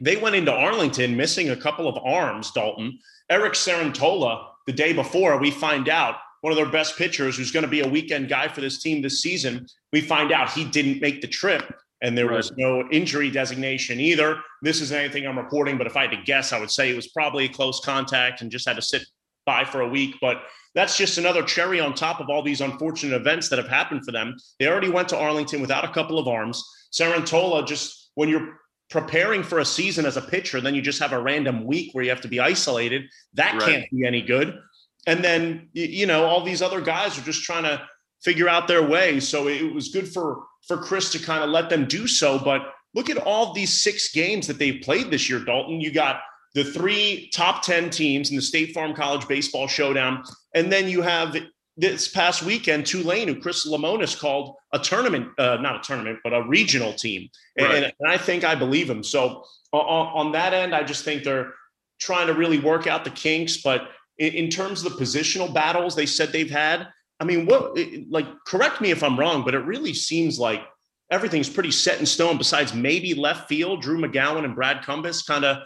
they 0.00 0.16
went 0.16 0.36
into 0.36 0.52
Arlington 0.52 1.16
missing 1.16 1.50
a 1.50 1.56
couple 1.56 1.88
of 1.88 1.98
arms, 2.04 2.52
Dalton. 2.52 2.98
Eric 3.30 3.54
Cerantola, 3.54 4.46
the 4.66 4.72
day 4.72 4.92
before, 4.92 5.38
we 5.38 5.50
find 5.50 5.88
out 5.88 6.16
one 6.42 6.52
of 6.52 6.56
their 6.56 6.66
best 6.66 6.96
pitchers 6.96 7.36
who's 7.36 7.50
going 7.50 7.64
to 7.64 7.70
be 7.70 7.80
a 7.80 7.88
weekend 7.88 8.28
guy 8.28 8.46
for 8.46 8.60
this 8.60 8.80
team 8.80 9.02
this 9.02 9.22
season. 9.22 9.66
We 9.92 10.02
find 10.02 10.30
out 10.30 10.50
he 10.50 10.64
didn't 10.64 11.00
make 11.00 11.20
the 11.20 11.28
trip 11.28 11.72
and 12.02 12.18
there 12.18 12.28
was 12.30 12.52
no 12.56 12.86
injury 12.90 13.30
designation 13.30 14.00
either. 14.00 14.40
This 14.60 14.80
isn't 14.80 14.96
anything 14.96 15.26
I'm 15.26 15.38
reporting, 15.38 15.78
but 15.78 15.86
if 15.86 15.96
I 15.96 16.02
had 16.02 16.10
to 16.10 16.22
guess, 16.24 16.52
I 16.52 16.58
would 16.58 16.70
say 16.70 16.90
it 16.90 16.96
was 16.96 17.08
probably 17.08 17.44
a 17.44 17.48
close 17.48 17.80
contact 17.80 18.42
and 18.42 18.50
just 18.50 18.66
had 18.66 18.76
to 18.76 18.82
sit 18.82 19.06
by 19.46 19.64
for 19.64 19.82
a 19.82 19.88
week. 19.88 20.16
But 20.20 20.42
that's 20.74 20.96
just 20.98 21.16
another 21.16 21.42
cherry 21.44 21.78
on 21.78 21.94
top 21.94 22.20
of 22.20 22.28
all 22.28 22.42
these 22.42 22.60
unfortunate 22.60 23.14
events 23.14 23.48
that 23.48 23.58
have 23.58 23.68
happened 23.68 24.04
for 24.04 24.10
them. 24.10 24.36
They 24.58 24.66
already 24.66 24.88
went 24.88 25.08
to 25.10 25.18
Arlington 25.18 25.60
without 25.60 25.84
a 25.84 25.92
couple 25.92 26.18
of 26.18 26.26
arms. 26.26 26.62
Cerantola, 26.92 27.66
just 27.66 28.10
when 28.16 28.28
you're 28.28 28.58
preparing 28.90 29.44
for 29.44 29.60
a 29.60 29.64
season 29.64 30.04
as 30.04 30.16
a 30.16 30.22
pitcher, 30.22 30.60
then 30.60 30.74
you 30.74 30.82
just 30.82 30.98
have 30.98 31.12
a 31.12 31.20
random 31.20 31.64
week 31.64 31.94
where 31.94 32.02
you 32.02 32.10
have 32.10 32.20
to 32.22 32.28
be 32.28 32.40
isolated. 32.40 33.04
That 33.34 33.54
Right. 33.54 33.62
can't 33.62 33.90
be 33.92 34.06
any 34.06 34.22
good. 34.22 34.58
And 35.06 35.22
then, 35.22 35.68
you 35.72 36.06
know, 36.06 36.26
all 36.26 36.42
these 36.42 36.62
other 36.62 36.80
guys 36.80 37.16
are 37.16 37.22
just 37.22 37.42
trying 37.42 37.62
to 37.64 37.82
figure 38.22 38.48
out 38.48 38.68
their 38.68 38.82
way. 38.82 39.20
So 39.20 39.48
it 39.48 39.72
was 39.72 39.88
good 39.88 40.08
for 40.08 40.44
for 40.66 40.76
Chris 40.76 41.10
to 41.12 41.18
kind 41.18 41.42
of 41.42 41.50
let 41.50 41.70
them 41.70 41.86
do 41.86 42.06
so. 42.06 42.38
But 42.38 42.62
look 42.94 43.10
at 43.10 43.18
all 43.18 43.52
these 43.52 43.82
six 43.82 44.12
games 44.12 44.46
that 44.46 44.58
they've 44.58 44.80
played 44.82 45.10
this 45.10 45.28
year, 45.28 45.40
Dalton. 45.40 45.80
You 45.80 45.92
got 45.92 46.20
the 46.54 46.64
three 46.64 47.30
top 47.32 47.62
10 47.62 47.90
teams 47.90 48.30
in 48.30 48.36
the 48.36 48.42
State 48.42 48.74
Farm 48.74 48.94
College 48.94 49.26
Baseball 49.26 49.66
Showdown. 49.66 50.22
And 50.54 50.70
then 50.70 50.88
you 50.88 51.02
have 51.02 51.36
this 51.76 52.08
past 52.08 52.42
weekend, 52.42 52.84
Tulane, 52.84 53.28
who 53.28 53.40
Chris 53.40 53.66
Lemonis 53.66 54.18
called 54.18 54.56
a 54.72 54.78
tournament, 54.78 55.28
uh, 55.38 55.56
not 55.60 55.76
a 55.76 55.80
tournament, 55.80 56.18
but 56.22 56.34
a 56.34 56.42
regional 56.46 56.92
team. 56.92 57.28
And, 57.56 57.66
Right. 57.66 57.94
and 57.98 58.10
I 58.10 58.18
think 58.18 58.44
I 58.44 58.54
believe 58.54 58.88
him. 58.90 59.02
So 59.02 59.44
on, 59.72 60.26
on 60.26 60.32
that 60.32 60.52
end, 60.52 60.74
I 60.74 60.82
just 60.82 61.04
think 61.04 61.24
they're 61.24 61.54
trying 61.98 62.26
to 62.26 62.34
really 62.34 62.58
work 62.58 62.86
out 62.86 63.04
the 63.04 63.10
kinks. 63.10 63.62
But 63.62 63.88
in, 64.18 64.34
in 64.34 64.50
terms 64.50 64.84
of 64.84 64.92
the 64.92 65.02
positional 65.02 65.52
battles 65.52 65.94
they 65.96 66.06
said 66.06 66.30
they've 66.30 66.50
had, 66.50 66.88
I 67.22 67.24
mean, 67.24 67.46
what, 67.46 67.78
like, 68.10 68.26
correct 68.44 68.80
me 68.80 68.90
if 68.90 69.04
I'm 69.04 69.16
wrong, 69.16 69.44
but 69.44 69.54
it 69.54 69.60
really 69.60 69.94
seems 69.94 70.40
like 70.40 70.60
everything's 71.08 71.48
pretty 71.48 71.70
set 71.70 72.00
in 72.00 72.04
stone 72.04 72.36
besides 72.36 72.74
maybe 72.74 73.14
left 73.14 73.48
field, 73.48 73.80
Drew 73.80 73.96
McGowan 73.96 74.44
and 74.44 74.56
Brad 74.56 74.84
Cumbest 74.84 75.24
kind 75.28 75.44
of, 75.44 75.58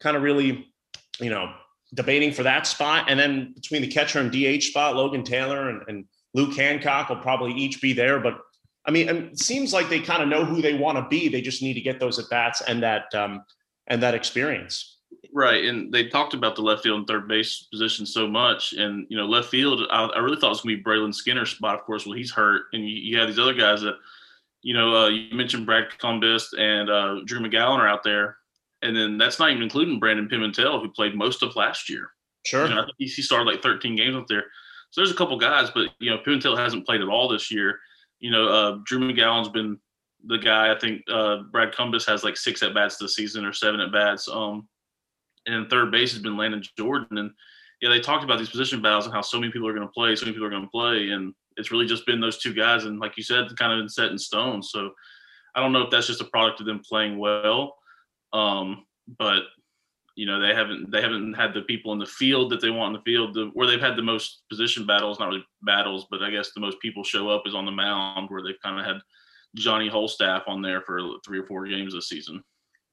kind 0.00 0.16
of 0.16 0.24
really, 0.24 0.66
you 1.20 1.30
know, 1.30 1.52
debating 1.94 2.32
for 2.32 2.42
that 2.42 2.66
spot. 2.66 3.08
And 3.08 3.20
then 3.20 3.52
between 3.54 3.82
the 3.82 3.86
catcher 3.86 4.18
and 4.18 4.32
DH 4.32 4.64
spot, 4.64 4.96
Logan 4.96 5.22
Tanner 5.22 5.70
and, 5.70 5.82
and 5.86 6.06
Luke 6.34 6.56
Hancock 6.56 7.08
will 7.08 7.18
probably 7.18 7.52
each 7.52 7.80
be 7.80 7.92
there. 7.92 8.18
But 8.18 8.40
I 8.84 8.90
mean, 8.90 9.08
it 9.08 9.38
seems 9.38 9.72
like 9.72 9.88
they 9.88 10.00
kind 10.00 10.24
of 10.24 10.28
know 10.28 10.44
who 10.44 10.60
they 10.60 10.74
want 10.74 10.98
to 10.98 11.06
be. 11.08 11.28
They 11.28 11.40
just 11.40 11.62
need 11.62 11.74
to 11.74 11.80
get 11.80 12.00
those 12.00 12.18
at 12.18 12.28
bats 12.30 12.62
and 12.62 12.82
that 12.82 13.14
um, 13.14 13.44
and 13.86 14.02
that 14.02 14.14
experience. 14.14 14.95
Right, 15.36 15.66
and 15.66 15.92
they 15.92 16.08
talked 16.08 16.32
about 16.32 16.56
the 16.56 16.62
left 16.62 16.82
field 16.82 16.96
and 16.96 17.06
third 17.06 17.28
base 17.28 17.68
position 17.70 18.06
so 18.06 18.26
much, 18.26 18.72
and 18.72 19.06
you 19.10 19.18
know, 19.18 19.26
left 19.26 19.50
field. 19.50 19.82
I, 19.90 20.04
I 20.04 20.20
really 20.20 20.40
thought 20.40 20.46
it 20.46 20.48
was 20.48 20.60
going 20.62 20.74
to 20.74 20.82
be 20.82 20.82
Brayland 20.82 21.14
Skinner's 21.14 21.50
spot. 21.50 21.78
Of 21.78 21.84
course, 21.84 22.06
well, 22.06 22.16
he's 22.16 22.32
hurt, 22.32 22.62
and 22.72 22.82
you, 22.82 22.96
you 22.96 23.18
have 23.18 23.28
these 23.28 23.38
other 23.38 23.52
guys 23.52 23.82
that, 23.82 23.96
you 24.62 24.72
know, 24.72 24.96
uh, 24.96 25.08
you 25.08 25.36
mentioned 25.36 25.66
Brad 25.66 25.90
Cumbest 25.98 26.54
and 26.54 26.88
uh, 26.88 27.16
Drew 27.26 27.40
McGowan 27.40 27.76
are 27.76 27.86
out 27.86 28.02
there, 28.02 28.38
and 28.80 28.96
then 28.96 29.18
that's 29.18 29.38
not 29.38 29.50
even 29.50 29.62
including 29.62 30.00
Brandon 30.00 30.26
Pimentel, 30.26 30.80
who 30.80 30.88
played 30.88 31.14
most 31.14 31.42
of 31.42 31.54
last 31.54 31.90
year. 31.90 32.12
Sure, 32.46 32.66
you 32.66 32.74
know, 32.74 32.86
he 32.96 33.06
started 33.06 33.44
like 33.44 33.62
13 33.62 33.94
games 33.94 34.16
up 34.16 34.28
there. 34.28 34.44
So 34.88 35.02
there's 35.02 35.10
a 35.10 35.16
couple 35.16 35.36
guys, 35.36 35.68
but 35.68 35.90
you 35.98 36.08
know, 36.08 36.16
Pimentel 36.16 36.56
hasn't 36.56 36.86
played 36.86 37.02
at 37.02 37.08
all 37.08 37.28
this 37.28 37.50
year. 37.50 37.78
You 38.20 38.30
know, 38.30 38.48
uh, 38.48 38.78
Drew 38.86 39.00
McGowan's 39.00 39.50
been 39.50 39.78
the 40.24 40.38
guy. 40.38 40.72
I 40.72 40.78
think 40.78 41.02
uh, 41.12 41.42
Brad 41.52 41.76
Cumbest 41.76 42.08
has 42.08 42.24
like 42.24 42.38
six 42.38 42.62
at 42.62 42.72
bats 42.72 42.96
this 42.96 43.14
season 43.14 43.44
or 43.44 43.52
seven 43.52 43.80
at 43.80 43.92
bats. 43.92 44.28
Um, 44.28 44.66
and 45.46 45.68
third 45.70 45.90
base 45.90 46.12
has 46.12 46.22
been 46.22 46.36
Landon 46.36 46.62
Jordan. 46.76 47.18
And 47.18 47.30
yeah, 47.80 47.90
they 47.90 48.00
talked 48.00 48.24
about 48.24 48.38
these 48.38 48.50
position 48.50 48.82
battles 48.82 49.06
and 49.06 49.14
how 49.14 49.20
so 49.20 49.38
many 49.38 49.52
people 49.52 49.68
are 49.68 49.74
going 49.74 49.86
to 49.86 49.92
play, 49.92 50.16
so 50.16 50.24
many 50.24 50.34
people 50.34 50.46
are 50.46 50.50
going 50.50 50.62
to 50.62 50.68
play, 50.68 51.10
and 51.10 51.34
it's 51.56 51.70
really 51.70 51.86
just 51.86 52.06
been 52.06 52.20
those 52.20 52.38
two 52.38 52.54
guys. 52.54 52.84
And 52.84 52.98
like 52.98 53.16
you 53.16 53.22
said, 53.22 53.56
kind 53.56 53.72
of 53.72 53.78
been 53.78 53.88
set 53.88 54.10
in 54.10 54.18
stone. 54.18 54.62
So 54.62 54.90
I 55.54 55.60
don't 55.60 55.72
know 55.72 55.82
if 55.82 55.90
that's 55.90 56.06
just 56.06 56.20
a 56.20 56.26
product 56.26 56.60
of 56.60 56.66
them 56.66 56.82
playing 56.86 57.18
well, 57.18 57.76
um, 58.32 58.84
but 59.18 59.42
you 60.16 60.24
know 60.24 60.40
they 60.40 60.54
haven't 60.54 60.90
they 60.90 61.02
haven't 61.02 61.34
had 61.34 61.52
the 61.52 61.62
people 61.62 61.92
in 61.92 61.98
the 61.98 62.06
field 62.06 62.50
that 62.50 62.60
they 62.60 62.70
want 62.70 62.94
in 62.94 63.00
the 63.00 63.10
field 63.10 63.38
where 63.52 63.66
they've 63.66 63.80
had 63.80 63.96
the 63.96 64.02
most 64.02 64.42
position 64.48 64.86
battles, 64.86 65.18
not 65.18 65.28
really 65.28 65.46
battles, 65.62 66.06
but 66.10 66.22
I 66.22 66.30
guess 66.30 66.52
the 66.52 66.60
most 66.60 66.80
people 66.80 67.04
show 67.04 67.28
up 67.28 67.42
is 67.46 67.54
on 67.54 67.66
the 67.66 67.72
mound 67.72 68.30
where 68.30 68.42
they've 68.42 68.60
kind 68.62 68.80
of 68.80 68.86
had 68.86 69.00
Johnny 69.54 69.88
Holstaff 69.88 70.42
on 70.46 70.62
there 70.62 70.80
for 70.82 71.00
three 71.24 71.38
or 71.38 71.46
four 71.46 71.66
games 71.66 71.94
this 71.94 72.08
season. 72.08 72.42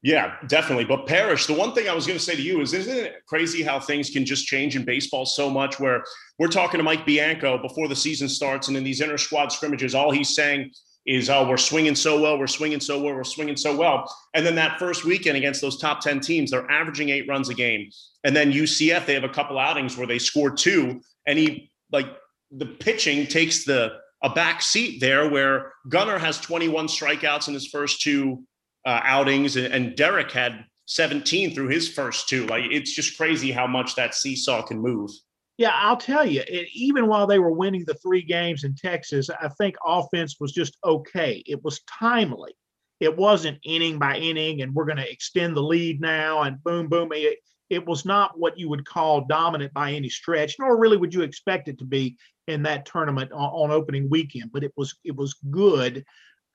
Yeah, 0.03 0.35
definitely. 0.47 0.83
But 0.83 1.07
Parrish, 1.07 1.45
the 1.45 1.53
one 1.53 1.73
thing 1.73 1.87
I 1.87 1.93
was 1.93 2.05
going 2.05 2.19
to 2.19 2.23
say 2.23 2.35
to 2.35 2.41
you 2.41 2.59
is, 2.59 2.73
isn't 2.73 2.95
it 2.95 3.25
crazy 3.25 3.63
how 3.63 3.79
things 3.79 4.09
can 4.09 4.25
just 4.25 4.45
change 4.45 4.75
in 4.75 4.83
baseball 4.83 5.25
so 5.25 5.49
much? 5.49 5.79
Where 5.79 6.03
we're 6.37 6.49
talking 6.49 6.77
to 6.77 6.83
Mike 6.83 7.05
Bianco 7.05 7.57
before 7.57 7.87
the 7.87 7.95
season 7.95 8.27
starts, 8.27 8.67
and 8.67 8.75
in 8.75 8.83
these 8.83 8.99
inter 8.99 9.17
squad 9.17 9.53
scrimmages, 9.53 9.95
all 9.95 10.11
he's 10.11 10.35
saying 10.35 10.71
is, 11.05 11.29
"Oh, 11.29 11.47
we're 11.47 11.55
swinging 11.55 11.95
so 11.95 12.21
well, 12.21 12.37
we're 12.37 12.47
swinging 12.47 12.81
so 12.81 13.01
well, 13.01 13.15
we're 13.15 13.23
swinging 13.23 13.55
so 13.55 13.77
well." 13.77 14.13
And 14.33 14.45
then 14.45 14.55
that 14.55 14.77
first 14.77 15.05
weekend 15.05 15.37
against 15.37 15.61
those 15.61 15.79
top 15.79 16.01
ten 16.01 16.19
teams, 16.19 16.51
they're 16.51 16.69
averaging 16.69 17.07
eight 17.07 17.25
runs 17.29 17.47
a 17.47 17.53
game. 17.53 17.89
And 18.25 18.35
then 18.35 18.51
UCF, 18.51 19.05
they 19.05 19.13
have 19.13 19.23
a 19.23 19.29
couple 19.29 19.57
outings 19.57 19.95
where 19.95 20.07
they 20.07 20.19
score 20.19 20.51
two, 20.51 20.99
and 21.25 21.39
he 21.39 21.71
like 21.93 22.07
the 22.51 22.65
pitching 22.65 23.25
takes 23.25 23.63
the 23.63 23.93
a 24.21 24.29
back 24.29 24.61
seat 24.61 24.99
there, 24.99 25.29
where 25.29 25.71
Gunnar 25.87 26.17
has 26.17 26.39
21 26.39 26.87
strikeouts 26.87 27.47
in 27.47 27.53
his 27.53 27.67
first 27.67 28.01
two 28.01 28.43
uh, 28.85 28.99
outings, 29.03 29.55
and, 29.55 29.95
Derek 29.95 30.31
had 30.31 30.65
17 30.87 31.53
through 31.53 31.69
his 31.69 31.87
first 31.87 32.27
two. 32.27 32.45
Like 32.47 32.65
it's 32.65 32.93
just 32.93 33.17
crazy 33.17 33.51
how 33.51 33.67
much 33.67 33.95
that 33.95 34.13
seesaw 34.13 34.61
can 34.63 34.79
move. 34.79 35.09
Yeah, 35.57 35.71
I'll 35.73 35.97
tell 35.97 36.25
you, 36.25 36.41
it, 36.47 36.67
even 36.73 37.07
while 37.07 37.27
they 37.27 37.39
were 37.39 37.51
winning 37.51 37.83
the 37.85 37.93
three 37.95 38.23
games 38.23 38.63
in 38.63 38.75
Texas, 38.75 39.29
I 39.29 39.49
think 39.49 39.75
offense 39.85 40.37
was 40.39 40.51
just 40.51 40.77
okay. 40.83 41.43
It 41.45 41.63
was 41.63 41.81
timely. 41.83 42.53
It 42.99 43.15
wasn't 43.15 43.59
inning 43.63 43.99
by 43.99 44.17
inning, 44.17 44.61
and 44.61 44.73
we're 44.73 44.85
going 44.85 44.97
to 44.97 45.11
extend 45.11 45.55
the 45.55 45.61
lead 45.61 46.01
now, 46.01 46.41
and 46.43 46.63
boom, 46.63 46.87
boom. 46.87 47.09
It, 47.13 47.37
it 47.69 47.85
was 47.85 48.05
not 48.05 48.37
what 48.37 48.57
you 48.57 48.69
would 48.69 48.85
call 48.85 49.25
dominant 49.25 49.73
by 49.73 49.91
any 49.91 50.09
stretch, 50.09 50.55
nor 50.59 50.79
really 50.79 50.97
would 50.97 51.13
you 51.13 51.21
expect 51.21 51.67
it 51.67 51.77
to 51.79 51.85
be 51.85 52.17
in 52.47 52.63
that 52.63 52.85
tournament 52.85 53.31
on, 53.31 53.49
on 53.49 53.71
opening 53.71 54.09
weekend. 54.09 54.51
But 54.51 54.63
it 54.63 54.73
was 54.75 54.95
it 55.03 55.15
was 55.15 55.35
good. 55.51 56.03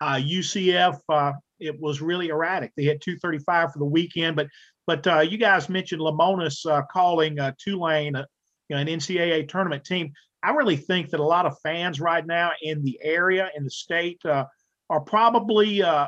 Uh, 0.01 0.15
UCF, 0.15 0.99
uh, 1.09 1.33
it 1.61 1.79
was 1.81 2.01
really 2.01 2.29
erratic. 2.29 2.73
They 2.77 2.85
had 2.85 3.01
235 3.01 3.73
for 3.73 3.79
the 3.79 3.85
weekend, 3.85 4.37
but 4.37 4.49
but 4.87 5.07
uh, 5.07 5.21
you 5.21 5.37
guys 5.37 5.69
mentioned 5.69 6.01
Lemonis 6.01 6.65
uh, 6.65 6.83
calling 6.91 7.39
uh, 7.39 7.53
Tulane 7.59 8.17
uh, 8.17 8.25
you 8.69 8.77
know, 8.77 8.81
an 8.81 8.89
NCAA 8.89 9.49
tournament 9.49 9.85
team. 9.85 10.13
I 10.43 10.53
really 10.53 10.77
think 10.77 11.11
that 11.11 11.21
a 11.21 11.25
lot 11.25 11.47
of 11.47 11.59
fans 11.63 12.01
right 12.01 12.25
now 12.25 12.53
in 12.63 12.83
the 12.83 12.99
area, 13.03 13.51
in 13.57 13.65
the 13.65 13.71
state, 13.71 14.25
uh, 14.25 14.45
are 14.89 15.01
probably 15.01 15.83
uh, 15.83 16.07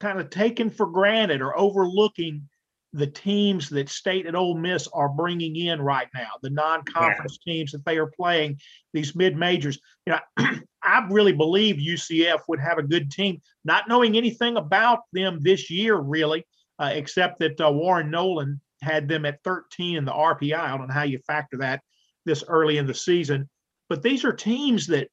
kind 0.00 0.20
of 0.20 0.30
taken 0.30 0.70
for 0.70 0.86
granted 0.86 1.42
or 1.42 1.58
overlooking 1.58 2.48
the 2.92 3.06
teams 3.06 3.68
that 3.68 3.88
State 3.88 4.26
and 4.26 4.36
Ole 4.36 4.56
Miss 4.56 4.88
are 4.92 5.08
bringing 5.08 5.56
in 5.56 5.80
right 5.80 6.08
now, 6.14 6.30
the 6.42 6.50
non-conference 6.50 7.38
yeah. 7.44 7.52
teams 7.52 7.72
that 7.72 7.84
they 7.84 7.98
are 7.98 8.10
playing, 8.16 8.58
these 8.92 9.14
mid-majors. 9.14 9.78
You 10.06 10.14
know, 10.14 10.48
I 10.90 11.06
really 11.08 11.32
believe 11.32 11.76
UCF 11.76 12.40
would 12.48 12.60
have 12.60 12.78
a 12.78 12.82
good 12.82 13.10
team, 13.10 13.40
not 13.64 13.88
knowing 13.88 14.16
anything 14.16 14.56
about 14.56 15.00
them 15.12 15.38
this 15.40 15.70
year, 15.70 15.96
really, 15.96 16.44
uh, 16.78 16.90
except 16.92 17.38
that 17.40 17.60
uh, 17.60 17.70
Warren 17.70 18.10
Nolan 18.10 18.60
had 18.82 19.08
them 19.08 19.24
at 19.24 19.42
13 19.44 19.96
in 19.96 20.04
the 20.04 20.12
RPI. 20.12 20.58
I 20.58 20.76
don't 20.76 20.88
know 20.88 20.94
how 20.94 21.04
you 21.04 21.18
factor 21.26 21.58
that 21.58 21.80
this 22.26 22.42
early 22.48 22.78
in 22.78 22.86
the 22.86 22.94
season, 22.94 23.48
but 23.88 24.02
these 24.02 24.24
are 24.24 24.32
teams 24.32 24.86
that 24.88 25.08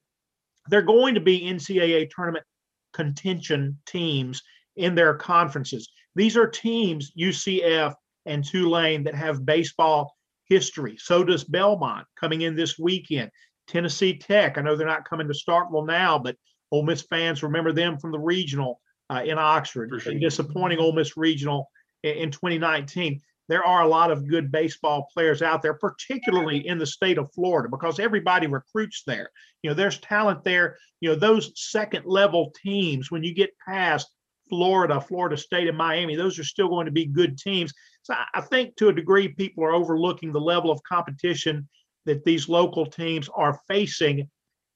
they're 0.69 0.81
going 0.81 1.13
to 1.15 1.21
be 1.21 1.41
NCAA 1.41 2.09
tournament 2.09 2.45
contention 2.93 3.77
teams 3.85 4.41
in 4.75 4.95
their 4.95 5.13
conferences. 5.13 5.89
These 6.15 6.35
are 6.37 6.47
teams, 6.47 7.11
UCF 7.17 7.93
and 8.25 8.43
Tulane, 8.43 9.03
that 9.03 9.15
have 9.15 9.45
baseball 9.45 10.15
history. 10.49 10.97
So 10.97 11.23
does 11.23 11.43
Belmont 11.43 12.07
coming 12.19 12.41
in 12.41 12.55
this 12.55 12.79
weekend. 12.79 13.29
Tennessee 13.67 14.17
Tech. 14.17 14.57
I 14.57 14.61
know 14.61 14.75
they're 14.75 14.87
not 14.87 15.07
coming 15.07 15.27
to 15.27 15.33
Starkville 15.33 15.85
now, 15.85 16.17
but 16.17 16.35
Ole 16.71 16.83
Miss 16.83 17.01
fans 17.01 17.43
remember 17.43 17.71
them 17.71 17.97
from 17.97 18.11
the 18.11 18.19
regional 18.19 18.81
uh, 19.09 19.21
in 19.25 19.37
Oxford. 19.37 19.91
Sure. 20.01 20.13
Disappointing 20.13 20.79
Ole 20.79 20.93
Miss 20.93 21.17
regional 21.17 21.69
in, 22.03 22.17
in 22.17 22.31
2019. 22.31 23.21
There 23.49 23.63
are 23.63 23.83
a 23.83 23.87
lot 23.87 24.11
of 24.11 24.27
good 24.27 24.51
baseball 24.51 25.07
players 25.13 25.41
out 25.41 25.61
there, 25.61 25.73
particularly 25.73 26.67
in 26.67 26.77
the 26.77 26.85
state 26.85 27.17
of 27.17 27.31
Florida, 27.33 27.69
because 27.69 27.99
everybody 27.99 28.47
recruits 28.47 29.03
there. 29.07 29.29
You 29.63 29.69
know, 29.69 29.73
there's 29.73 29.99
talent 29.99 30.43
there. 30.43 30.77
You 30.99 31.09
know, 31.09 31.15
those 31.15 31.51
second 31.55 32.05
level 32.05 32.51
teams, 32.61 33.09
when 33.09 33.23
you 33.23 33.33
get 33.33 33.57
past 33.65 34.09
Florida, 34.49 34.99
Florida 34.99 35.37
State, 35.37 35.67
and 35.67 35.77
Miami, 35.77 36.15
those 36.15 36.37
are 36.39 36.43
still 36.43 36.67
going 36.67 36.85
to 36.85 36.91
be 36.91 37.05
good 37.05 37.37
teams. 37.37 37.73
So 38.01 38.15
I 38.33 38.41
think 38.41 38.75
to 38.77 38.89
a 38.89 38.93
degree, 38.93 39.29
people 39.29 39.63
are 39.63 39.73
overlooking 39.73 40.31
the 40.31 40.41
level 40.41 40.71
of 40.71 40.83
competition 40.83 41.67
that 42.07 42.23
these 42.23 42.49
local 42.49 42.85
teams 42.85 43.29
are 43.35 43.59
facing 43.67 44.27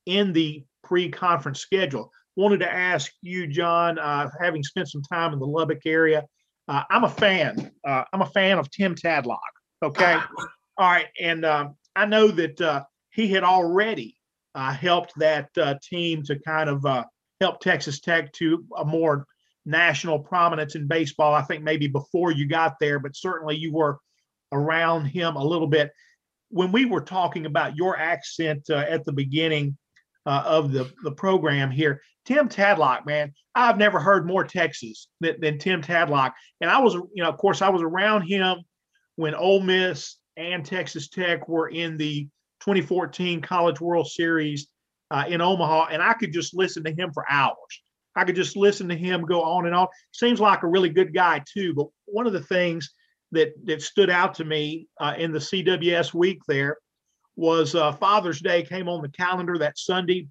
in 0.06 0.34
the 0.34 0.64
pre-conference 0.84 1.60
schedule. 1.60 2.12
Wanted 2.36 2.60
to 2.60 2.72
ask 2.72 3.12
you, 3.22 3.48
Jon, 3.48 3.98
uh, 3.98 4.30
having 4.40 4.64
spent 4.64 4.90
some 4.90 5.02
time 5.02 5.34
in 5.34 5.40
the 5.40 5.48
Lubbock 5.48 5.82
area, 5.86 6.24
uh, 6.68 6.84
I'm 6.90 7.04
a 7.04 7.10
fan. 7.10 7.72
Uh, 7.86 8.04
I'm 8.14 8.22
a 8.22 8.28
fan 8.28 8.60
of 8.60 8.70
Tim 8.70 8.96
Tadlock. 8.96 9.40
Okay, 9.84 10.14
all 10.78 10.92
right, 10.92 11.08
and 11.20 11.44
um, 11.44 11.76
I 11.96 12.06
know 12.06 12.28
that 12.28 12.62
uh, 12.62 12.84
he 13.12 13.28
had 13.30 13.44
already 13.44 14.16
uh, 14.54 14.74
helped 14.74 15.14
that 15.18 15.50
uh, 15.58 15.76
team 15.82 16.24
to 16.24 16.38
kind 16.40 16.70
of 16.70 16.86
help 17.40 17.60
Texas 17.60 18.00
Tech 18.00 18.32
to 18.34 18.64
a 18.78 18.86
more 18.86 19.26
national 19.66 20.20
prominence 20.20 20.76
in 20.76 20.88
baseball. 20.88 21.34
I 21.34 21.42
think 21.44 21.64
maybe 21.64 21.88
before 21.88 22.32
you 22.32 22.48
got 22.48 22.76
there, 22.80 23.00
but 23.00 23.16
certainly 23.16 23.56
you 23.56 23.74
were 23.74 23.98
around 24.52 25.06
him 25.06 25.36
a 25.36 25.44
little 25.44 25.68
bit 25.68 25.92
when 26.52 26.72
we 26.72 26.86
were 26.86 27.02
talking 27.02 27.46
about 27.46 27.76
your 27.76 27.98
accent 27.98 28.70
uh, 28.70 28.86
at 28.88 29.06
the 29.06 29.14
beginning 29.14 29.78
uh, 30.26 30.44
of 30.46 30.72
the, 30.72 30.92
the 31.04 31.12
program 31.12 31.72
here, 31.72 32.02
Tim 32.26 32.50
Tadlock, 32.50 33.06
man, 33.06 33.34
I've 33.56 33.78
never 33.78 34.00
heard 34.00 34.28
more 34.28 34.44
Texas 34.44 35.08
than, 35.22 35.40
than 35.40 35.58
Tim 35.58 35.82
Tadlock. 35.82 36.34
And 36.60 36.70
I 36.70 36.80
was, 36.80 36.94
you 36.94 37.24
know, 37.24 37.30
of 37.30 37.38
course, 37.38 37.62
I 37.62 37.70
was 37.70 37.82
around 37.82 38.24
him 38.24 38.58
when 39.16 39.34
Ole 39.34 39.62
Miss 39.62 40.18
and 40.38 40.66
Texas 40.66 41.10
Tech 41.10 41.48
were 41.50 41.70
in 41.70 41.98
the 41.98 42.28
2014 42.62 43.42
College 43.42 43.82
World 43.82 44.08
Series 44.08 44.68
uh, 45.10 45.26
in 45.28 45.42
Omaha, 45.42 45.88
and 45.92 46.02
I 46.02 46.14
could 46.14 46.32
just 46.32 46.54
listen 46.54 46.84
to 46.84 46.94
him 46.94 47.12
for 47.12 47.30
hours. 47.30 47.82
I 48.16 48.24
could 48.24 48.36
just 48.36 48.56
listen 48.56 48.90
to 48.90 48.96
him 48.96 49.26
go 49.26 49.42
on 49.42 49.66
and 49.66 49.76
on. 49.76 49.88
Seems 50.12 50.40
like 50.40 50.64
a 50.64 50.68
really 50.68 50.90
good 50.90 51.14
guy 51.14 51.44
too. 51.52 51.74
But 51.74 51.88
one 52.06 52.28
of 52.28 52.34
the 52.34 52.42
things 52.42 52.94
that 53.32 53.54
that 53.66 53.82
stood 53.82 54.10
out 54.10 54.36
to 54.36 54.46
me 54.46 54.88
uh, 55.00 55.14
in 55.18 55.32
the 55.32 55.40
CWS 55.40 56.14
week 56.14 56.40
there 56.48 56.78
was 57.36 57.76
uh, 57.76 57.92
Father's 57.94 58.42
Day 58.42 58.64
came 58.64 58.90
on 58.90 59.02
the 59.02 59.10
calendar 59.10 59.58
that 59.58 59.78
Sunday 59.78 60.28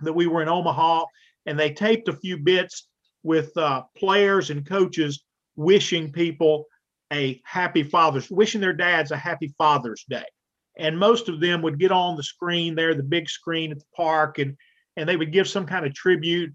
that 0.00 0.12
we 0.12 0.26
were 0.26 0.42
in 0.42 0.48
Omaha, 0.48 1.04
and 1.46 1.58
they 1.58 1.72
taped 1.72 2.08
a 2.08 2.16
few 2.16 2.38
bits 2.38 2.88
with 3.22 3.54
uh, 3.56 3.82
players 3.96 4.50
and 4.50 4.66
coaches 4.66 5.22
wishing 5.56 6.10
people 6.10 6.64
a 7.12 7.40
happy 7.44 7.82
Father's, 7.82 8.30
wishing 8.30 8.60
their 8.60 8.72
dads 8.72 9.10
a 9.10 9.16
happy 9.16 9.52
Father's 9.58 10.04
Day. 10.08 10.24
And 10.78 10.98
most 10.98 11.28
of 11.28 11.40
them 11.40 11.60
would 11.62 11.78
get 11.78 11.92
on 11.92 12.16
the 12.16 12.22
screen 12.22 12.74
there, 12.74 12.94
the 12.94 13.02
big 13.02 13.28
screen 13.28 13.72
at 13.72 13.78
the 13.78 13.84
park, 13.94 14.38
and 14.38 14.56
and 14.96 15.08
they 15.08 15.16
would 15.16 15.32
give 15.32 15.48
some 15.48 15.66
kind 15.66 15.86
of 15.86 15.94
tribute, 15.94 16.54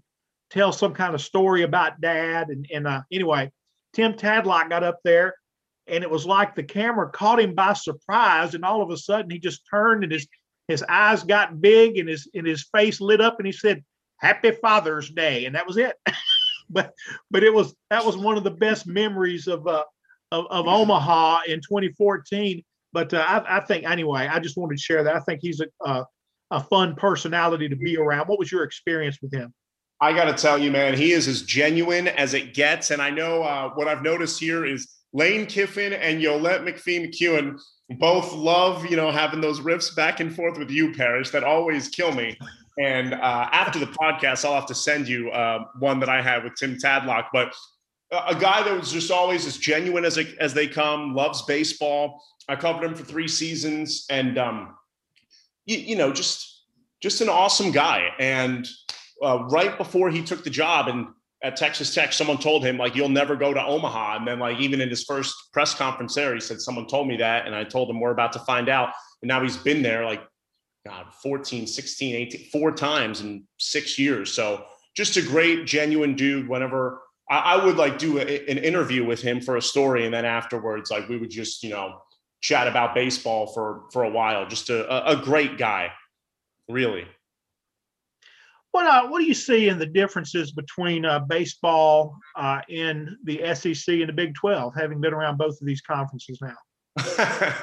tell 0.50 0.72
some 0.72 0.92
kind 0.92 1.14
of 1.14 1.20
story 1.20 1.62
about 1.62 2.00
dad. 2.00 2.48
And, 2.48 2.66
and 2.72 2.86
uh, 2.86 3.00
anyway, 3.10 3.50
Tim 3.92 4.12
Tadlock 4.12 4.68
got 4.68 4.84
up 4.84 4.98
there 5.04 5.34
and 5.88 6.02
it 6.02 6.10
was 6.10 6.26
like 6.26 6.54
the 6.54 6.62
camera 6.62 7.08
caught 7.10 7.40
him 7.40 7.54
by 7.54 7.72
surprise 7.72 8.54
and 8.54 8.64
all 8.64 8.82
of 8.82 8.90
a 8.90 8.96
sudden 8.96 9.30
he 9.30 9.38
just 9.38 9.62
turned 9.70 10.02
and 10.02 10.12
his 10.12 10.26
his 10.68 10.84
eyes 10.88 11.22
got 11.22 11.60
big 11.60 11.98
and 11.98 12.08
his 12.08 12.28
and 12.34 12.46
his 12.46 12.64
face 12.74 13.00
lit 13.00 13.20
up, 13.20 13.38
and 13.38 13.46
he 13.46 13.52
said, 13.52 13.84
"Happy 14.18 14.50
Father's 14.50 15.10
Day," 15.10 15.44
and 15.44 15.54
that 15.54 15.66
was 15.66 15.76
it. 15.76 15.96
but 16.70 16.92
but 17.30 17.44
it 17.44 17.52
was 17.52 17.74
that 17.90 18.04
was 18.04 18.16
one 18.16 18.36
of 18.36 18.44
the 18.44 18.50
best 18.50 18.86
memories 18.86 19.46
of 19.46 19.66
uh, 19.66 19.84
of, 20.32 20.46
of 20.50 20.66
Omaha 20.66 21.40
in 21.46 21.60
2014. 21.60 22.62
But 22.92 23.12
uh, 23.14 23.24
I, 23.26 23.58
I 23.58 23.60
think 23.60 23.84
anyway, 23.84 24.28
I 24.30 24.40
just 24.40 24.56
wanted 24.56 24.76
to 24.76 24.82
share 24.82 25.04
that. 25.04 25.14
I 25.14 25.20
think 25.20 25.40
he's 25.42 25.60
a, 25.60 25.66
a 25.84 26.04
a 26.50 26.62
fun 26.62 26.94
personality 26.96 27.68
to 27.68 27.76
be 27.76 27.96
around. 27.96 28.26
What 28.26 28.38
was 28.38 28.50
your 28.50 28.64
experience 28.64 29.18
with 29.22 29.32
him? 29.32 29.52
I 30.00 30.12
got 30.12 30.24
to 30.24 30.34
tell 30.34 30.58
you, 30.58 30.70
man, 30.70 30.94
he 30.94 31.12
is 31.12 31.26
as 31.26 31.42
genuine 31.42 32.08
as 32.08 32.34
it 32.34 32.52
gets. 32.52 32.90
And 32.90 33.00
I 33.00 33.08
know 33.08 33.42
uh, 33.42 33.70
what 33.70 33.88
I've 33.88 34.02
noticed 34.02 34.38
here 34.38 34.66
is 34.66 34.92
Lane 35.12 35.46
Kiffin 35.46 35.92
and 35.92 36.20
Yolett 36.20 36.62
McPhee 36.62 37.06
McCuin 37.06 37.58
both 37.98 38.32
love, 38.32 38.84
you 38.90 38.96
know, 38.96 39.10
having 39.10 39.40
those 39.40 39.60
riffs 39.60 39.94
back 39.94 40.20
and 40.20 40.34
forth 40.34 40.58
with 40.58 40.70
you, 40.70 40.92
Parrish, 40.92 41.30
that 41.30 41.44
always 41.44 41.88
kill 41.88 42.12
me. 42.12 42.36
And 42.78 43.14
uh, 43.14 43.48
after 43.52 43.78
the 43.78 43.86
podcast, 43.86 44.44
I'll 44.44 44.54
have 44.54 44.66
to 44.66 44.74
send 44.74 45.08
you 45.08 45.30
uh, 45.30 45.64
one 45.78 46.00
that 46.00 46.08
I 46.08 46.20
had 46.20 46.44
with 46.44 46.54
Tim 46.56 46.76
Tadlock. 46.76 47.26
But 47.32 47.54
a 48.12 48.34
guy 48.34 48.62
that 48.62 48.78
was 48.78 48.92
just 48.92 49.10
always 49.10 49.46
as 49.46 49.56
genuine 49.56 50.04
as, 50.04 50.18
as 50.38 50.52
they 50.52 50.66
come, 50.66 51.14
loves 51.14 51.42
baseball. 51.42 52.22
I 52.48 52.56
covered 52.56 52.84
him 52.84 52.94
for 52.94 53.04
three 53.04 53.28
seasons, 53.28 54.06
and 54.10 54.38
um, 54.38 54.76
you, 55.64 55.78
you 55.78 55.96
know, 55.96 56.12
just 56.12 56.64
just 57.02 57.20
an 57.20 57.28
awesome 57.28 57.72
guy. 57.72 58.10
And 58.18 58.66
uh, 59.22 59.44
right 59.50 59.76
before 59.76 60.10
he 60.10 60.22
took 60.22 60.44
the 60.44 60.50
job 60.50 60.88
and 60.88 61.08
at 61.46 61.56
Texas 61.56 61.94
Tech, 61.94 62.12
someone 62.12 62.38
told 62.38 62.64
him 62.64 62.76
like 62.76 62.96
you'll 62.96 63.08
never 63.08 63.36
go 63.36 63.54
to 63.54 63.64
Omaha. 63.64 64.16
And 64.16 64.26
then 64.26 64.40
like 64.40 64.58
even 64.58 64.80
in 64.80 64.88
his 64.88 65.04
first 65.04 65.32
press 65.52 65.74
conference 65.74 66.14
there, 66.14 66.34
he 66.34 66.40
said 66.40 66.60
someone 66.60 66.88
told 66.88 67.06
me 67.06 67.16
that, 67.18 67.46
and 67.46 67.54
I 67.54 67.62
told 67.62 67.88
him 67.88 68.00
we're 68.00 68.10
about 68.10 68.32
to 68.32 68.40
find 68.40 68.68
out. 68.68 68.90
And 69.22 69.28
now 69.28 69.40
he's 69.42 69.56
been 69.56 69.80
there 69.80 70.04
like 70.04 70.22
God, 70.84 71.06
14, 71.22 71.68
16, 71.68 72.14
18, 72.16 72.50
four 72.50 72.72
times 72.72 73.20
in 73.20 73.44
six 73.58 73.96
years. 73.96 74.32
So 74.32 74.64
just 74.96 75.16
a 75.16 75.22
great, 75.22 75.66
genuine 75.66 76.16
dude. 76.16 76.48
Whenever 76.48 77.00
I, 77.30 77.38
I 77.38 77.64
would 77.64 77.76
like 77.76 77.96
do 77.96 78.18
a, 78.18 78.22
an 78.22 78.58
interview 78.58 79.06
with 79.06 79.22
him 79.22 79.40
for 79.40 79.56
a 79.56 79.62
story, 79.62 80.04
and 80.04 80.12
then 80.12 80.24
afterwards, 80.24 80.90
like 80.90 81.08
we 81.08 81.16
would 81.16 81.30
just 81.30 81.62
you 81.62 81.70
know 81.70 82.00
chat 82.40 82.66
about 82.66 82.92
baseball 82.92 83.46
for 83.46 83.84
for 83.92 84.02
a 84.02 84.10
while. 84.10 84.48
Just 84.48 84.68
a, 84.68 85.08
a 85.08 85.14
great 85.14 85.58
guy, 85.58 85.92
really. 86.68 87.06
What 88.76 88.84
uh, 88.84 89.08
what 89.08 89.20
do 89.20 89.24
you 89.24 89.32
see 89.32 89.70
in 89.70 89.78
the 89.78 89.86
differences 89.86 90.52
between 90.52 91.06
uh, 91.06 91.20
baseball 91.20 92.14
uh, 92.38 92.60
in 92.68 93.16
the 93.24 93.40
SEC 93.54 93.88
and 93.88 94.10
the 94.10 94.12
Big 94.12 94.34
Twelve, 94.34 94.74
having 94.78 95.00
been 95.00 95.14
around 95.14 95.38
both 95.38 95.58
of 95.58 95.66
these 95.66 95.80
conferences 95.80 96.42
now? 96.42 96.56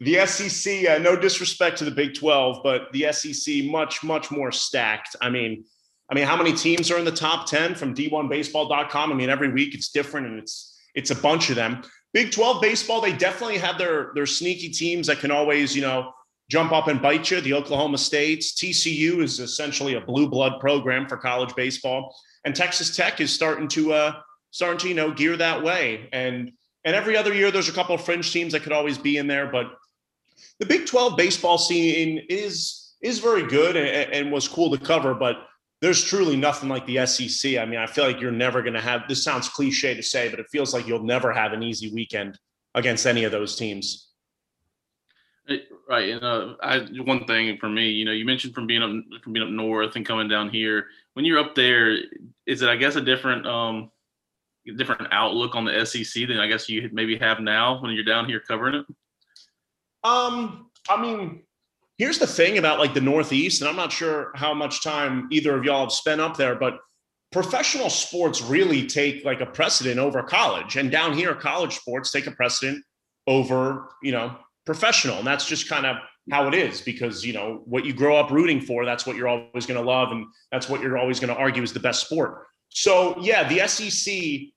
the 0.00 0.24
SEC, 0.24 0.88
uh, 0.88 0.96
no 0.96 1.14
disrespect 1.14 1.76
to 1.76 1.84
the 1.84 1.90
Big 1.90 2.14
Twelve, 2.14 2.62
but 2.64 2.90
the 2.94 3.12
SEC 3.12 3.64
much 3.64 4.02
much 4.02 4.30
more 4.30 4.50
stacked. 4.50 5.14
I 5.20 5.28
mean, 5.28 5.62
I 6.10 6.14
mean, 6.14 6.24
how 6.24 6.38
many 6.38 6.54
teams 6.54 6.90
are 6.90 6.96
in 6.96 7.04
the 7.04 7.12
top 7.12 7.46
ten 7.46 7.74
from 7.74 7.94
D1Baseball.com? 7.94 9.12
I 9.12 9.14
mean, 9.14 9.28
every 9.28 9.52
week 9.52 9.74
it's 9.74 9.90
different, 9.90 10.26
and 10.26 10.38
it's 10.38 10.80
it's 10.94 11.10
a 11.10 11.16
bunch 11.16 11.50
of 11.50 11.56
them. 11.56 11.82
Big 12.14 12.30
12 12.32 12.62
baseball, 12.62 13.02
they 13.02 13.12
definitely 13.12 13.58
have 13.58 13.76
their 13.76 14.12
their 14.14 14.26
sneaky 14.26 14.70
teams 14.70 15.06
that 15.08 15.18
can 15.18 15.30
always, 15.30 15.76
you 15.76 15.82
know, 15.82 16.14
jump 16.52 16.70
up 16.70 16.86
and 16.86 17.00
bite 17.00 17.30
you. 17.30 17.40
The 17.40 17.54
Oklahoma 17.54 17.96
States, 17.96 18.52
TCU 18.52 19.22
is 19.22 19.40
essentially 19.40 19.94
a 19.94 20.02
blue 20.02 20.28
blood 20.28 20.60
program 20.60 21.08
for 21.08 21.16
college 21.16 21.54
baseball, 21.54 22.14
and 22.44 22.54
Texas 22.54 22.94
Tech 22.94 23.22
is 23.22 23.32
starting 23.32 23.68
to 23.68 23.94
uh 23.94 24.12
starting 24.50 24.78
to 24.80 24.88
you 24.88 24.94
know 24.94 25.10
gear 25.10 25.34
that 25.38 25.62
way. 25.62 26.10
And 26.12 26.52
and 26.84 26.94
every 26.94 27.16
other 27.16 27.32
year 27.32 27.50
there's 27.50 27.70
a 27.70 27.72
couple 27.72 27.94
of 27.94 28.04
fringe 28.04 28.30
teams 28.30 28.52
that 28.52 28.62
could 28.62 28.72
always 28.72 28.98
be 28.98 29.16
in 29.16 29.26
there, 29.26 29.46
but 29.46 29.66
the 30.58 30.66
Big 30.66 30.84
12 30.84 31.16
baseball 31.16 31.56
scene 31.56 32.20
is 32.28 32.92
is 33.00 33.18
very 33.18 33.46
good 33.46 33.74
and, 33.74 34.12
and 34.12 34.30
was 34.30 34.46
cool 34.46 34.70
to 34.76 34.84
cover, 34.84 35.14
but 35.14 35.36
there's 35.80 36.04
truly 36.04 36.36
nothing 36.36 36.68
like 36.68 36.86
the 36.86 37.04
SEC. 37.06 37.56
I 37.56 37.64
mean, 37.64 37.80
I 37.80 37.86
feel 37.86 38.04
like 38.04 38.20
you're 38.20 38.30
never 38.30 38.60
going 38.60 38.74
to 38.74 38.80
have 38.80 39.08
this 39.08 39.24
sounds 39.24 39.48
cliche 39.48 39.94
to 39.94 40.02
say, 40.02 40.28
but 40.28 40.38
it 40.38 40.46
feels 40.52 40.74
like 40.74 40.86
you'll 40.86 41.02
never 41.02 41.32
have 41.32 41.52
an 41.52 41.62
easy 41.62 41.92
weekend 41.92 42.38
against 42.74 43.06
any 43.06 43.24
of 43.24 43.32
those 43.32 43.56
teams. 43.56 44.11
Right, 45.88 46.10
and 46.10 46.22
uh, 46.22 46.54
I 46.62 46.86
one 47.02 47.24
thing 47.26 47.58
for 47.58 47.68
me, 47.68 47.90
you 47.90 48.04
know, 48.04 48.12
you 48.12 48.24
mentioned 48.24 48.54
from 48.54 48.66
being 48.66 48.82
up 48.82 49.22
from 49.22 49.32
being 49.32 49.46
up 49.46 49.52
north 49.52 49.96
and 49.96 50.06
coming 50.06 50.28
down 50.28 50.48
here. 50.48 50.86
When 51.14 51.24
you're 51.24 51.40
up 51.40 51.54
there, 51.54 51.96
is 52.46 52.62
it 52.62 52.68
I 52.68 52.76
guess 52.76 52.96
a 52.96 53.00
different 53.00 53.46
um 53.46 53.90
different 54.76 55.08
outlook 55.10 55.56
on 55.56 55.64
the 55.64 55.84
SEC 55.84 56.28
than 56.28 56.38
I 56.38 56.46
guess 56.46 56.68
you 56.68 56.88
maybe 56.92 57.16
have 57.18 57.40
now 57.40 57.82
when 57.82 57.92
you're 57.92 58.04
down 58.04 58.26
here 58.26 58.40
covering 58.40 58.76
it? 58.76 58.86
Um, 60.04 60.70
I 60.88 61.00
mean, 61.00 61.42
Here's 62.02 62.18
the 62.18 62.26
thing 62.26 62.58
about 62.58 62.80
like 62.80 62.94
the 62.94 63.00
Northeast, 63.00 63.60
and 63.60 63.68
I'm 63.68 63.76
not 63.76 63.92
sure 63.92 64.32
how 64.34 64.52
much 64.54 64.82
time 64.82 65.28
either 65.30 65.56
of 65.56 65.64
y'all 65.64 65.84
have 65.84 65.92
spent 65.92 66.20
up 66.20 66.36
there, 66.36 66.56
but 66.56 66.78
professional 67.30 67.90
sports 67.90 68.42
really 68.42 68.86
take 68.86 69.24
like 69.24 69.40
a 69.40 69.46
precedent 69.46 70.00
over 70.00 70.20
college. 70.22 70.76
And 70.76 70.90
down 70.90 71.12
here, 71.12 71.32
college 71.34 71.76
sports 71.76 72.10
take 72.10 72.26
a 72.26 72.32
precedent 72.32 72.84
over, 73.28 73.90
you 74.02 74.10
know, 74.10 74.36
professional. 74.64 75.18
And 75.18 75.26
that's 75.26 75.46
just 75.46 75.68
kind 75.68 75.86
of 75.86 75.96
how 76.30 76.48
it 76.48 76.54
is 76.54 76.80
because, 76.80 77.24
you 77.24 77.32
know, 77.32 77.62
what 77.64 77.84
you 77.84 77.92
grow 77.92 78.16
up 78.16 78.30
rooting 78.30 78.60
for, 78.60 78.84
that's 78.84 79.06
what 79.06 79.16
you're 79.16 79.28
always 79.28 79.66
going 79.66 79.80
to 79.80 79.86
love. 79.86 80.12
And 80.12 80.26
that's 80.50 80.68
what 80.68 80.80
you're 80.80 80.98
always 80.98 81.18
going 81.20 81.34
to 81.34 81.40
argue 81.40 81.62
is 81.62 81.72
the 81.72 81.80
best 81.80 82.06
sport. 82.06 82.46
So, 82.68 83.18
yeah, 83.20 83.48
the 83.48 83.66
SEC 83.66 84.48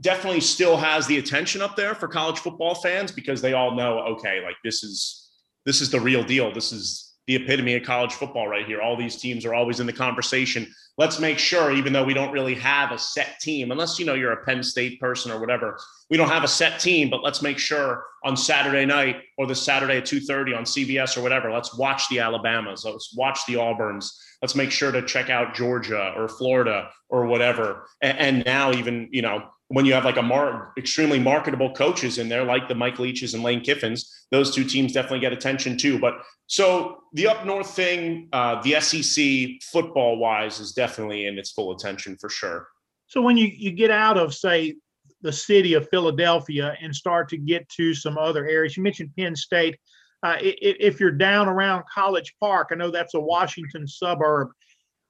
definitely 0.00 0.40
still 0.40 0.76
has 0.76 1.06
the 1.06 1.18
attention 1.18 1.62
up 1.62 1.76
there 1.76 1.94
for 1.94 2.08
college 2.08 2.38
football 2.38 2.74
fans 2.74 3.12
because 3.12 3.40
they 3.40 3.52
all 3.52 3.74
know, 3.74 4.00
okay, 4.00 4.42
like 4.42 4.56
this 4.64 4.82
is 4.82 5.30
this 5.64 5.80
is 5.80 5.90
the 5.90 6.00
real 6.00 6.24
deal. 6.24 6.52
This 6.52 6.72
is 6.72 7.11
the 7.26 7.36
epitome 7.36 7.76
of 7.76 7.84
college 7.84 8.12
football 8.12 8.48
right 8.48 8.66
here. 8.66 8.80
All 8.80 8.96
these 8.96 9.16
teams 9.16 9.44
are 9.44 9.54
always 9.54 9.80
in 9.80 9.86
the 9.86 9.92
conversation. 9.92 10.66
Let's 10.98 11.18
make 11.18 11.38
sure, 11.38 11.72
even 11.72 11.92
though 11.92 12.04
we 12.04 12.14
don't 12.14 12.32
really 12.32 12.54
have 12.56 12.92
a 12.92 12.98
set 12.98 13.40
team, 13.40 13.70
unless 13.70 13.98
you 13.98 14.04
know 14.04 14.14
you're 14.14 14.32
a 14.32 14.44
Penn 14.44 14.62
State 14.62 15.00
person 15.00 15.32
or 15.32 15.40
whatever, 15.40 15.78
we 16.10 16.16
don't 16.16 16.28
have 16.28 16.44
a 16.44 16.48
set 16.48 16.80
team. 16.80 17.08
But 17.08 17.22
let's 17.22 17.40
make 17.40 17.58
sure 17.58 18.04
on 18.24 18.36
Saturday 18.36 18.84
night 18.84 19.22
or 19.38 19.46
the 19.46 19.54
Saturday 19.54 19.98
at 19.98 20.04
2:30 20.04 20.54
on 20.56 20.64
CBS 20.64 21.16
or 21.16 21.22
whatever, 21.22 21.50
let's 21.50 21.74
watch 21.74 22.08
the 22.08 22.18
Alabamas, 22.18 22.84
let's 22.84 23.14
watch 23.16 23.40
the 23.46 23.54
Auburns, 23.54 24.10
let's 24.42 24.54
make 24.54 24.70
sure 24.70 24.92
to 24.92 25.02
check 25.02 25.30
out 25.30 25.54
Georgia 25.54 26.12
or 26.16 26.28
Florida 26.28 26.90
or 27.08 27.26
whatever. 27.26 27.86
And, 28.02 28.18
and 28.18 28.44
now 28.44 28.72
even 28.72 29.08
you 29.12 29.22
know 29.22 29.48
when 29.72 29.86
you 29.86 29.94
have 29.94 30.04
like 30.04 30.18
a 30.18 30.22
mar- 30.22 30.72
extremely 30.76 31.18
marketable 31.18 31.72
coaches 31.72 32.18
in 32.18 32.28
there, 32.28 32.44
like 32.44 32.68
the 32.68 32.74
Mike 32.74 32.98
Leaches 32.98 33.32
and 33.32 33.42
Lane 33.42 33.64
Kiffins, 33.64 34.04
those 34.30 34.54
two 34.54 34.64
teams 34.64 34.92
definitely 34.92 35.20
get 35.20 35.32
attention 35.32 35.78
too. 35.78 35.98
But 35.98 36.14
so 36.46 37.04
the 37.14 37.26
up 37.26 37.46
north 37.46 37.70
thing, 37.70 38.28
uh, 38.34 38.60
the 38.60 38.78
SEC 38.80 39.62
football 39.62 40.18
wise, 40.18 40.60
is 40.60 40.72
definitely 40.72 41.26
in 41.26 41.38
its 41.38 41.52
full 41.52 41.72
attention 41.74 42.18
for 42.20 42.28
sure. 42.28 42.68
So 43.06 43.22
when 43.22 43.38
you 43.38 43.46
you 43.46 43.72
get 43.72 43.90
out 43.90 44.18
of 44.18 44.34
say 44.34 44.76
the 45.22 45.32
city 45.32 45.72
of 45.72 45.88
Philadelphia 45.88 46.76
and 46.82 46.94
start 46.94 47.30
to 47.30 47.38
get 47.38 47.66
to 47.70 47.94
some 47.94 48.18
other 48.18 48.46
areas, 48.46 48.76
you 48.76 48.82
mentioned 48.82 49.10
Penn 49.18 49.34
State. 49.34 49.78
Uh, 50.22 50.36
if 50.40 51.00
you're 51.00 51.10
down 51.10 51.48
around 51.48 51.82
College 51.92 52.34
Park, 52.38 52.68
I 52.70 52.76
know 52.76 52.90
that's 52.90 53.14
a 53.14 53.20
Washington 53.20 53.88
suburb 53.88 54.50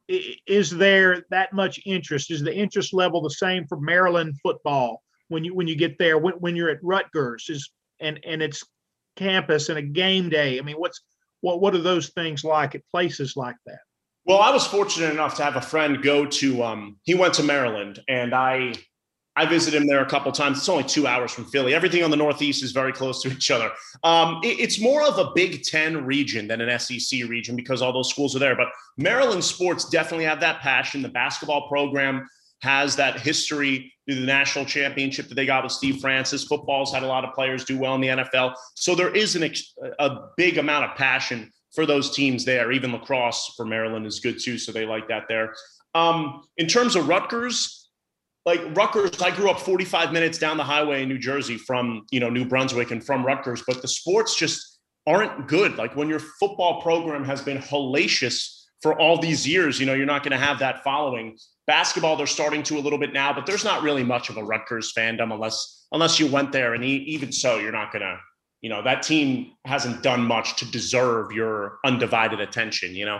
is 0.09 0.71
there 0.71 1.25
that 1.31 1.53
much 1.53 1.81
interest? 1.87 2.31
Is 2.31 2.43
the 2.43 2.55
interest 2.55 2.93
level 2.93 3.23
the 3.23 3.31
same 3.31 3.67
for 3.67 3.81
Maryland 3.81 4.35
football 4.43 5.03
when 5.29 5.45
you 5.45 5.55
when 5.55 5.69
you 5.69 5.77
get 5.77 5.99
there? 5.99 6.19
When, 6.19 6.35
when 6.35 6.57
you're 6.57 6.71
at 6.71 6.83
Rutgers 6.83 7.47
is 7.49 7.71
and 8.01 8.19
and 8.27 8.43
it's 8.43 8.65
campus 9.17 9.69
and 9.69 9.79
a 9.79 9.83
game 9.83 10.29
day. 10.29 10.59
I 10.59 10.63
mean, 10.63 10.77
what's 10.77 11.01
what 11.41 11.61
what 11.61 11.75
are 11.75 11.83
those 11.83 12.11
things 12.11 12.45
like 12.45 12.75
at 12.75 12.83
places 12.91 13.37
like 13.37 13.57
that? 13.67 13.79
Well, 14.25 14.41
I 14.41 14.51
was 14.51 14.67
fortunate 14.67 15.11
enough 15.11 15.37
to 15.37 15.43
have 15.43 15.57
a 15.57 15.61
friend 15.61 16.03
go 16.03 16.27
to. 16.27 16.63
Um, 16.63 16.97
he 17.03 17.15
went 17.15 17.35
to 17.35 17.43
Maryland, 17.43 18.01
and 18.09 18.35
I 18.35 18.75
I 19.35 19.47
visited 19.47 19.81
him 19.81 19.87
there 19.87 20.03
a 20.03 20.09
couple 20.09 20.31
times. 20.31 20.59
It's 20.59 20.69
only 20.69 20.85
two 20.85 21.07
hours 21.07 21.33
from 21.33 21.47
Philly. 21.47 21.75
Everything 21.75 22.05
on 22.05 22.11
the 22.11 22.17
Northeast 22.17 22.63
is 22.63 22.73
very 22.73 22.93
close 22.93 23.23
to 23.23 23.31
each 23.31 23.51
other. 23.51 23.71
Um, 24.05 24.41
it, 24.43 24.61
it's 24.61 24.81
more 24.81 25.03
of 25.03 25.19
a 25.19 25.33
Big 25.35 25.63
Ten 25.65 26.05
region 26.05 26.47
than 26.49 26.61
an 26.61 26.79
SEC 26.79 27.29
region 27.29 27.57
because 27.57 27.81
all 27.81 27.93
those 27.93 28.11
schools 28.11 28.37
are 28.37 28.41
there. 28.41 28.57
But 28.57 28.69
Maryland 28.99 29.43
sports 29.43 29.89
definitely 29.89 30.27
have 30.27 30.41
that 30.41 30.61
passion. 30.61 31.01
The 31.01 31.09
basketball 31.09 31.69
program 31.69 32.29
has 32.61 32.95
that 32.97 33.21
history 33.21 33.93
through 34.07 34.21
the 34.21 34.27
national 34.27 34.65
championship 34.65 35.29
that 35.29 35.35
they 35.35 35.47
got 35.47 35.65
with 35.65 35.73
Steve 35.73 36.01
Francis. 36.01 36.45
Football's 36.45 36.93
had 36.93 37.03
a 37.03 37.07
lot 37.07 37.25
of 37.25 37.35
players 37.35 37.65
do 37.65 37.79
well 37.79 37.95
in 37.95 38.01
the 38.01 38.09
NFL. 38.09 38.55
So 38.75 38.95
there 38.95 39.15
is 39.15 39.35
an, 39.35 39.53
a 39.99 40.19
big 40.37 40.59
amount 40.59 40.85
of 40.91 40.97
passion 40.97 41.51
for 41.75 41.87
those 41.87 42.15
teams 42.15 42.45
there. 42.45 42.71
Even 42.71 42.93
lacrosse 42.93 43.55
for 43.57 43.65
Maryland 43.65 44.07
is 44.07 44.21
good 44.21 44.39
too. 44.41 44.59
So 44.59 44.73
they 44.73 44.87
like 44.87 45.09
that 45.09 45.25
there. 45.29 45.55
Um, 45.95 46.45
in 46.57 46.69
terms 46.69 46.97
of 46.97 47.09
Rutgers, 47.09 47.82
like 48.45 48.61
Rutgers, 48.77 49.21
I 49.23 49.35
grew 49.35 49.51
up 49.51 49.61
45 49.61 50.13
minutes 50.13 50.39
down 50.39 50.57
the 50.57 50.65
highway 50.65 51.03
in 51.03 51.09
New 51.09 51.19
Jersey 51.19 51.57
from, 51.57 52.05
you 52.11 52.21
know, 52.21 52.29
New 52.29 52.45
Brunswick 52.45 52.91
and 52.91 53.05
from 53.05 53.25
Rutgers, 53.25 53.63
but 53.67 53.83
the 53.83 53.89
sports 53.89 54.35
just 54.35 54.81
aren't 55.07 55.49
good. 55.49 55.77
Like 55.77 55.97
when 55.97 56.09
your 56.09 56.19
football 56.19 56.83
program 56.83 57.25
has 57.25 57.41
been 57.41 57.59
hellacious 57.59 58.65
for 58.83 58.99
all 59.01 59.19
these 59.19 59.47
years, 59.47 59.79
you 59.79 59.87
know, 59.87 59.95
you're 59.95 60.07
not 60.07 60.23
going 60.23 60.33
to 60.33 60.45
have 60.45 60.59
that 60.59 60.83
following. 60.83 61.37
Basketball, 61.67 62.17
they're 62.17 62.27
starting 62.27 62.65
to 62.65 62.79
a 62.79 62.81
little 62.81 62.99
bit 62.99 63.13
now, 63.13 63.33
but 63.33 63.47
there's 63.47 63.65
not 63.65 63.83
really 63.83 64.03
much 64.03 64.29
of 64.29 64.37
a 64.37 64.45
Rutgers 64.45 64.93
fandom 64.93 65.33
unless 65.33 65.87
unless 65.93 66.19
you 66.19 66.27
went 66.27 66.53
there. 66.53 66.75
And 66.75 66.85
even 66.85 67.31
so, 67.31 67.59
you're 67.59 67.71
not 67.71 67.93
going 67.93 68.03
to 68.03 68.19
you 68.63 68.71
know, 68.71 68.81
that 68.83 69.03
team 69.03 69.53
hasn't 69.65 70.03
done 70.03 70.23
much 70.23 70.57
to 70.57 70.71
deserve 70.71 71.33
your 71.33 71.79
undivided 71.85 72.41
attention, 72.41 72.95
you 72.95 73.05
know? 73.05 73.19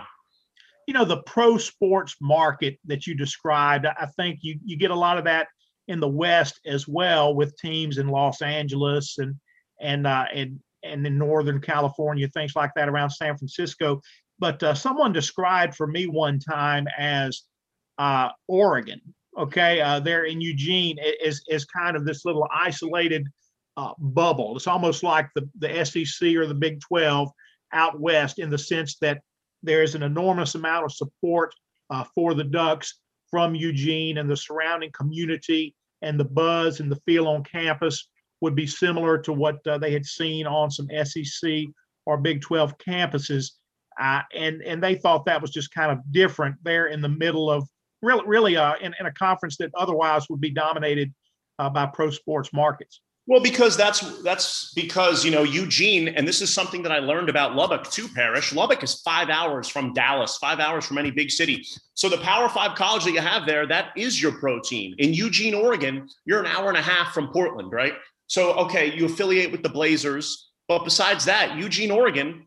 You 0.87 0.93
know, 0.93 1.05
the 1.05 1.23
pro 1.23 1.57
sports 1.57 2.15
market 2.21 2.77
that 2.85 3.07
you 3.07 3.15
described, 3.15 3.85
I 3.85 4.07
think 4.17 4.39
you, 4.41 4.59
you 4.65 4.77
get 4.77 4.91
a 4.91 4.95
lot 4.95 5.17
of 5.17 5.23
that 5.25 5.47
in 5.87 5.99
the 5.99 6.07
West 6.07 6.59
as 6.65 6.87
well 6.87 7.35
with 7.35 7.57
teams 7.57 7.97
in 7.97 8.07
Los 8.07 8.41
Angeles 8.41 9.17
and, 9.17 9.35
and, 9.81 10.07
uh, 10.07 10.25
and, 10.33 10.59
and 10.83 11.05
in 11.05 11.17
Northern 11.17 11.61
California, 11.61 12.27
things 12.27 12.55
like 12.55 12.71
that 12.75 12.89
around 12.89 13.09
San 13.09 13.37
Francisco. 13.37 14.01
But 14.39 14.61
uh, 14.63 14.73
someone 14.73 15.13
described 15.13 15.75
for 15.75 15.87
me 15.87 16.07
one 16.07 16.39
time 16.39 16.87
as 16.97 17.43
uh, 17.97 18.29
Oregon, 18.47 19.01
okay, 19.37 19.81
uh, 19.81 19.99
there 19.99 20.25
in 20.25 20.41
Eugene 20.41 20.97
is 21.23 21.43
is 21.47 21.65
kind 21.65 21.95
of 21.95 22.05
this 22.05 22.25
little 22.25 22.47
isolated 22.53 23.27
uh, 23.77 23.93
bubble. 23.97 24.55
It's 24.55 24.67
almost 24.67 25.03
like 25.03 25.29
the 25.35 25.49
the 25.59 25.85
SEC 25.85 26.35
or 26.35 26.47
the 26.47 26.53
Big 26.53 26.81
Twelve 26.81 27.29
out 27.71 27.99
west 27.99 28.39
in 28.39 28.49
the 28.49 28.57
sense 28.57 28.97
that 29.01 29.21
there's 29.63 29.95
an 29.95 30.03
enormous 30.03 30.55
amount 30.55 30.85
of 30.85 30.91
support 30.91 31.53
uh, 31.89 32.03
for 32.15 32.33
the 32.33 32.43
Ducks 32.43 32.99
from 33.31 33.55
Eugene 33.55 34.17
and 34.17 34.29
the 34.29 34.37
surrounding 34.37 34.91
community, 34.91 35.75
and 36.01 36.19
the 36.19 36.25
buzz 36.25 36.79
and 36.79 36.91
the 36.91 36.99
feel 37.05 37.27
on 37.27 37.43
campus 37.43 38.07
would 38.41 38.55
be 38.55 38.67
similar 38.67 39.17
to 39.17 39.31
what 39.31 39.65
uh, 39.65 39.77
they 39.77 39.91
had 39.91 40.05
seen 40.05 40.45
on 40.45 40.69
some 40.69 40.87
SEC 41.03 41.51
or 42.05 42.17
Big 42.17 42.41
12 42.41 42.77
campuses. 42.77 43.51
Uh, 43.99 44.21
and 44.35 44.61
and 44.63 44.83
they 44.83 44.95
thought 44.95 45.25
that 45.25 45.41
was 45.41 45.51
just 45.51 45.71
kind 45.71 45.91
of 45.91 45.99
different 46.11 46.55
there 46.63 46.87
in 46.87 46.99
the 46.99 47.09
middle 47.09 47.49
of 47.49 47.67
really 48.01 48.25
really 48.25 48.57
uh, 48.57 48.73
in, 48.81 48.93
in 48.99 49.05
a 49.05 49.13
conference 49.13 49.55
that 49.57 49.71
otherwise 49.75 50.27
would 50.29 50.41
be 50.41 50.49
dominated 50.49 51.13
uh, 51.59 51.69
by 51.69 51.85
pro 51.85 52.09
sports 52.09 52.51
markets. 52.53 53.01
Well, 53.25 53.41
because 53.41 53.77
that's 53.77 54.21
that's 54.21 54.73
because 54.73 55.23
you 55.23 55.31
know 55.31 55.43
Eugene, 55.43 56.09
and 56.09 56.27
this 56.27 56.41
is 56.41 56.53
something 56.53 56.83
that 56.83 56.91
I 56.91 56.99
learned 56.99 57.29
about 57.29 57.55
Lubbock 57.55 57.89
too. 57.89 58.09
Parrish 58.09 58.51
Lubbock 58.51 58.83
is 58.83 59.01
five 59.01 59.29
hours 59.29 59.69
from 59.69 59.93
Dallas, 59.93 60.37
five 60.37 60.59
hours 60.59 60.85
from 60.85 60.97
any 60.97 61.09
big 61.09 61.31
city. 61.31 61.65
So 61.93 62.09
the 62.09 62.17
Power 62.17 62.49
Five 62.49 62.75
college 62.75 63.05
that 63.05 63.13
you 63.13 63.21
have 63.21 63.45
there, 63.45 63.65
that 63.67 63.91
is 63.95 64.21
your 64.21 64.33
pro 64.33 64.59
team. 64.59 64.93
In 64.97 65.13
Eugene, 65.13 65.53
Oregon, 65.53 66.05
you're 66.25 66.41
an 66.41 66.47
hour 66.47 66.67
and 66.67 66.77
a 66.77 66.81
half 66.81 67.13
from 67.13 67.29
Portland, 67.29 67.71
right? 67.71 67.93
So 68.27 68.53
okay, 68.55 68.93
you 68.93 69.05
affiliate 69.05 69.53
with 69.53 69.63
the 69.63 69.69
Blazers, 69.69 70.51
but 70.67 70.83
besides 70.83 71.23
that, 71.23 71.57
Eugene, 71.57 71.91
Oregon, 71.91 72.45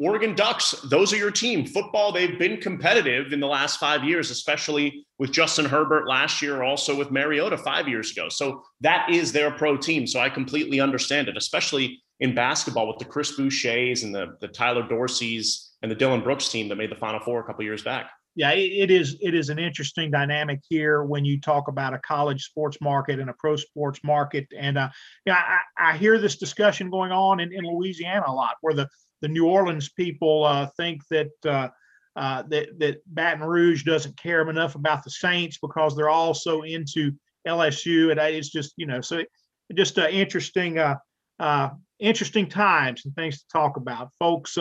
Oregon 0.00 0.34
Ducks, 0.34 0.72
those 0.84 1.12
are 1.12 1.16
your 1.16 1.32
team. 1.32 1.66
Football, 1.66 2.12
they've 2.12 2.38
been 2.38 2.60
competitive 2.60 3.32
in 3.32 3.40
the 3.40 3.48
last 3.48 3.80
five 3.80 4.04
years, 4.04 4.30
especially 4.30 5.04
with 5.18 5.32
Justin 5.32 5.64
Herbert 5.64 6.06
last 6.06 6.40
year, 6.40 6.62
also 6.62 6.94
with 6.96 7.10
Mariota 7.10 7.58
five 7.58 7.88
years 7.88 8.12
ago. 8.12 8.28
So 8.28 8.62
that 8.80 9.08
is 9.10 9.32
their 9.32 9.50
pro 9.50 9.76
team. 9.76 10.06
So 10.06 10.20
I 10.20 10.28
completely 10.28 10.80
understand 10.80 11.28
it, 11.28 11.36
especially 11.36 12.00
in 12.20 12.34
basketball 12.34 12.86
with 12.86 12.98
the 12.98 13.04
Chris 13.04 13.36
Bouchers 13.36 14.04
and 14.04 14.14
the, 14.14 14.36
the 14.40 14.48
Tyler 14.48 14.84
Dorseys 14.84 15.70
and 15.82 15.90
the 15.90 15.96
Dillon 15.96 16.22
Brooks 16.22 16.48
team 16.48 16.68
that 16.68 16.76
made 16.76 16.90
the 16.92 16.96
Final 16.96 17.20
Four 17.20 17.40
a 17.40 17.44
couple 17.44 17.64
years 17.64 17.82
back. 17.82 18.10
Yeah, 18.36 18.52
it 18.52 18.92
is. 18.92 19.16
It 19.20 19.34
is 19.34 19.48
an 19.48 19.58
interesting 19.58 20.12
dynamic 20.12 20.60
here 20.68 21.02
when 21.02 21.24
you 21.24 21.40
talk 21.40 21.66
about 21.66 21.92
a 21.92 21.98
college 21.98 22.44
sports 22.44 22.78
market 22.80 23.18
and 23.18 23.28
a 23.28 23.32
pro 23.32 23.56
sports 23.56 23.98
market. 24.04 24.46
And 24.56 24.78
uh, 24.78 24.90
yeah, 25.26 25.42
I, 25.78 25.90
I 25.90 25.96
hear 25.96 26.18
this 26.18 26.36
discussion 26.36 26.88
going 26.88 27.10
on 27.10 27.40
in, 27.40 27.52
in 27.52 27.64
Louisiana 27.64 28.26
a 28.28 28.32
lot, 28.32 28.54
where 28.60 28.74
the 28.74 28.88
the 29.20 29.28
New 29.28 29.46
Orleans 29.46 29.88
people 29.88 30.44
uh, 30.44 30.68
think 30.76 31.02
that 31.10 31.30
uh, 31.44 31.68
uh, 32.16 32.42
that 32.48 32.78
that 32.78 33.02
Baton 33.06 33.44
Rouge 33.44 33.84
doesn't 33.84 34.16
care 34.16 34.48
enough 34.48 34.74
about 34.74 35.04
the 35.04 35.10
Saints 35.10 35.58
because 35.60 35.96
they're 35.96 36.10
all 36.10 36.34
so 36.34 36.62
into 36.62 37.12
LSU, 37.46 38.10
and 38.10 38.20
it's 38.20 38.50
just 38.50 38.74
you 38.76 38.86
know 38.86 39.00
so 39.00 39.22
just 39.74 39.98
uh, 39.98 40.08
interesting 40.08 40.78
uh, 40.78 40.96
uh, 41.40 41.70
interesting 41.98 42.48
times 42.48 43.04
and 43.04 43.14
things 43.14 43.38
to 43.38 43.44
talk 43.52 43.76
about, 43.76 44.10
folks. 44.18 44.56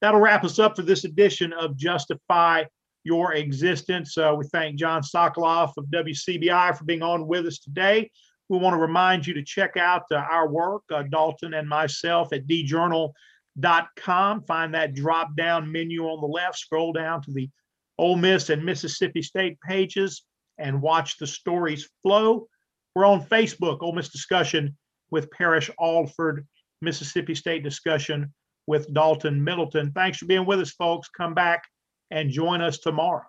That'll 0.00 0.20
wrap 0.20 0.44
us 0.44 0.58
up 0.58 0.74
for 0.74 0.82
this 0.82 1.04
edition 1.04 1.52
of 1.52 1.76
Justify 1.76 2.64
Your 3.04 3.34
Existence. 3.34 4.16
We 4.16 4.44
thank 4.52 4.76
Jon 4.76 5.02
Sokoloff 5.02 5.72
of 5.76 5.86
WCBI 5.86 6.76
for 6.76 6.84
being 6.84 7.02
on 7.02 7.28
with 7.28 7.46
us 7.46 7.60
today. 7.60 8.10
We 8.48 8.58
want 8.58 8.74
to 8.74 8.80
remind 8.80 9.26
you 9.26 9.34
to 9.34 9.44
check 9.44 9.76
out 9.76 10.02
our 10.10 10.48
work, 10.48 10.82
Dalton 11.10 11.54
and 11.54 11.68
myself 11.68 12.32
at 12.32 12.48
D 12.48 12.64
Journal 12.64 13.08
com. 13.08 13.14
.Com 13.60 14.42
find 14.44 14.74
that 14.74 14.94
drop 14.94 15.36
down 15.36 15.70
menu 15.70 16.04
on 16.04 16.20
the 16.20 16.26
left, 16.26 16.58
scroll 16.58 16.92
down 16.92 17.22
to 17.22 17.32
the 17.32 17.50
Ole 17.98 18.16
Miss 18.16 18.50
and 18.50 18.64
Mississippi 18.64 19.22
State 19.22 19.60
pages 19.60 20.24
and 20.58 20.80
watch 20.80 21.18
the 21.18 21.26
stories 21.26 21.88
flow. 22.02 22.46
We're 22.94 23.06
on 23.06 23.24
Facebook, 23.24 23.82
Ole 23.82 23.94
Miss 23.94 24.08
Discussion 24.08 24.76
with 25.10 25.30
Parrish 25.30 25.70
Alford, 25.80 26.46
Mississippi 26.80 27.34
State 27.34 27.62
Discussion 27.62 28.32
with 28.66 28.92
Dalton 28.94 29.42
Middleton. 29.42 29.92
Thanks 29.92 30.18
for 30.18 30.26
being 30.26 30.46
with 30.46 30.60
us, 30.60 30.72
folks. 30.72 31.08
Come 31.08 31.34
back 31.34 31.64
and 32.10 32.30
join 32.30 32.60
us 32.60 32.78
tomorrow. 32.78 33.24